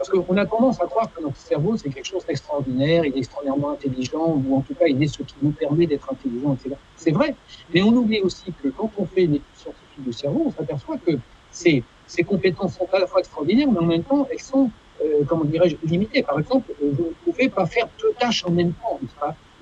Parce 0.00 0.08
qu'on 0.08 0.36
a 0.38 0.46
tendance 0.46 0.80
à 0.80 0.86
croire 0.86 1.12
que 1.12 1.20
notre 1.22 1.36
cerveau, 1.36 1.76
c'est 1.76 1.90
quelque 1.90 2.06
chose 2.06 2.24
d'extraordinaire, 2.24 3.04
il 3.04 3.14
est 3.14 3.18
extraordinairement 3.18 3.72
intelligent, 3.72 4.42
ou 4.42 4.56
en 4.56 4.62
tout 4.62 4.72
cas, 4.72 4.86
il 4.86 5.02
est 5.02 5.08
ce 5.08 5.22
qui 5.22 5.34
nous 5.42 5.50
permet 5.50 5.86
d'être 5.86 6.10
intelligent, 6.10 6.54
etc. 6.54 6.74
C'est 6.96 7.10
vrai, 7.10 7.34
mais 7.74 7.82
on 7.82 7.88
oublie 7.88 8.20
aussi 8.20 8.50
que 8.62 8.68
quand 8.68 8.90
on 8.96 9.04
fait 9.04 9.24
une 9.24 9.34
étude 9.34 9.54
scientifique 9.54 10.04
du 10.04 10.12
cerveau, 10.14 10.44
on 10.46 10.50
s'aperçoit 10.50 10.96
que 10.96 11.18
ces, 11.50 11.84
ces 12.06 12.22
compétences 12.22 12.78
sont 12.78 12.88
à 12.94 12.98
la 12.98 13.06
fois 13.06 13.20
extraordinaires, 13.20 13.68
mais 13.70 13.78
en 13.78 13.84
même 13.84 14.02
temps, 14.02 14.26
elles 14.30 14.40
sont, 14.40 14.70
euh, 15.04 15.22
dirais-je, 15.44 15.76
limitées. 15.84 16.22
Par 16.22 16.38
exemple, 16.38 16.72
euh, 16.82 16.92
vous 16.92 17.04
ne 17.04 17.32
pouvez 17.32 17.50
pas 17.50 17.66
faire 17.66 17.86
deux 18.00 18.14
tâches 18.18 18.42
en 18.46 18.50
même 18.52 18.72
temps. 18.72 18.98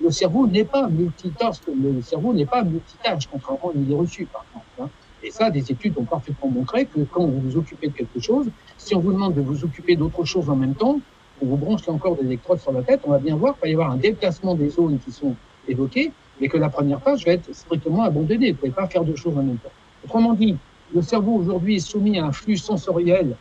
Le 0.01 0.11
cerveau 0.13 0.47
n'est 0.47 0.65
pas 0.65 0.89
multitâche, 0.89 1.57
le 1.67 2.01
cerveau 2.01 2.33
n'est 2.33 2.47
pas 2.47 2.63
multitâche, 2.63 3.27
contrairement 3.27 3.71
à 3.71 3.73
l'idée 3.75 3.97
reçue, 3.97 4.27
par 4.27 4.45
contre. 4.53 4.65
Hein. 4.81 4.89
Et 5.29 5.31
ça, 5.31 5.51
des 5.51 5.71
études 5.71 5.93
ont 5.99 6.05
parfaitement 6.05 6.49
montré 6.49 6.87
que 6.87 7.01
quand 7.01 7.27
vous 7.27 7.39
vous 7.39 7.59
occupez 7.59 7.89
de 7.89 7.93
quelque 7.93 8.19
chose, 8.19 8.47
si 8.79 8.95
on 8.95 9.01
vous 9.01 9.13
demande 9.13 9.35
de 9.35 9.43
vous 9.43 9.63
occuper 9.63 9.95
d'autre 9.95 10.25
chose 10.25 10.49
en 10.49 10.57
même 10.57 10.75
temps, 10.75 11.01
on 11.43 11.47
vous 11.47 11.59
branche 11.59 11.87
encore 11.87 12.17
des 12.17 12.25
électrodes 12.25 12.61
sur 12.61 12.73
la 12.73 12.81
tête, 12.81 13.03
on 13.05 13.11
va 13.11 13.19
bien 13.19 13.37
voir 13.37 13.53
qu'il 13.57 13.65
va 13.65 13.69
y 13.69 13.73
avoir 13.75 13.91
un 13.91 13.99
déplacement 13.99 14.55
des 14.55 14.71
zones 14.71 14.99
qui 15.05 15.13
sont 15.13 15.37
évoquées, 15.69 16.13
mais 16.41 16.49
que 16.49 16.57
la 16.57 16.71
première 16.71 17.03
phase 17.03 17.27
va 17.27 17.33
être 17.33 17.55
strictement 17.55 18.05
abandonnée. 18.05 18.53
Vous 18.53 18.55
ne 18.55 18.59
pouvez 18.59 18.71
pas 18.71 18.87
faire 18.87 19.05
deux 19.05 19.17
choses 19.17 19.37
en 19.37 19.43
même 19.43 19.59
temps. 19.59 19.69
Autrement 20.03 20.33
dit, 20.33 20.57
le 20.95 21.03
cerveau 21.03 21.35
aujourd'hui 21.35 21.77
est 21.77 21.81
soumis 21.81 22.19
à 22.19 22.25
un 22.25 22.33
flux 22.33 22.57
sensoriel 22.57 23.37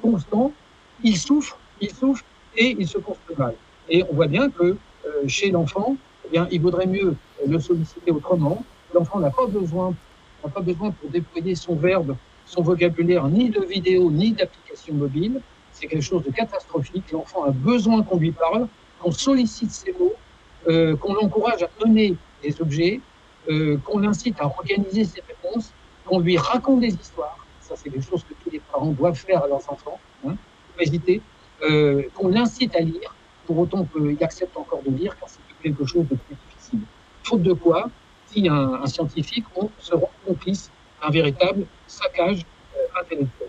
constant, 0.00 0.52
il 1.02 1.16
souffre, 1.16 1.58
il 1.80 1.90
souffre 1.90 2.24
et 2.56 2.76
il 2.78 2.86
se 2.86 2.98
construit 2.98 3.34
mal. 3.36 3.54
Et 3.88 4.04
on 4.08 4.14
voit 4.14 4.28
bien 4.28 4.48
que 4.48 4.62
euh, 4.62 4.76
chez 5.26 5.50
l'enfant, 5.50 5.96
eh 6.32 6.38
il 6.52 6.60
vaudrait 6.60 6.86
mieux 6.86 7.16
le 7.44 7.58
solliciter 7.58 8.12
autrement. 8.12 8.64
L'enfant 8.94 9.18
n'a 9.18 9.30
pas 9.30 9.46
besoin 9.48 9.92
n'a 10.44 10.50
pas 10.50 10.60
besoin 10.60 10.90
pour 10.90 11.10
déployer 11.10 11.54
son 11.54 11.74
verbe, 11.74 12.16
son 12.46 12.62
vocabulaire, 12.62 13.26
ni 13.28 13.50
de 13.50 13.60
vidéo, 13.60 14.10
ni 14.10 14.32
d'application 14.32 14.94
mobile. 14.94 15.40
C'est 15.72 15.86
quelque 15.86 16.02
chose 16.02 16.24
de 16.24 16.30
catastrophique. 16.30 17.10
L'enfant 17.12 17.44
a 17.44 17.50
besoin 17.50 18.02
qu'on 18.02 18.18
lui 18.18 18.32
parle, 18.32 18.66
qu'on 19.00 19.12
sollicite 19.12 19.70
ses 19.70 19.92
mots, 19.92 20.14
euh, 20.68 20.96
qu'on 20.96 21.14
l'encourage 21.14 21.62
à 21.62 21.70
donner 21.80 22.16
des 22.42 22.60
objets, 22.60 23.00
euh, 23.48 23.78
qu'on 23.84 23.98
l'incite 23.98 24.40
à 24.40 24.46
organiser 24.46 25.04
ses 25.04 25.22
réponses, 25.22 25.72
qu'on 26.04 26.20
lui 26.20 26.36
raconte 26.36 26.80
des 26.80 26.94
histoires. 26.94 27.38
Ça, 27.60 27.74
c'est 27.76 27.88
quelque 27.90 28.08
chose 28.08 28.24
que 28.24 28.34
tous 28.42 28.50
les 28.50 28.60
parents 28.60 28.90
doivent 28.90 29.14
faire 29.16 29.44
à 29.44 29.48
leurs 29.48 29.70
enfants. 29.70 29.98
Hein, 30.26 30.34
pas 30.76 30.82
hésiter. 30.82 31.22
Euh, 31.62 32.02
qu'on 32.14 32.28
l'incite 32.28 32.74
à 32.74 32.80
lire, 32.80 33.14
pour 33.46 33.58
autant 33.58 33.84
qu'il 33.84 34.22
accepte 34.22 34.56
encore 34.56 34.82
de 34.82 34.90
lire, 34.90 35.16
car 35.18 35.28
c'est 35.28 35.40
quelque 35.62 35.84
chose 35.84 36.06
de 36.08 36.16
plus 36.16 36.36
difficile. 36.48 36.80
Faute 37.22 37.42
de 37.42 37.52
quoi, 37.52 37.90
un, 38.36 38.86
scientifique, 38.86 39.44
on 39.56 39.70
sera 39.78 40.08
complice 40.26 40.70
d'un 41.02 41.10
véritable 41.10 41.64
saccage 41.86 42.44
euh, 42.76 43.00
intellectuel. 43.00 43.48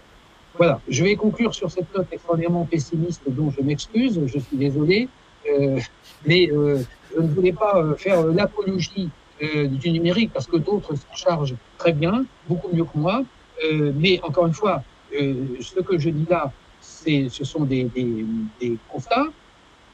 Voilà, 0.58 0.82
je 0.88 1.04
vais 1.04 1.16
conclure 1.16 1.54
sur 1.54 1.72
cette 1.72 1.94
note 1.96 2.08
extraordinairement 2.12 2.66
pessimiste 2.66 3.22
dont 3.28 3.52
je 3.52 3.62
m'excuse, 3.62 4.20
je 4.26 4.40
suis 4.40 4.58
désolé, 4.58 5.08
euh, 5.50 5.80
mais 6.26 6.52
euh, 6.52 6.84
je 7.16 7.22
ne 7.22 7.28
voulais 7.28 7.54
pas 7.54 7.96
faire 7.98 8.26
l'apologie 8.26 9.10
du 9.42 9.90
numérique 9.90 10.32
parce 10.32 10.46
que 10.46 10.58
d'autres 10.58 10.94
s'en 10.94 11.16
chargent 11.16 11.56
très 11.80 11.94
bien, 11.94 12.26
beaucoup 12.48 12.70
mieux 12.72 12.84
que 12.84 12.96
moi, 12.96 13.24
mais 13.96 14.22
encore 14.22 14.46
une 14.46 14.54
fois, 14.54 14.84
ce 15.12 15.80
que 15.80 15.98
je 15.98 16.12
dis 16.12 16.28
là, 16.30 16.52
ce 16.80 17.44
sont 17.44 17.64
des, 17.64 17.86
des, 17.86 18.78
constats, 18.88 19.26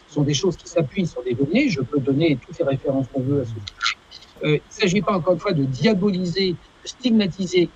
ce 0.09 0.15
sont 0.15 0.23
des 0.23 0.33
choses 0.33 0.57
qui 0.57 0.67
s'appuient 0.67 1.07
sur 1.07 1.23
des 1.23 1.33
données, 1.33 1.69
je 1.69 1.79
peux 1.79 2.01
donner 2.01 2.37
toutes 2.45 2.59
les 2.59 2.65
références 2.65 3.07
qu'on 3.13 3.21
veut 3.21 3.39
à 3.39 3.45
ce 3.45 3.51
sujet 3.51 3.97
il 4.43 4.51
ne 4.53 4.59
s'agit 4.69 5.01
pas 5.01 5.13
encore 5.13 5.33
une 5.33 5.39
fois 5.39 5.53
de 5.53 5.63
diaboliser, 5.63 6.51
de 6.51 6.87
stigmatiser 6.87 7.69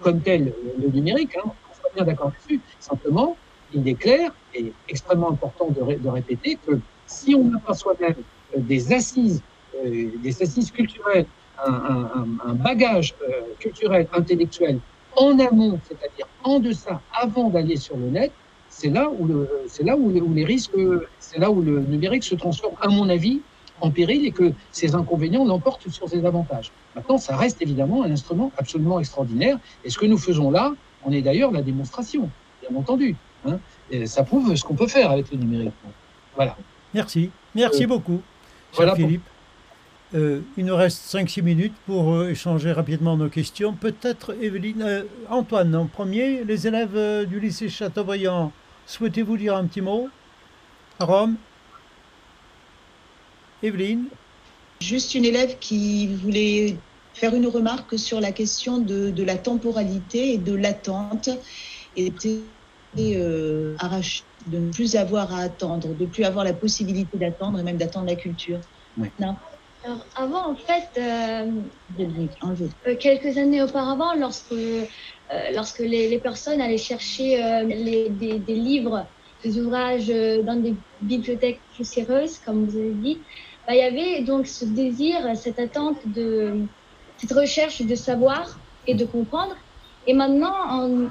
comme 0.00 0.20
tel 0.20 0.52
le 0.80 0.88
numérique, 0.88 1.36
hein, 1.36 1.50
on 1.70 1.74
soit 1.74 1.90
bien 1.94 2.04
d'accord 2.04 2.32
dessus. 2.32 2.60
Simplement, 2.78 3.36
il 3.72 3.86
est 3.88 3.94
clair 3.94 4.32
et 4.54 4.72
extrêmement 4.88 5.30
important 5.30 5.68
de, 5.70 6.08
répéter 6.08 6.58
que 6.66 6.78
si 7.06 7.34
on 7.34 7.44
n'a 7.44 7.58
pas 7.58 7.74
soi-même 7.74 8.14
euh, 8.56 8.60
des 8.60 8.92
assises, 8.92 9.42
euh, 9.84 10.10
des 10.22 10.42
assises 10.42 10.70
culturelles, 10.70 11.26
un, 11.66 12.54
bagage 12.54 13.16
euh, 13.22 13.40
culturel, 13.58 14.06
intellectuel 14.12 14.78
en 15.16 15.36
amont, 15.40 15.80
c'est-à-dire 15.88 16.28
en 16.44 16.60
deçà, 16.60 17.00
avant 17.12 17.48
d'aller 17.48 17.76
sur 17.76 17.96
le 17.96 18.10
net, 18.10 18.30
c'est 18.68 18.90
là 18.90 19.08
où 19.10 20.32
les 20.32 20.44
risques, 20.44 20.76
c'est 21.18 21.38
là 21.38 21.50
où 21.50 21.60
le 21.62 21.80
numérique 21.80 22.22
se 22.22 22.36
transforme, 22.36 22.76
à 22.80 22.88
mon 22.88 23.08
avis, 23.08 23.40
en 23.80 23.90
péril 23.90 24.26
et 24.26 24.32
que 24.32 24.52
ces 24.72 24.94
inconvénients 24.94 25.44
l'emportent 25.44 25.88
sur 25.88 26.08
ses 26.08 26.24
avantages. 26.24 26.70
Maintenant, 26.94 27.18
ça 27.18 27.36
reste 27.36 27.62
évidemment 27.62 28.02
un 28.02 28.10
instrument 28.10 28.52
absolument 28.56 28.98
extraordinaire. 29.00 29.58
Et 29.84 29.90
ce 29.90 29.98
que 29.98 30.06
nous 30.06 30.18
faisons 30.18 30.50
là, 30.50 30.72
on 31.04 31.12
est 31.12 31.22
d'ailleurs 31.22 31.52
la 31.52 31.62
démonstration, 31.62 32.30
bien 32.60 32.76
entendu. 32.78 33.16
Hein. 33.46 33.58
Et 33.90 34.06
ça 34.06 34.24
prouve 34.24 34.54
ce 34.54 34.64
qu'on 34.64 34.74
peut 34.74 34.88
faire 34.88 35.10
avec 35.10 35.30
le 35.30 35.38
numérique. 35.38 35.72
Voilà. 36.34 36.56
Merci. 36.94 37.30
Merci 37.54 37.84
euh, 37.84 37.88
beaucoup, 37.88 38.20
cher 38.72 38.76
voilà 38.76 38.94
Philippe. 38.94 39.22
Pour... 39.22 40.20
Euh, 40.20 40.40
il 40.56 40.64
nous 40.64 40.76
reste 40.76 41.14
5-6 41.14 41.42
minutes 41.42 41.74
pour 41.86 42.14
euh, 42.14 42.30
échanger 42.30 42.72
rapidement 42.72 43.16
nos 43.16 43.28
questions. 43.28 43.74
Peut-être, 43.74 44.34
Evelyne, 44.40 45.04
Antoine, 45.28 45.74
en 45.76 45.86
premier, 45.86 46.44
les 46.44 46.66
élèves 46.66 47.26
du 47.26 47.40
lycée 47.40 47.68
Chateaubriand, 47.68 48.52
souhaitez-vous 48.86 49.36
dire 49.36 49.54
un 49.54 49.66
petit 49.66 49.82
mot? 49.82 50.08
Rome? 50.98 51.36
Evelyne 53.62 54.04
Juste 54.80 55.14
une 55.14 55.24
élève 55.24 55.58
qui 55.58 56.14
voulait 56.14 56.76
faire 57.14 57.34
une 57.34 57.48
remarque 57.48 57.98
sur 57.98 58.20
la 58.20 58.30
question 58.30 58.78
de, 58.78 59.10
de 59.10 59.22
la 59.24 59.36
temporalité 59.36 60.34
et 60.34 60.38
de 60.38 60.54
l'attente 60.54 61.28
et 61.96 62.06
était 62.06 62.38
euh, 62.98 63.74
arrachée 63.80 64.22
de 64.46 64.58
ne 64.58 64.72
plus 64.72 64.94
avoir 64.96 65.34
à 65.34 65.40
attendre, 65.40 65.88
de 65.88 66.04
ne 66.04 66.08
plus 66.08 66.24
avoir 66.24 66.44
la 66.44 66.52
possibilité 66.52 67.18
d'attendre 67.18 67.58
et 67.58 67.62
même 67.62 67.76
d'attendre 67.76 68.06
la 68.06 68.14
culture. 68.14 68.60
Oui. 68.96 69.08
Non. 69.18 69.34
Alors, 69.84 70.04
avant, 70.16 70.50
en 70.50 70.56
fait, 70.56 70.88
euh, 70.98 71.50
euh, 72.00 72.96
quelques 72.98 73.38
années 73.38 73.62
auparavant, 73.62 74.14
lorsque, 74.14 74.52
euh, 74.52 74.84
lorsque 75.54 75.78
les, 75.78 76.08
les, 76.08 76.18
personnes 76.18 76.60
allaient 76.60 76.78
chercher 76.78 77.42
euh, 77.42 77.62
les, 77.62 78.08
des, 78.08 78.38
des, 78.38 78.54
livres, 78.54 79.06
des 79.44 79.58
ouvrages 79.60 80.08
dans 80.08 80.60
des 80.60 80.74
bibliothèques 81.00 81.60
poussiéreuses, 81.76 82.38
comme 82.44 82.64
vous 82.66 82.76
avez 82.76 82.90
dit, 82.90 83.18
bah, 83.68 83.74
il 83.74 83.80
y 83.80 83.82
avait 83.82 84.22
donc 84.22 84.46
ce 84.46 84.64
désir, 84.64 85.18
cette 85.36 85.58
attente 85.58 85.98
de 86.06 86.62
cette 87.18 87.32
recherche 87.32 87.82
de 87.82 87.94
savoir 87.94 88.58
et 88.86 88.94
de 88.94 89.04
comprendre. 89.04 89.54
Et 90.06 90.14
maintenant, 90.14 90.54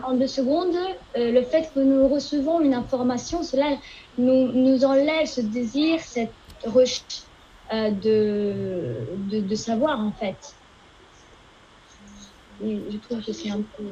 en, 0.04 0.16
deux 0.16 0.26
secondes, 0.26 0.76
euh, 1.18 1.32
le 1.32 1.44
fait 1.44 1.72
que 1.76 1.80
nous 1.80 2.08
recevons 2.08 2.62
une 2.62 2.74
information, 2.74 3.44
cela 3.44 3.78
nous, 4.18 4.84
enlève 4.84 5.28
ce 5.28 5.42
désir, 5.42 6.00
cette 6.00 6.32
recherche 6.66 7.22
euh, 7.72 7.92
de, 7.92 9.40
de, 9.40 9.56
savoir, 9.56 10.00
en 10.00 10.12
fait. 10.12 10.56
Je 12.60 12.98
trouve 12.98 13.24
que 13.24 13.34
c'est 13.34 13.52
un 13.52 13.62
peu... 13.62 13.84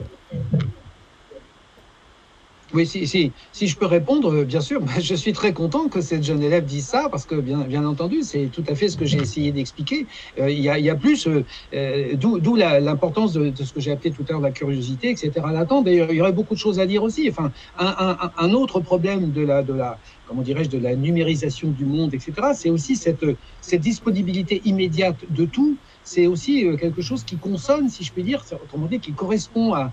Oui, 2.75 2.85
si, 2.85 3.07
si, 3.07 3.31
si, 3.53 3.67
je 3.67 3.77
peux 3.77 3.85
répondre, 3.85 4.33
euh, 4.33 4.43
bien 4.43 4.59
sûr, 4.59 4.81
je 4.99 5.15
suis 5.15 5.31
très 5.31 5.53
content 5.53 5.87
que 5.87 6.01
cette 6.01 6.23
jeune 6.23 6.43
élève 6.43 6.65
dise 6.65 6.85
ça, 6.85 7.07
parce 7.09 7.25
que 7.25 7.35
bien, 7.35 7.59
bien 7.61 7.85
entendu, 7.85 8.21
c'est 8.21 8.49
tout 8.51 8.65
à 8.67 8.75
fait 8.75 8.89
ce 8.89 8.97
que 8.97 9.05
j'ai 9.05 9.17
essayé 9.17 9.53
d'expliquer. 9.53 10.07
Euh, 10.39 10.51
il, 10.51 10.59
y 10.59 10.67
a, 10.67 10.77
y 10.77 10.89
a 10.89 10.95
plus, 10.95 11.25
euh, 11.25 11.45
euh 11.73 12.15
d'où 12.15 12.55
l'importance 12.55 13.31
de, 13.31 13.53
ce 13.63 13.71
que 13.71 13.79
j'ai 13.79 13.93
appelé 13.93 14.11
tout 14.11 14.25
à 14.27 14.33
l'heure 14.33 14.41
la 14.41 14.51
curiosité, 14.51 15.09
etc. 15.09 15.31
L'attente. 15.53 15.85
D'ailleurs, 15.85 16.11
il 16.11 16.17
y 16.17 16.21
aurait 16.21 16.33
beaucoup 16.33 16.53
de 16.53 16.59
choses 16.59 16.81
à 16.81 16.85
dire 16.85 17.01
aussi. 17.01 17.29
Enfin, 17.29 17.53
un, 17.79 17.95
un, 17.97 18.31
un 18.37 18.51
autre 18.51 18.81
problème 18.81 19.31
de 19.31 19.41
la, 19.41 19.63
de 19.63 19.73
la, 19.73 19.97
comment 20.27 20.41
dirais-je, 20.41 20.69
de 20.69 20.77
la 20.77 20.97
numérisation 20.97 21.69
du 21.71 21.85
monde, 21.85 22.13
etc. 22.13 22.33
C'est 22.53 22.69
aussi 22.69 22.97
cette, 22.97 23.25
cette 23.61 23.81
disponibilité 23.81 24.61
immédiate 24.65 25.17
de 25.29 25.45
tout 25.45 25.77
c'est 26.05 26.27
aussi 26.27 26.65
euh, 26.65 26.77
quelque 26.77 27.01
chose 27.01 27.23
qui 27.23 27.35
consonne, 27.35 27.89
si 27.89 28.03
je 28.03 28.13
puis 28.13 28.23
dire, 28.23 28.45
autrement 28.63 28.85
dit, 28.85 28.99
qui 28.99 29.11
correspond 29.11 29.73
à, 29.73 29.91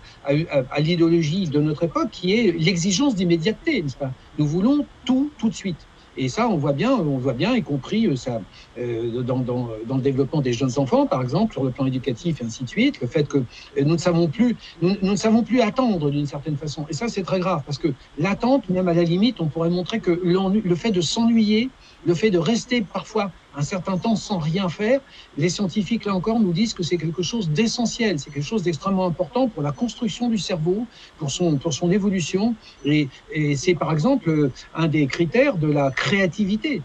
l'idéologie 0.78 1.48
de 1.48 1.58
notre 1.58 1.84
époque, 1.84 2.10
qui 2.12 2.34
est 2.34 2.52
l'exigence 2.52 3.16
d'immédiateté, 3.16 3.82
n'est-ce 3.82 3.96
pas? 3.96 4.12
Nous 4.38 4.46
voulons 4.46 4.86
tout, 5.04 5.30
tout 5.38 5.48
de 5.48 5.54
suite. 5.54 5.88
Et 6.18 6.28
ça, 6.28 6.46
on 6.46 6.58
voit 6.58 6.74
bien, 6.74 6.92
on 6.92 7.16
voit 7.16 7.32
bien, 7.32 7.56
y 7.56 7.62
compris 7.62 8.06
euh, 8.06 8.16
ça, 8.16 8.42
euh, 8.78 9.22
dans, 9.22 9.38
dans, 9.38 9.96
le 9.96 10.02
développement 10.02 10.42
des 10.42 10.52
jeunes 10.52 10.72
enfants, 10.76 11.06
par 11.06 11.22
exemple, 11.22 11.54
sur 11.54 11.64
le 11.64 11.70
plan 11.70 11.86
éducatif 11.86 12.42
et 12.42 12.44
ainsi 12.44 12.64
de 12.64 12.68
suite, 12.68 13.00
le 13.00 13.06
fait 13.06 13.26
que 13.26 13.38
nous 13.80 13.92
ne 13.92 13.96
savons 13.96 14.28
plus, 14.28 14.54
nous 14.82 14.94
ne 15.00 15.16
savons 15.16 15.42
plus 15.42 15.62
attendre 15.62 16.10
d'une 16.10 16.26
certaine 16.26 16.58
façon. 16.58 16.84
Et 16.90 16.92
ça, 16.92 17.08
c'est 17.08 17.22
très 17.22 17.40
grave, 17.40 17.62
parce 17.64 17.78
que 17.78 17.88
l'attente, 18.18 18.68
même 18.68 18.88
à 18.88 18.92
la 18.92 19.04
limite, 19.04 19.40
on 19.40 19.46
pourrait 19.46 19.70
montrer 19.70 20.00
que 20.00 20.10
le 20.10 20.74
fait 20.74 20.90
de 20.90 21.00
s'ennuyer, 21.00 21.70
le 22.04 22.14
fait 22.14 22.30
de 22.30 22.38
rester 22.38 22.82
parfois 22.82 23.30
un 23.56 23.62
certain 23.62 23.98
temps 23.98 24.16
sans 24.16 24.38
rien 24.38 24.68
faire, 24.68 25.00
les 25.36 25.48
scientifiques, 25.48 26.04
là 26.04 26.14
encore, 26.14 26.40
nous 26.40 26.52
disent 26.52 26.74
que 26.74 26.82
c'est 26.82 26.98
quelque 26.98 27.22
chose 27.22 27.50
d'essentiel, 27.50 28.18
c'est 28.18 28.30
quelque 28.30 28.44
chose 28.44 28.62
d'extrêmement 28.62 29.06
important 29.06 29.48
pour 29.48 29.62
la 29.62 29.72
construction 29.72 30.28
du 30.28 30.38
cerveau, 30.38 30.86
pour 31.18 31.30
son, 31.30 31.56
pour 31.56 31.72
son 31.72 31.90
évolution. 31.90 32.54
Et, 32.84 33.08
et 33.32 33.56
c'est 33.56 33.74
par 33.74 33.92
exemple 33.92 34.50
un 34.74 34.88
des 34.88 35.06
critères 35.06 35.56
de 35.56 35.68
la 35.68 35.90
créativité. 35.90 36.82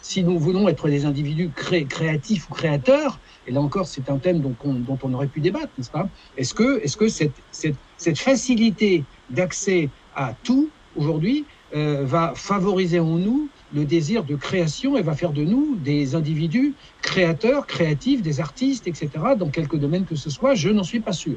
Si 0.00 0.22
nous 0.22 0.38
voulons 0.38 0.68
être 0.68 0.88
des 0.88 1.04
individus 1.04 1.50
cré, 1.54 1.84
créatifs 1.84 2.48
ou 2.50 2.54
créateurs, 2.54 3.18
et 3.46 3.52
là 3.52 3.60
encore, 3.60 3.86
c'est 3.86 4.08
un 4.10 4.18
thème 4.18 4.40
dont 4.40 4.54
on, 4.64 4.74
dont 4.74 4.98
on 5.02 5.12
aurait 5.12 5.26
pu 5.26 5.40
débattre, 5.40 5.72
n'est-ce 5.76 5.90
pas? 5.90 6.08
Est-ce 6.36 6.54
que, 6.54 6.80
est 6.82 6.86
-ce 6.86 6.96
que 6.96 7.08
cette, 7.08 7.34
cette, 7.50 7.76
cette 7.96 8.18
facilité 8.18 9.04
d'accès 9.30 9.90
à 10.14 10.34
tout, 10.42 10.70
aujourd'hui, 10.96 11.44
euh, 11.74 12.04
va 12.04 12.32
favoriser 12.34 13.00
en 13.00 13.18
nous 13.18 13.48
le 13.74 13.84
désir 13.84 14.24
de 14.24 14.34
création 14.34 14.96
et 14.96 15.02
va 15.02 15.14
faire 15.14 15.32
de 15.32 15.44
nous 15.44 15.76
des 15.76 16.14
individus 16.14 16.74
créateurs, 17.02 17.66
créatifs, 17.66 18.22
des 18.22 18.40
artistes, 18.40 18.86
etc., 18.86 19.10
dans 19.36 19.50
quelque 19.50 19.76
domaine 19.76 20.04
que 20.04 20.16
ce 20.16 20.30
soit, 20.30 20.54
je 20.54 20.68
n'en 20.68 20.84
suis 20.84 21.00
pas 21.00 21.12
sûr. 21.12 21.36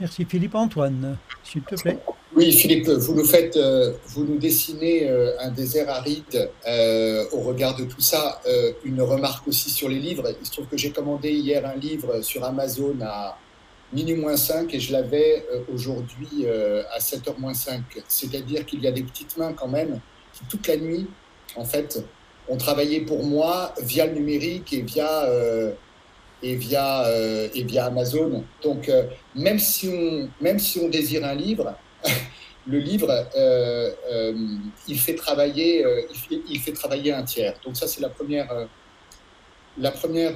Merci 0.00 0.24
Philippe 0.24 0.56
Antoine, 0.56 1.16
s'il 1.44 1.62
te 1.62 1.76
plaît. 1.76 1.98
Oui, 2.34 2.50
Philippe, 2.50 2.88
vous 2.88 3.14
nous 3.14 3.24
faites, 3.24 3.56
euh, 3.56 3.92
vous 4.08 4.24
nous 4.24 4.38
dessinez 4.38 5.08
euh, 5.08 5.38
un 5.38 5.52
désert 5.52 5.88
aride 5.88 6.50
euh, 6.66 7.24
au 7.30 7.40
regard 7.40 7.76
de 7.76 7.84
tout 7.84 8.00
ça. 8.00 8.40
une 8.84 9.00
remarque 9.00 9.46
aussi 9.46 9.70
sur 9.70 9.88
les 9.88 10.00
livres. 10.00 10.34
Il 10.40 10.46
se 10.46 10.50
trouve 10.50 10.66
que 10.66 10.76
j'ai 10.76 10.90
commandé 10.90 11.30
hier 11.30 11.64
un 11.64 11.76
livre 11.76 12.22
sur 12.22 12.42
Amazon 12.44 12.96
à 13.02 13.38
minuit 13.92 14.16
moins 14.16 14.36
5 14.36 14.74
et 14.74 14.80
je 14.80 14.92
l'avais 14.92 15.46
aujourd'hui 15.72 16.46
à 16.92 16.98
7h 16.98 17.38
moins 17.38 17.54
5. 17.54 17.82
C'est-à-dire 18.08 18.66
qu'il 18.66 18.82
y 18.82 18.88
a 18.88 18.92
des 18.92 19.04
petites 19.04 19.36
mains 19.36 19.52
quand 19.52 19.68
même 19.68 20.00
toute 20.48 20.66
la 20.66 20.76
nuit, 20.76 21.06
en 21.56 21.64
fait, 21.64 22.04
ont 22.48 22.56
travaillé 22.56 23.00
pour 23.00 23.24
moi 23.24 23.74
via 23.82 24.06
le 24.06 24.12
numérique 24.12 24.72
et 24.72 24.82
via, 24.82 25.24
euh, 25.24 25.72
et 26.42 26.56
via, 26.56 27.06
euh, 27.06 27.48
et 27.54 27.62
via 27.64 27.86
Amazon. 27.86 28.44
Donc, 28.62 28.88
euh, 28.88 29.04
même, 29.34 29.58
si 29.58 29.88
on, 29.88 30.28
même 30.42 30.58
si 30.58 30.78
on 30.80 30.88
désire 30.88 31.24
un 31.24 31.34
livre, 31.34 31.74
le 32.66 32.78
livre, 32.78 33.10
il, 34.88 34.98
fait 34.98 35.14
travailler, 35.14 35.84
il, 36.48 36.60
fait, 36.60 36.72
travailler 36.72 37.12
un 37.12 37.22
tiers. 37.22 37.54
Donc, 37.64 37.76
ça, 37.76 37.86
c'est 37.86 38.00
la 38.00 38.08
première, 38.08 38.48
la 39.78 39.90
première 39.90 40.34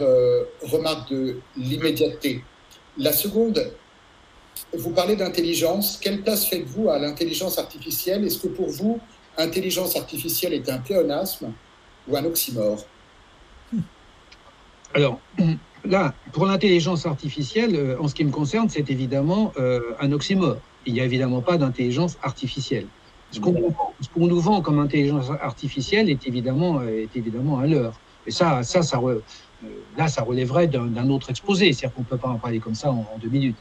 remarque 0.62 1.10
de 1.10 1.38
l'immédiateté. 1.56 2.42
La 2.98 3.12
seconde, 3.12 3.72
vous 4.74 4.90
parlez 4.90 5.16
d'intelligence. 5.16 5.98
Quelle 6.00 6.22
place 6.22 6.46
faites-vous 6.46 6.90
à 6.90 6.98
l'intelligence 6.98 7.58
artificielle? 7.58 8.26
Est-ce 8.26 8.38
que 8.38 8.48
pour 8.48 8.68
vous, 8.68 9.00
intelligence 9.38 9.96
artificielle 9.96 10.52
est 10.52 10.68
un 10.68 10.78
pléonasme 10.78 11.52
ou 12.08 12.16
un 12.16 12.24
oxymore? 12.24 12.84
Alors, 14.94 15.20
là, 15.84 16.14
pour 16.32 16.46
l'intelligence 16.46 17.06
artificielle, 17.06 17.74
euh, 17.74 18.00
en 18.00 18.08
ce 18.08 18.14
qui 18.14 18.24
me 18.24 18.30
concerne, 18.30 18.68
c'est 18.68 18.90
évidemment 18.90 19.52
euh, 19.58 19.80
un 20.00 20.12
oxymore. 20.12 20.56
Il 20.86 20.94
n'y 20.94 21.00
a 21.00 21.04
évidemment 21.04 21.40
pas 21.40 21.56
d'intelligence 21.56 22.18
artificielle. 22.22 22.86
Ce 23.30 23.40
qu'on 23.40 24.26
nous 24.26 24.40
vend 24.40 24.62
comme 24.62 24.78
intelligence 24.78 25.30
artificielle 25.42 26.08
est 26.08 26.26
évidemment, 26.26 26.80
euh, 26.80 27.02
est 27.02 27.14
évidemment 27.14 27.58
un 27.58 27.66
leurre. 27.66 28.00
Et 28.26 28.30
ça, 28.30 28.62
ça, 28.62 28.82
ça, 28.82 29.00
là, 29.96 30.08
ça 30.08 30.22
relèverait 30.22 30.66
d'un 30.66 31.10
autre 31.10 31.30
exposé. 31.30 31.72
C'est-à-dire 31.72 31.94
qu'on 31.94 32.02
ne 32.02 32.06
peut 32.06 32.16
pas 32.16 32.28
en 32.28 32.38
parler 32.38 32.58
comme 32.58 32.74
ça 32.74 32.90
en, 32.90 33.06
deux 33.20 33.28
minutes. 33.28 33.56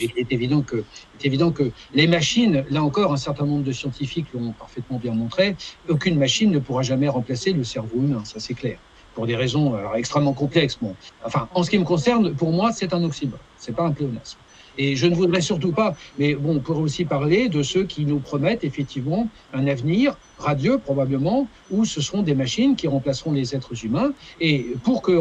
Il 0.00 0.10
est, 0.16 0.32
évident 0.32 0.62
que, 0.62 1.70
les 1.94 2.06
machines, 2.06 2.64
là 2.70 2.82
encore, 2.82 3.12
un 3.12 3.16
certain 3.16 3.46
nombre 3.46 3.64
de 3.64 3.72
scientifiques 3.72 4.26
l'ont 4.34 4.52
parfaitement 4.52 4.98
bien 4.98 5.12
montré, 5.12 5.56
aucune 5.88 6.18
machine 6.18 6.50
ne 6.50 6.58
pourra 6.58 6.82
jamais 6.82 7.08
remplacer 7.08 7.52
le 7.52 7.64
cerveau 7.64 7.96
humain, 7.96 8.24
ça 8.24 8.40
c'est 8.40 8.54
clair 8.54 8.78
pour 9.14 9.26
des 9.26 9.36
raisons 9.36 9.74
alors, 9.74 9.94
extrêmement 9.94 10.32
complexes. 10.32 10.76
Bon. 10.82 10.94
Enfin, 11.24 11.48
en 11.54 11.62
ce 11.62 11.70
qui 11.70 11.78
me 11.78 11.84
concerne, 11.84 12.34
pour 12.34 12.50
moi, 12.50 12.72
c'est 12.72 12.92
un 12.92 13.02
oxymore, 13.04 13.38
c'est 13.56 13.74
pas 13.74 13.84
un 13.84 13.92
pléonasme. 13.92 14.38
Et 14.78 14.96
je 14.96 15.06
ne 15.06 15.14
voudrais 15.14 15.40
surtout 15.40 15.72
pas, 15.72 15.94
mais 16.18 16.34
bon, 16.34 16.56
on 16.56 16.60
pourrait 16.60 16.80
aussi 16.80 17.04
parler 17.04 17.48
de 17.48 17.62
ceux 17.62 17.84
qui 17.84 18.04
nous 18.04 18.18
promettent 18.18 18.64
effectivement 18.64 19.28
un 19.52 19.66
avenir 19.66 20.16
radieux 20.38 20.78
probablement, 20.78 21.48
où 21.70 21.84
ce 21.84 22.00
seront 22.00 22.22
des 22.22 22.34
machines 22.34 22.76
qui 22.76 22.88
remplaceront 22.88 23.32
les 23.32 23.54
êtres 23.54 23.84
humains. 23.84 24.12
Et 24.40 24.74
pour 24.82 25.02
que, 25.02 25.12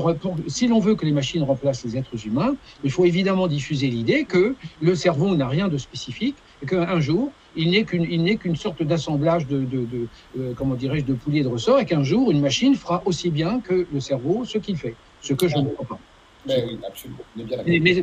si 0.48 0.68
l'on 0.68 0.80
veut 0.80 0.96
que 0.96 1.06
les 1.06 1.12
machines 1.12 1.44
remplacent 1.44 1.84
les 1.84 1.98
êtres 1.98 2.26
humains, 2.26 2.56
il 2.84 2.92
faut 2.92 3.06
évidemment 3.06 3.48
diffuser 3.48 3.88
l'idée 3.88 4.26
que 4.26 4.56
le 4.82 4.96
cerveau 4.96 5.36
n'a 5.36 5.48
rien 5.48 5.68
de 5.68 5.78
spécifique 5.78 6.38
et 6.62 6.66
qu'un 6.66 7.00
jour, 7.00 7.32
il 7.56 7.70
n'est 7.72 7.86
qu'une, 7.86 8.56
sorte 8.56 8.84
d'assemblage 8.84 9.48
de, 9.48 9.60
de, 9.60 9.86
de 9.86 10.08
euh, 10.40 10.54
comment 10.56 10.76
dirais-je, 10.76 11.06
de 11.06 11.14
poulies 11.14 11.44
de 11.44 11.48
ressort 11.48 11.80
et 11.80 11.86
qu'un 11.86 12.04
jour, 12.04 12.32
une 12.32 12.42
machine 12.42 12.76
fera 12.76 13.04
aussi 13.06 13.30
bien 13.30 13.60
que 13.62 13.86
le 13.92 14.00
cerveau 14.00 14.46
ce 14.46 14.58
qu'il 14.58 14.78
fait. 14.78 14.96
Ce 15.22 15.34
que 15.34 15.48
je 15.48 15.58
ne 15.58 15.70
crois 15.70 15.86
pas. 15.86 16.00
Mais 16.46 16.64
oui, 16.66 16.80
absolument. 16.86 17.20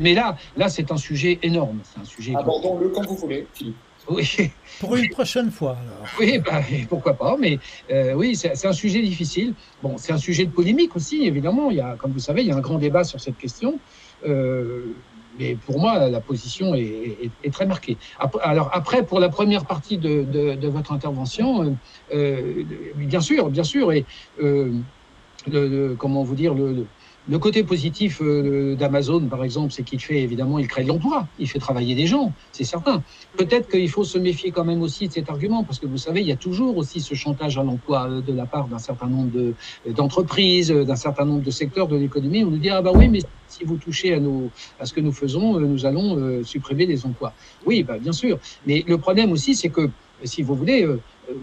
Mais, 0.02 0.14
là, 0.14 0.36
là 0.56 0.68
c'est 0.68 0.90
un 0.90 0.96
sujet 0.96 1.38
énorme. 1.42 1.80
C'est 1.84 2.00
un 2.00 2.04
sujet. 2.04 2.34
Abordons-le 2.34 2.88
quand 2.88 3.06
vous 3.06 3.16
voulez, 3.16 3.46
Philippe. 3.54 3.76
Oui. 4.08 4.50
Pour 4.80 4.96
une 4.96 5.10
prochaine 5.10 5.50
fois, 5.50 5.76
alors. 5.76 6.08
Oui, 6.18 6.38
bah, 6.38 6.62
pourquoi 6.88 7.14
pas, 7.14 7.36
mais 7.38 7.58
euh, 7.90 8.14
oui, 8.14 8.34
c'est 8.34 8.66
un 8.66 8.72
sujet 8.72 9.02
difficile. 9.02 9.54
Bon, 9.82 9.98
c'est 9.98 10.12
un 10.12 10.18
sujet 10.18 10.46
de 10.46 10.50
polémique 10.50 10.96
aussi, 10.96 11.26
évidemment. 11.26 11.70
Il 11.70 11.76
y 11.76 11.80
a, 11.80 11.96
comme 11.96 12.12
vous 12.12 12.18
savez, 12.18 12.42
il 12.42 12.48
y 12.48 12.52
a 12.52 12.56
un 12.56 12.60
grand 12.60 12.78
débat 12.78 13.04
sur 13.04 13.20
cette 13.20 13.36
question. 13.36 13.78
Euh, 14.26 14.86
mais 15.38 15.54
pour 15.54 15.78
moi, 15.78 16.08
la 16.08 16.20
position 16.20 16.74
est, 16.74 17.30
très 17.52 17.66
marquée. 17.66 17.96
Alors 18.42 18.70
après, 18.72 19.04
pour 19.04 19.20
la 19.20 19.28
première 19.28 19.64
partie 19.64 19.96
de, 19.96 20.24
de, 20.24 20.68
votre 20.68 20.92
intervention, 20.92 21.76
euh, 22.12 22.64
bien 22.96 23.20
sûr, 23.20 23.48
bien 23.48 23.64
sûr, 23.64 23.92
et 23.92 24.04
le, 24.38 25.94
comment 25.94 26.22
vous 26.24 26.34
dire, 26.34 26.52
le, 26.52 26.72
le 26.72 26.86
côté 27.38 27.62
positif 27.62 28.20
euh, 28.22 28.74
d'Amazon, 28.74 29.28
par 29.28 29.44
exemple, 29.44 29.72
c'est 29.72 29.84
qu'il 29.84 30.00
fait 30.00 30.20
évidemment, 30.20 30.58
il 30.58 30.66
crée 30.66 30.82
de 30.82 30.88
l'emploi, 30.88 31.28
il 31.38 31.48
fait 31.48 31.58
travailler 31.58 31.94
des 31.94 32.06
gens, 32.06 32.32
c'est 32.50 32.64
certain. 32.64 33.02
Peut-être 33.36 33.68
qu'il 33.70 33.88
faut 33.88 34.04
se 34.04 34.18
méfier 34.18 34.50
quand 34.50 34.64
même 34.64 34.82
aussi 34.82 35.06
de 35.06 35.12
cet 35.12 35.30
argument, 35.30 35.62
parce 35.62 35.78
que 35.78 35.86
vous 35.86 35.96
savez, 35.96 36.22
il 36.22 36.26
y 36.26 36.32
a 36.32 36.36
toujours 36.36 36.76
aussi 36.76 37.00
ce 37.00 37.14
chantage 37.14 37.56
à 37.56 37.62
l'emploi 37.62 38.08
euh, 38.10 38.20
de 38.20 38.32
la 38.32 38.46
part 38.46 38.68
d'un 38.68 38.78
certain 38.78 39.06
nombre 39.06 39.54
d'entreprises, 39.86 40.70
d'un 40.70 40.96
certain 40.96 41.24
nombre 41.24 41.42
de 41.42 41.50
secteurs 41.50 41.86
de 41.86 41.96
l'économie. 41.96 42.42
On 42.42 42.50
nous 42.50 42.58
dit 42.58 42.70
ah 42.70 42.82
bah 42.82 42.92
oui, 42.94 43.08
mais 43.08 43.20
si 43.46 43.64
vous 43.64 43.76
touchez 43.76 44.14
à, 44.78 44.84
ce 44.84 44.92
que 44.92 45.00
nous 45.00 45.12
faisons, 45.12 45.56
euh, 45.56 45.66
nous 45.66 45.86
allons 45.86 46.42
supprimer 46.42 46.86
les 46.86 47.06
emplois. 47.06 47.34
Oui, 47.64 47.82
bah, 47.84 47.98
bien 47.98 48.12
sûr. 48.12 48.38
Mais 48.66 48.84
le 48.86 48.98
problème 48.98 49.30
aussi, 49.30 49.54
c'est 49.54 49.70
que 49.70 49.90
si 50.24 50.42
vous 50.42 50.54
voulez, 50.54 50.86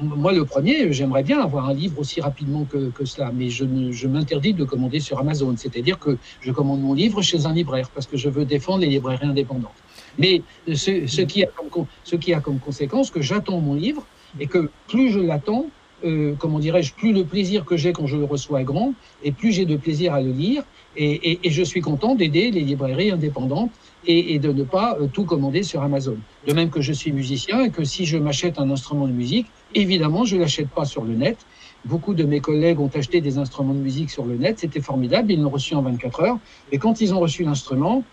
moi, 0.01 0.31
le 0.31 0.45
premier, 0.45 0.91
j'aimerais 0.91 1.23
bien 1.23 1.39
avoir 1.39 1.69
un 1.69 1.73
livre 1.73 1.99
aussi 1.99 2.21
rapidement 2.21 2.65
que, 2.65 2.89
que 2.89 3.05
cela, 3.05 3.31
mais 3.33 3.49
je, 3.49 3.65
je 3.91 4.07
m'interdis 4.07 4.53
de 4.53 4.63
commander 4.63 4.99
sur 4.99 5.19
Amazon. 5.19 5.55
C'est-à-dire 5.57 5.99
que 5.99 6.17
je 6.41 6.51
commande 6.51 6.81
mon 6.81 6.93
livre 6.93 7.21
chez 7.21 7.45
un 7.45 7.53
libraire 7.53 7.89
parce 7.89 8.05
que 8.05 8.17
je 8.17 8.29
veux 8.29 8.45
défendre 8.45 8.79
les 8.79 8.87
librairies 8.87 9.27
indépendantes. 9.27 9.71
Mais 10.17 10.41
ce, 10.67 11.07
ce, 11.07 11.21
qui, 11.21 11.43
a 11.43 11.47
comme, 11.47 11.85
ce 12.03 12.15
qui 12.15 12.33
a 12.33 12.39
comme 12.39 12.59
conséquence 12.59 13.11
que 13.11 13.21
j'attends 13.21 13.59
mon 13.59 13.75
livre 13.75 14.05
et 14.39 14.47
que 14.47 14.69
plus 14.87 15.11
je 15.11 15.19
l'attends, 15.19 15.67
euh, 16.05 16.33
comment 16.37 16.59
dirais-je, 16.59 16.93
plus 16.93 17.13
le 17.13 17.23
plaisir 17.23 17.65
que 17.65 17.77
j'ai 17.77 17.91
quand 17.93 18.05
je 18.07 18.17
le 18.17 18.25
reçois 18.25 18.61
est 18.61 18.65
grand, 18.65 18.93
et 19.23 19.31
plus 19.31 19.51
j'ai 19.51 19.65
de 19.65 19.77
plaisir 19.77 20.13
à 20.13 20.21
le 20.21 20.31
lire, 20.31 20.63
et, 20.97 21.49
je 21.49 21.63
suis 21.63 21.81
content 21.81 22.15
d'aider 22.15 22.51
les 22.51 22.61
librairies 22.61 23.11
indépendantes 23.11 23.71
et, 24.05 24.33
et, 24.33 24.39
de 24.39 24.51
ne 24.51 24.63
pas 24.63 24.97
euh, 24.99 25.07
tout 25.07 25.25
commander 25.25 25.63
sur 25.63 25.81
Amazon. 25.81 26.17
De 26.47 26.53
même 26.53 26.69
que 26.69 26.81
je 26.81 26.93
suis 26.93 27.11
musicien 27.11 27.65
et 27.65 27.69
que 27.69 27.83
si 27.83 28.05
je 28.05 28.17
m'achète 28.17 28.59
un 28.59 28.69
instrument 28.71 29.07
de 29.07 29.11
musique, 29.11 29.47
évidemment, 29.75 30.25
je 30.25 30.35
ne 30.35 30.41
l'achète 30.41 30.69
pas 30.69 30.85
sur 30.85 31.03
le 31.03 31.15
net. 31.15 31.37
Beaucoup 31.85 32.13
de 32.13 32.23
mes 32.23 32.39
collègues 32.39 32.79
ont 32.79 32.89
acheté 32.93 33.21
des 33.21 33.37
instruments 33.37 33.73
de 33.73 33.79
musique 33.79 34.09
sur 34.09 34.25
le 34.25 34.35
net, 34.35 34.59
c'était 34.59 34.81
formidable, 34.81 35.31
ils 35.31 35.41
l'ont 35.41 35.49
reçu 35.49 35.75
en 35.75 35.81
24 35.83 36.21
heures, 36.21 36.39
et 36.71 36.79
quand 36.79 36.99
ils 37.01 37.13
ont 37.13 37.19
reçu 37.19 37.43
l'instrument, 37.43 38.03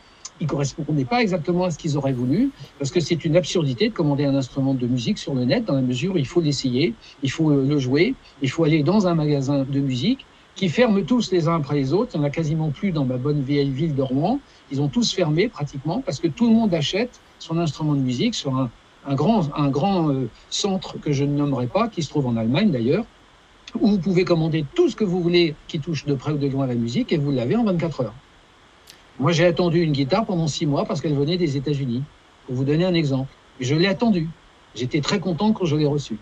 il 0.40 0.44
ne 0.44 0.50
correspondait 0.50 1.04
pas 1.04 1.22
exactement 1.22 1.64
à 1.64 1.70
ce 1.70 1.78
qu'ils 1.78 1.96
auraient 1.96 2.12
voulu, 2.12 2.50
parce 2.78 2.90
que 2.90 3.00
c'est 3.00 3.24
une 3.24 3.36
absurdité 3.36 3.88
de 3.88 3.94
commander 3.94 4.24
un 4.24 4.34
instrument 4.34 4.74
de 4.74 4.86
musique 4.86 5.18
sur 5.18 5.34
le 5.34 5.44
net, 5.44 5.64
dans 5.64 5.74
la 5.74 5.82
mesure 5.82 6.14
où 6.14 6.18
il 6.18 6.26
faut 6.26 6.40
l'essayer, 6.40 6.94
il 7.22 7.30
faut 7.30 7.50
le 7.50 7.78
jouer, 7.78 8.14
il 8.42 8.50
faut 8.50 8.64
aller 8.64 8.82
dans 8.82 9.06
un 9.06 9.14
magasin 9.14 9.64
de 9.68 9.80
musique, 9.80 10.26
qui 10.54 10.68
ferment 10.68 11.02
tous 11.02 11.30
les 11.32 11.48
uns 11.48 11.56
après 11.56 11.74
les 11.74 11.92
autres. 11.92 12.12
Il 12.14 12.20
n'y 12.20 12.24
en 12.24 12.28
a 12.28 12.30
quasiment 12.30 12.70
plus 12.70 12.92
dans 12.92 13.04
ma 13.04 13.16
bonne 13.16 13.42
vieille 13.42 13.70
ville 13.70 13.94
de 13.94 14.02
Rouen. 14.02 14.40
Ils 14.70 14.80
ont 14.80 14.88
tous 14.88 15.12
fermé 15.12 15.48
pratiquement 15.48 16.00
parce 16.00 16.20
que 16.20 16.28
tout 16.28 16.46
le 16.46 16.54
monde 16.54 16.72
achète 16.74 17.20
son 17.38 17.58
instrument 17.58 17.94
de 17.94 18.00
musique 18.00 18.34
sur 18.34 18.56
un, 18.56 18.70
un 19.06 19.14
grand, 19.14 19.50
un 19.56 19.68
grand 19.68 20.10
euh, 20.10 20.28
centre 20.50 20.98
que 21.00 21.12
je 21.12 21.24
ne 21.24 21.36
nommerai 21.36 21.66
pas, 21.66 21.88
qui 21.88 22.02
se 22.02 22.08
trouve 22.08 22.26
en 22.26 22.36
Allemagne 22.36 22.70
d'ailleurs, 22.70 23.04
où 23.80 23.88
vous 23.88 23.98
pouvez 23.98 24.24
commander 24.24 24.64
tout 24.74 24.88
ce 24.88 24.96
que 24.96 25.04
vous 25.04 25.20
voulez 25.20 25.54
qui 25.68 25.80
touche 25.80 26.04
de 26.06 26.14
près 26.14 26.32
ou 26.32 26.38
de 26.38 26.48
loin 26.48 26.64
à 26.64 26.68
la 26.68 26.74
musique 26.74 27.12
et 27.12 27.18
vous 27.18 27.32
l'avez 27.32 27.56
en 27.56 27.64
24 27.64 28.02
heures. 28.02 28.14
Moi, 29.18 29.32
j'ai 29.32 29.46
attendu 29.46 29.80
une 29.80 29.92
guitare 29.92 30.26
pendant 30.26 30.48
six 30.48 30.66
mois 30.66 30.84
parce 30.84 31.00
qu'elle 31.00 31.14
venait 31.14 31.36
des 31.36 31.56
États-Unis, 31.56 32.02
pour 32.46 32.56
vous 32.56 32.64
donner 32.64 32.84
un 32.84 32.94
exemple. 32.94 33.32
je 33.60 33.74
l'ai 33.74 33.86
attendue. 33.86 34.28
J'étais 34.74 35.00
très 35.00 35.20
content 35.20 35.52
quand 35.52 35.66
je 35.66 35.76
l'ai 35.76 35.86
reçue. 35.86 36.18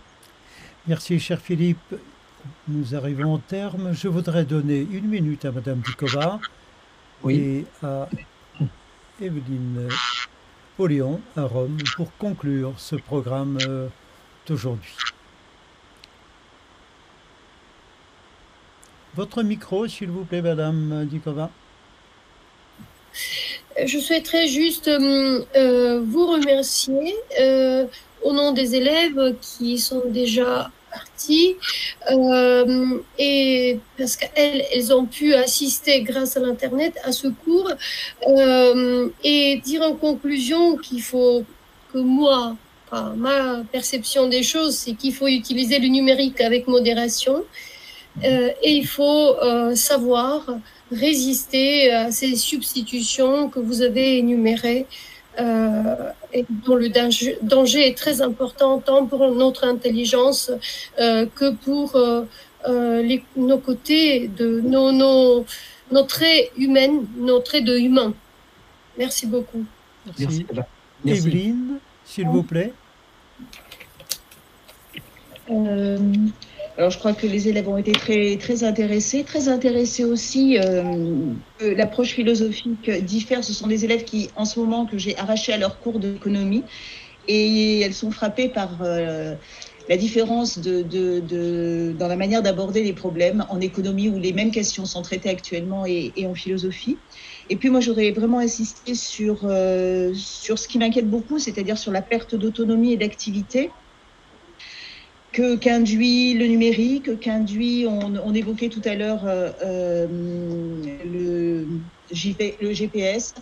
Merci, 0.86 1.18
cher 1.18 1.40
Philippe. 1.40 1.94
Nous 2.68 2.94
arrivons 2.94 3.34
au 3.34 3.38
terme. 3.38 3.92
Je 3.92 4.08
voudrais 4.08 4.44
donner 4.44 4.86
une 4.90 5.06
minute 5.06 5.44
à 5.44 5.52
Madame 5.52 5.80
Dukova 5.80 6.40
et 7.28 7.64
à 7.82 8.08
Evelyne 9.20 9.88
Polion 10.76 11.20
à 11.36 11.42
Rome 11.42 11.78
pour 11.96 12.16
conclure 12.16 12.74
ce 12.78 12.96
programme 12.96 13.58
euh, 13.66 13.88
d'aujourd'hui. 14.46 14.94
Votre 19.14 19.42
micro, 19.42 19.86
s'il 19.86 20.08
vous 20.08 20.24
plaît, 20.24 20.40
Madame 20.40 21.06
Dukova. 21.06 21.50
Je 23.84 23.98
souhaiterais 23.98 24.48
juste 24.48 24.88
euh, 24.88 25.44
euh, 25.54 26.00
vous 26.00 26.26
remercier 26.26 27.14
au 28.22 28.32
nom 28.32 28.52
des 28.52 28.74
élèves 28.74 29.36
qui 29.40 29.78
sont 29.78 30.02
déjà 30.08 30.70
partis 30.92 31.56
et 33.18 33.78
parce 33.98 34.16
qu'elles 34.16 34.64
elles 34.72 34.94
ont 34.94 35.06
pu 35.06 35.34
assister 35.34 36.02
grâce 36.02 36.36
à 36.36 36.40
l'internet 36.40 36.94
à 37.04 37.12
ce 37.12 37.28
cours. 37.28 37.70
Et 39.24 39.60
dire 39.64 39.82
en 39.82 39.94
conclusion 39.94 40.76
qu'il 40.76 41.02
faut 41.02 41.44
que 41.92 41.98
moi 41.98 42.56
ma 43.16 43.62
perception 43.72 44.28
des 44.28 44.42
choses 44.42 44.76
c'est 44.76 44.92
qu'il 44.92 45.14
faut 45.14 45.28
utiliser 45.28 45.78
le 45.78 45.88
numérique 45.88 46.40
avec 46.40 46.66
modération. 46.68 47.44
Euh, 48.24 48.50
et 48.62 48.72
il 48.72 48.86
faut 48.86 49.36
euh, 49.36 49.74
savoir 49.74 50.46
résister 50.90 51.90
à 51.90 52.10
ces 52.10 52.36
substitutions 52.36 53.48
que 53.48 53.58
vous 53.58 53.82
avez 53.82 54.18
énumérées 54.18 54.86
euh, 55.40 56.10
et 56.32 56.44
dont 56.48 56.76
le 56.76 56.88
danger, 56.88 57.38
danger, 57.42 57.88
est 57.88 57.96
très 57.96 58.22
important 58.22 58.78
tant 58.78 59.06
pour 59.06 59.30
notre 59.34 59.64
intelligence 59.64 60.50
euh, 60.98 61.26
que 61.34 61.52
pour 61.52 61.96
euh, 61.96 62.24
euh, 62.68 63.02
les, 63.02 63.22
nos 63.36 63.58
côtés, 63.58 64.28
de 64.28 64.60
nos, 64.60 64.92
nos, 64.92 65.44
nos 65.90 66.02
traits 66.02 66.50
humains, 66.56 67.02
nos 67.16 67.40
traits 67.40 67.64
de 67.64 67.76
humains. 67.76 68.14
Merci 68.98 69.26
beaucoup. 69.26 69.64
Merci. 70.18 70.46
Merci. 71.04 71.26
Evelyne, 71.26 71.78
s'il 72.04 72.28
vous 72.28 72.42
plaît. 72.42 72.72
Euh, 75.50 75.98
alors, 76.78 76.90
je 76.90 76.98
crois 76.98 77.12
que 77.12 77.26
les 77.26 77.48
élèves 77.48 77.68
ont 77.68 77.76
été 77.76 77.92
très, 77.92 78.36
très 78.38 78.64
intéressés. 78.64 79.24
Très 79.24 79.48
intéressés 79.48 80.04
aussi, 80.04 80.58
euh, 80.58 81.34
l'approche 81.60 82.12
philosophique 82.12 82.90
diffère. 82.90 83.44
Ce 83.44 83.52
sont 83.52 83.66
des 83.66 83.84
élèves 83.84 84.04
qui, 84.04 84.30
en 84.36 84.46
ce 84.46 84.58
moment, 84.58 84.86
que 84.86 84.96
j'ai 84.96 85.16
arrachés 85.18 85.52
à 85.52 85.58
leur 85.58 85.80
cours 85.80 86.00
d'économie. 86.00 86.64
Et 87.28 87.80
elles 87.80 87.94
sont 87.94 88.10
frappées 88.10 88.48
par 88.48 88.82
euh, 88.82 89.34
la 89.88 89.96
différence 89.98 90.58
de, 90.58 90.80
de, 90.82 91.20
de, 91.20 91.94
dans 91.98 92.08
la 92.08 92.16
manière 92.16 92.42
d'aborder 92.42 92.82
les 92.82 92.94
problèmes 92.94 93.44
en 93.50 93.60
économie, 93.60 94.08
où 94.08 94.18
les 94.18 94.32
mêmes 94.32 94.50
questions 94.50 94.86
sont 94.86 95.02
traitées 95.02 95.28
actuellement, 95.28 95.84
et, 95.84 96.12
et 96.16 96.26
en 96.26 96.34
philosophie. 96.34 96.96
Et 97.50 97.56
puis 97.56 97.68
moi, 97.68 97.80
j'aurais 97.80 98.12
vraiment 98.12 98.38
insisté 98.38 98.94
sur, 98.94 99.44
euh, 99.44 100.12
sur 100.14 100.58
ce 100.58 100.66
qui 100.66 100.78
m'inquiète 100.78 101.10
beaucoup, 101.10 101.38
c'est-à-dire 101.38 101.76
sur 101.76 101.92
la 101.92 102.00
perte 102.00 102.34
d'autonomie 102.34 102.94
et 102.94 102.96
d'activité 102.96 103.70
que 105.32 105.56
qu'induit 105.56 106.34
le 106.34 106.46
numérique, 106.46 107.18
qu'induit, 107.20 107.86
on, 107.88 108.12
on, 108.22 108.34
évoquait 108.34 108.68
tout 108.68 108.82
à 108.84 108.94
l'heure 108.94 109.22
euh, 109.26 109.50
euh, 109.64 110.06
le, 111.04 111.66
le, 112.60 112.72
GPS, 112.72 113.34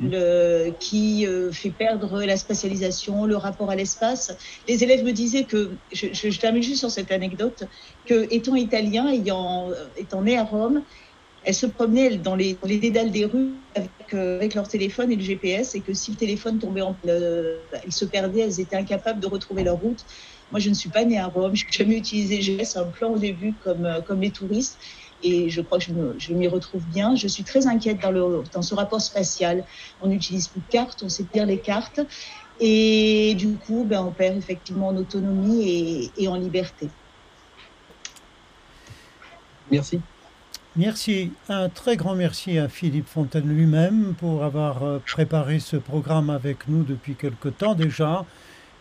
mmh. 0.00 0.08
le, 0.10 0.70
qui 0.80 1.26
euh, 1.26 1.52
fait 1.52 1.70
perdre 1.70 2.24
la 2.24 2.36
spatialisation, 2.36 3.26
le 3.26 3.36
rapport 3.36 3.70
à 3.70 3.76
l'espace. 3.76 4.36
Les 4.68 4.82
élèves 4.82 5.04
me 5.04 5.12
disaient 5.12 5.44
que, 5.44 5.70
je, 5.92 6.06
je, 6.12 6.30
je, 6.30 6.40
termine 6.40 6.62
juste 6.62 6.80
sur 6.80 6.90
cette 6.90 7.12
anecdote, 7.12 7.64
que 8.06 8.26
étant 8.34 8.56
italien, 8.56 9.08
ayant, 9.08 9.70
étant 9.96 10.22
né 10.22 10.36
à 10.36 10.42
Rome, 10.42 10.82
elles 11.46 11.54
se 11.54 11.66
promenaient 11.66 12.16
dans 12.16 12.34
les, 12.34 12.54
dans 12.54 12.66
les 12.66 12.78
dédales 12.78 13.12
des 13.12 13.24
rues 13.24 13.52
avec, 13.76 13.90
euh, 14.14 14.36
avec, 14.36 14.54
leur 14.54 14.66
téléphone 14.66 15.12
et 15.12 15.16
le 15.16 15.22
GPS, 15.22 15.76
et 15.76 15.80
que 15.80 15.94
si 15.94 16.10
le 16.10 16.16
téléphone 16.16 16.58
tombait 16.58 16.82
en, 16.82 16.96
euh, 17.06 17.58
ils 17.86 17.92
se 17.92 18.04
perdaient, 18.04 18.40
elles 18.40 18.60
étaient 18.60 18.76
incapables 18.76 19.20
de 19.20 19.28
retrouver 19.28 19.62
leur 19.62 19.76
route. 19.76 20.04
Moi, 20.52 20.60
je 20.60 20.68
ne 20.68 20.74
suis 20.74 20.88
pas 20.88 21.04
née 21.04 21.18
à 21.18 21.26
Rome, 21.26 21.54
je 21.54 21.64
n'ai 21.64 21.72
jamais 21.72 21.96
utilisé 21.96 22.40
GPS, 22.40 22.76
un 22.76 22.84
plan 22.84 23.12
au 23.12 23.18
début 23.18 23.52
comme, 23.64 23.84
euh, 23.84 24.00
comme 24.00 24.20
les 24.20 24.30
touristes. 24.30 24.78
Et 25.22 25.50
je 25.50 25.60
crois 25.60 25.78
que 25.78 25.84
je, 25.84 25.92
je 26.18 26.32
m'y 26.34 26.46
retrouve 26.46 26.82
bien. 26.92 27.16
Je 27.16 27.26
suis 27.26 27.42
très 27.42 27.66
inquiète 27.66 28.00
dans, 28.00 28.10
le, 28.10 28.42
dans 28.52 28.62
ce 28.62 28.74
rapport 28.74 29.00
spatial. 29.00 29.64
On 30.02 30.08
n'utilise 30.08 30.48
plus 30.48 30.60
de 30.60 30.70
cartes, 30.70 31.02
on 31.02 31.08
sait 31.08 31.24
lire 31.34 31.46
les 31.46 31.58
cartes. 31.58 32.00
Et 32.60 33.34
du 33.34 33.54
coup, 33.54 33.84
ben, 33.88 34.02
on 34.02 34.10
perd 34.10 34.36
effectivement 34.36 34.88
en 34.88 34.96
autonomie 34.96 35.68
et, 35.68 36.10
et 36.18 36.28
en 36.28 36.36
liberté. 36.36 36.88
Merci. 39.70 40.00
Merci. 40.76 41.32
Un 41.48 41.70
très 41.70 41.96
grand 41.96 42.14
merci 42.14 42.58
à 42.58 42.68
Philippe 42.68 43.08
Fontaine 43.08 43.48
lui-même 43.48 44.14
pour 44.18 44.44
avoir 44.44 44.82
euh, 44.82 44.98
préparé 44.98 45.58
ce 45.58 45.76
programme 45.76 46.28
avec 46.28 46.68
nous 46.68 46.82
depuis 46.82 47.14
quelque 47.14 47.48
temps 47.48 47.74
déjà. 47.74 48.26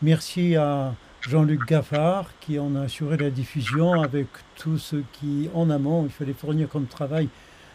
Merci 0.01 0.57
à 0.57 0.93
Jean-Luc 1.27 1.65
Gaffard 1.65 2.27
qui 2.39 2.59
en 2.59 2.75
a 2.75 2.81
assuré 2.81 3.17
la 3.17 3.31
diffusion 3.31 3.99
avec 4.01 4.27
tout 4.55 4.77
ce 4.77 4.97
qui, 5.13 5.49
en 5.55 5.71
amont, 5.71 6.05
il 6.05 6.11
fallait 6.11 6.33
fournir 6.33 6.69
comme 6.69 6.85
travail 6.85 7.29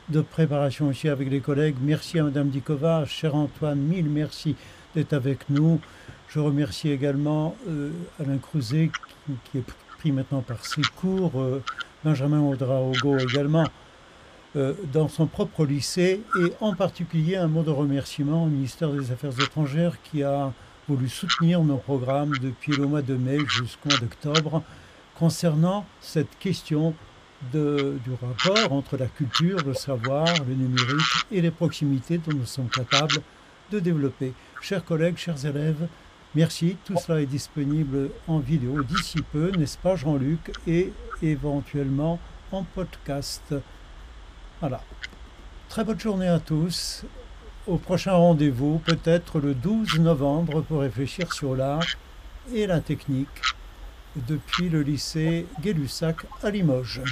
de 0.08 0.20
préparation 0.20 0.86
aussi 0.86 1.08
avec 1.08 1.28
les 1.28 1.40
collègues. 1.40 1.74
Merci 1.82 2.20
à 2.20 2.24
Madame 2.24 2.48
Dikova, 2.48 3.04
cher 3.06 3.34
Antoine, 3.34 3.80
mille 3.80 4.08
merci 4.08 4.54
d'être 4.94 5.14
avec 5.14 5.50
nous. 5.50 5.80
Je 6.28 6.38
remercie 6.38 6.90
également 6.90 7.56
euh, 7.68 7.90
Alain 8.20 8.38
Crouzet 8.38 8.92
qui, 9.50 9.58
est 9.58 9.64
pris 9.98 10.12
maintenant 10.12 10.42
par 10.42 10.64
ses 10.64 10.82
cours, 10.82 11.40
euh, 11.40 11.60
Benjamin 12.04 12.40
Audra-Ogo 12.40 13.18
également 13.18 13.66
euh, 14.54 14.74
dans 14.92 15.08
son 15.08 15.26
propre 15.26 15.66
lycée 15.66 16.22
et 16.38 16.52
en 16.60 16.74
particulier 16.76 17.34
un 17.34 17.48
mot 17.48 17.64
de 17.64 17.70
remerciement 17.70 18.44
au 18.44 18.48
ministère 18.48 18.90
des 18.90 19.10
Affaires 19.10 19.38
étrangères 19.40 20.00
qui 20.04 20.22
a 20.22 20.52
voulu 20.88 21.08
soutenir 21.08 21.62
nos 21.62 21.76
programmes 21.76 22.36
depuis 22.38 22.72
le 22.72 22.86
mois 22.86 23.02
de 23.02 23.14
mai 23.14 23.38
jusqu'au 23.48 23.88
mois 23.88 23.98
d'octobre 23.98 24.62
concernant 25.14 25.86
cette 26.00 26.38
question 26.38 26.94
de, 27.52 27.98
du 28.04 28.10
rapport 28.12 28.72
entre 28.72 28.96
la 28.96 29.06
culture, 29.06 29.58
le 29.64 29.74
savoir, 29.74 30.26
le 30.46 30.54
numérique 30.54 31.26
et 31.30 31.40
les 31.40 31.50
proximités 31.50 32.18
dont 32.18 32.36
nous 32.36 32.46
sommes 32.46 32.68
capables 32.68 33.22
de 33.70 33.80
développer. 33.80 34.32
Chers 34.60 34.84
collègues, 34.84 35.16
chers 35.16 35.44
élèves, 35.46 35.88
merci. 36.34 36.76
Tout 36.84 36.96
cela 36.96 37.20
est 37.20 37.26
disponible 37.26 38.10
en 38.26 38.38
vidéo 38.38 38.82
d'ici 38.82 39.18
peu, 39.32 39.50
n'est-ce 39.52 39.78
pas 39.78 39.96
Jean-Luc, 39.96 40.52
et 40.66 40.92
éventuellement 41.22 42.18
en 42.52 42.64
podcast. 42.64 43.54
Voilà. 44.60 44.82
Très 45.68 45.84
bonne 45.84 46.00
journée 46.00 46.28
à 46.28 46.40
tous 46.40 47.04
au 47.70 47.76
prochain 47.76 48.14
rendez-vous, 48.14 48.78
peut-être 48.84 49.38
le 49.38 49.54
12 49.54 50.00
novembre, 50.00 50.62
pour 50.62 50.80
réfléchir 50.80 51.32
sur 51.32 51.54
l'art 51.54 51.86
et 52.52 52.66
la 52.66 52.80
technique 52.80 53.28
depuis 54.16 54.68
le 54.68 54.82
lycée 54.82 55.46
Gay-Lussac 55.60 56.16
à 56.42 56.50
Limoges. 56.50 57.02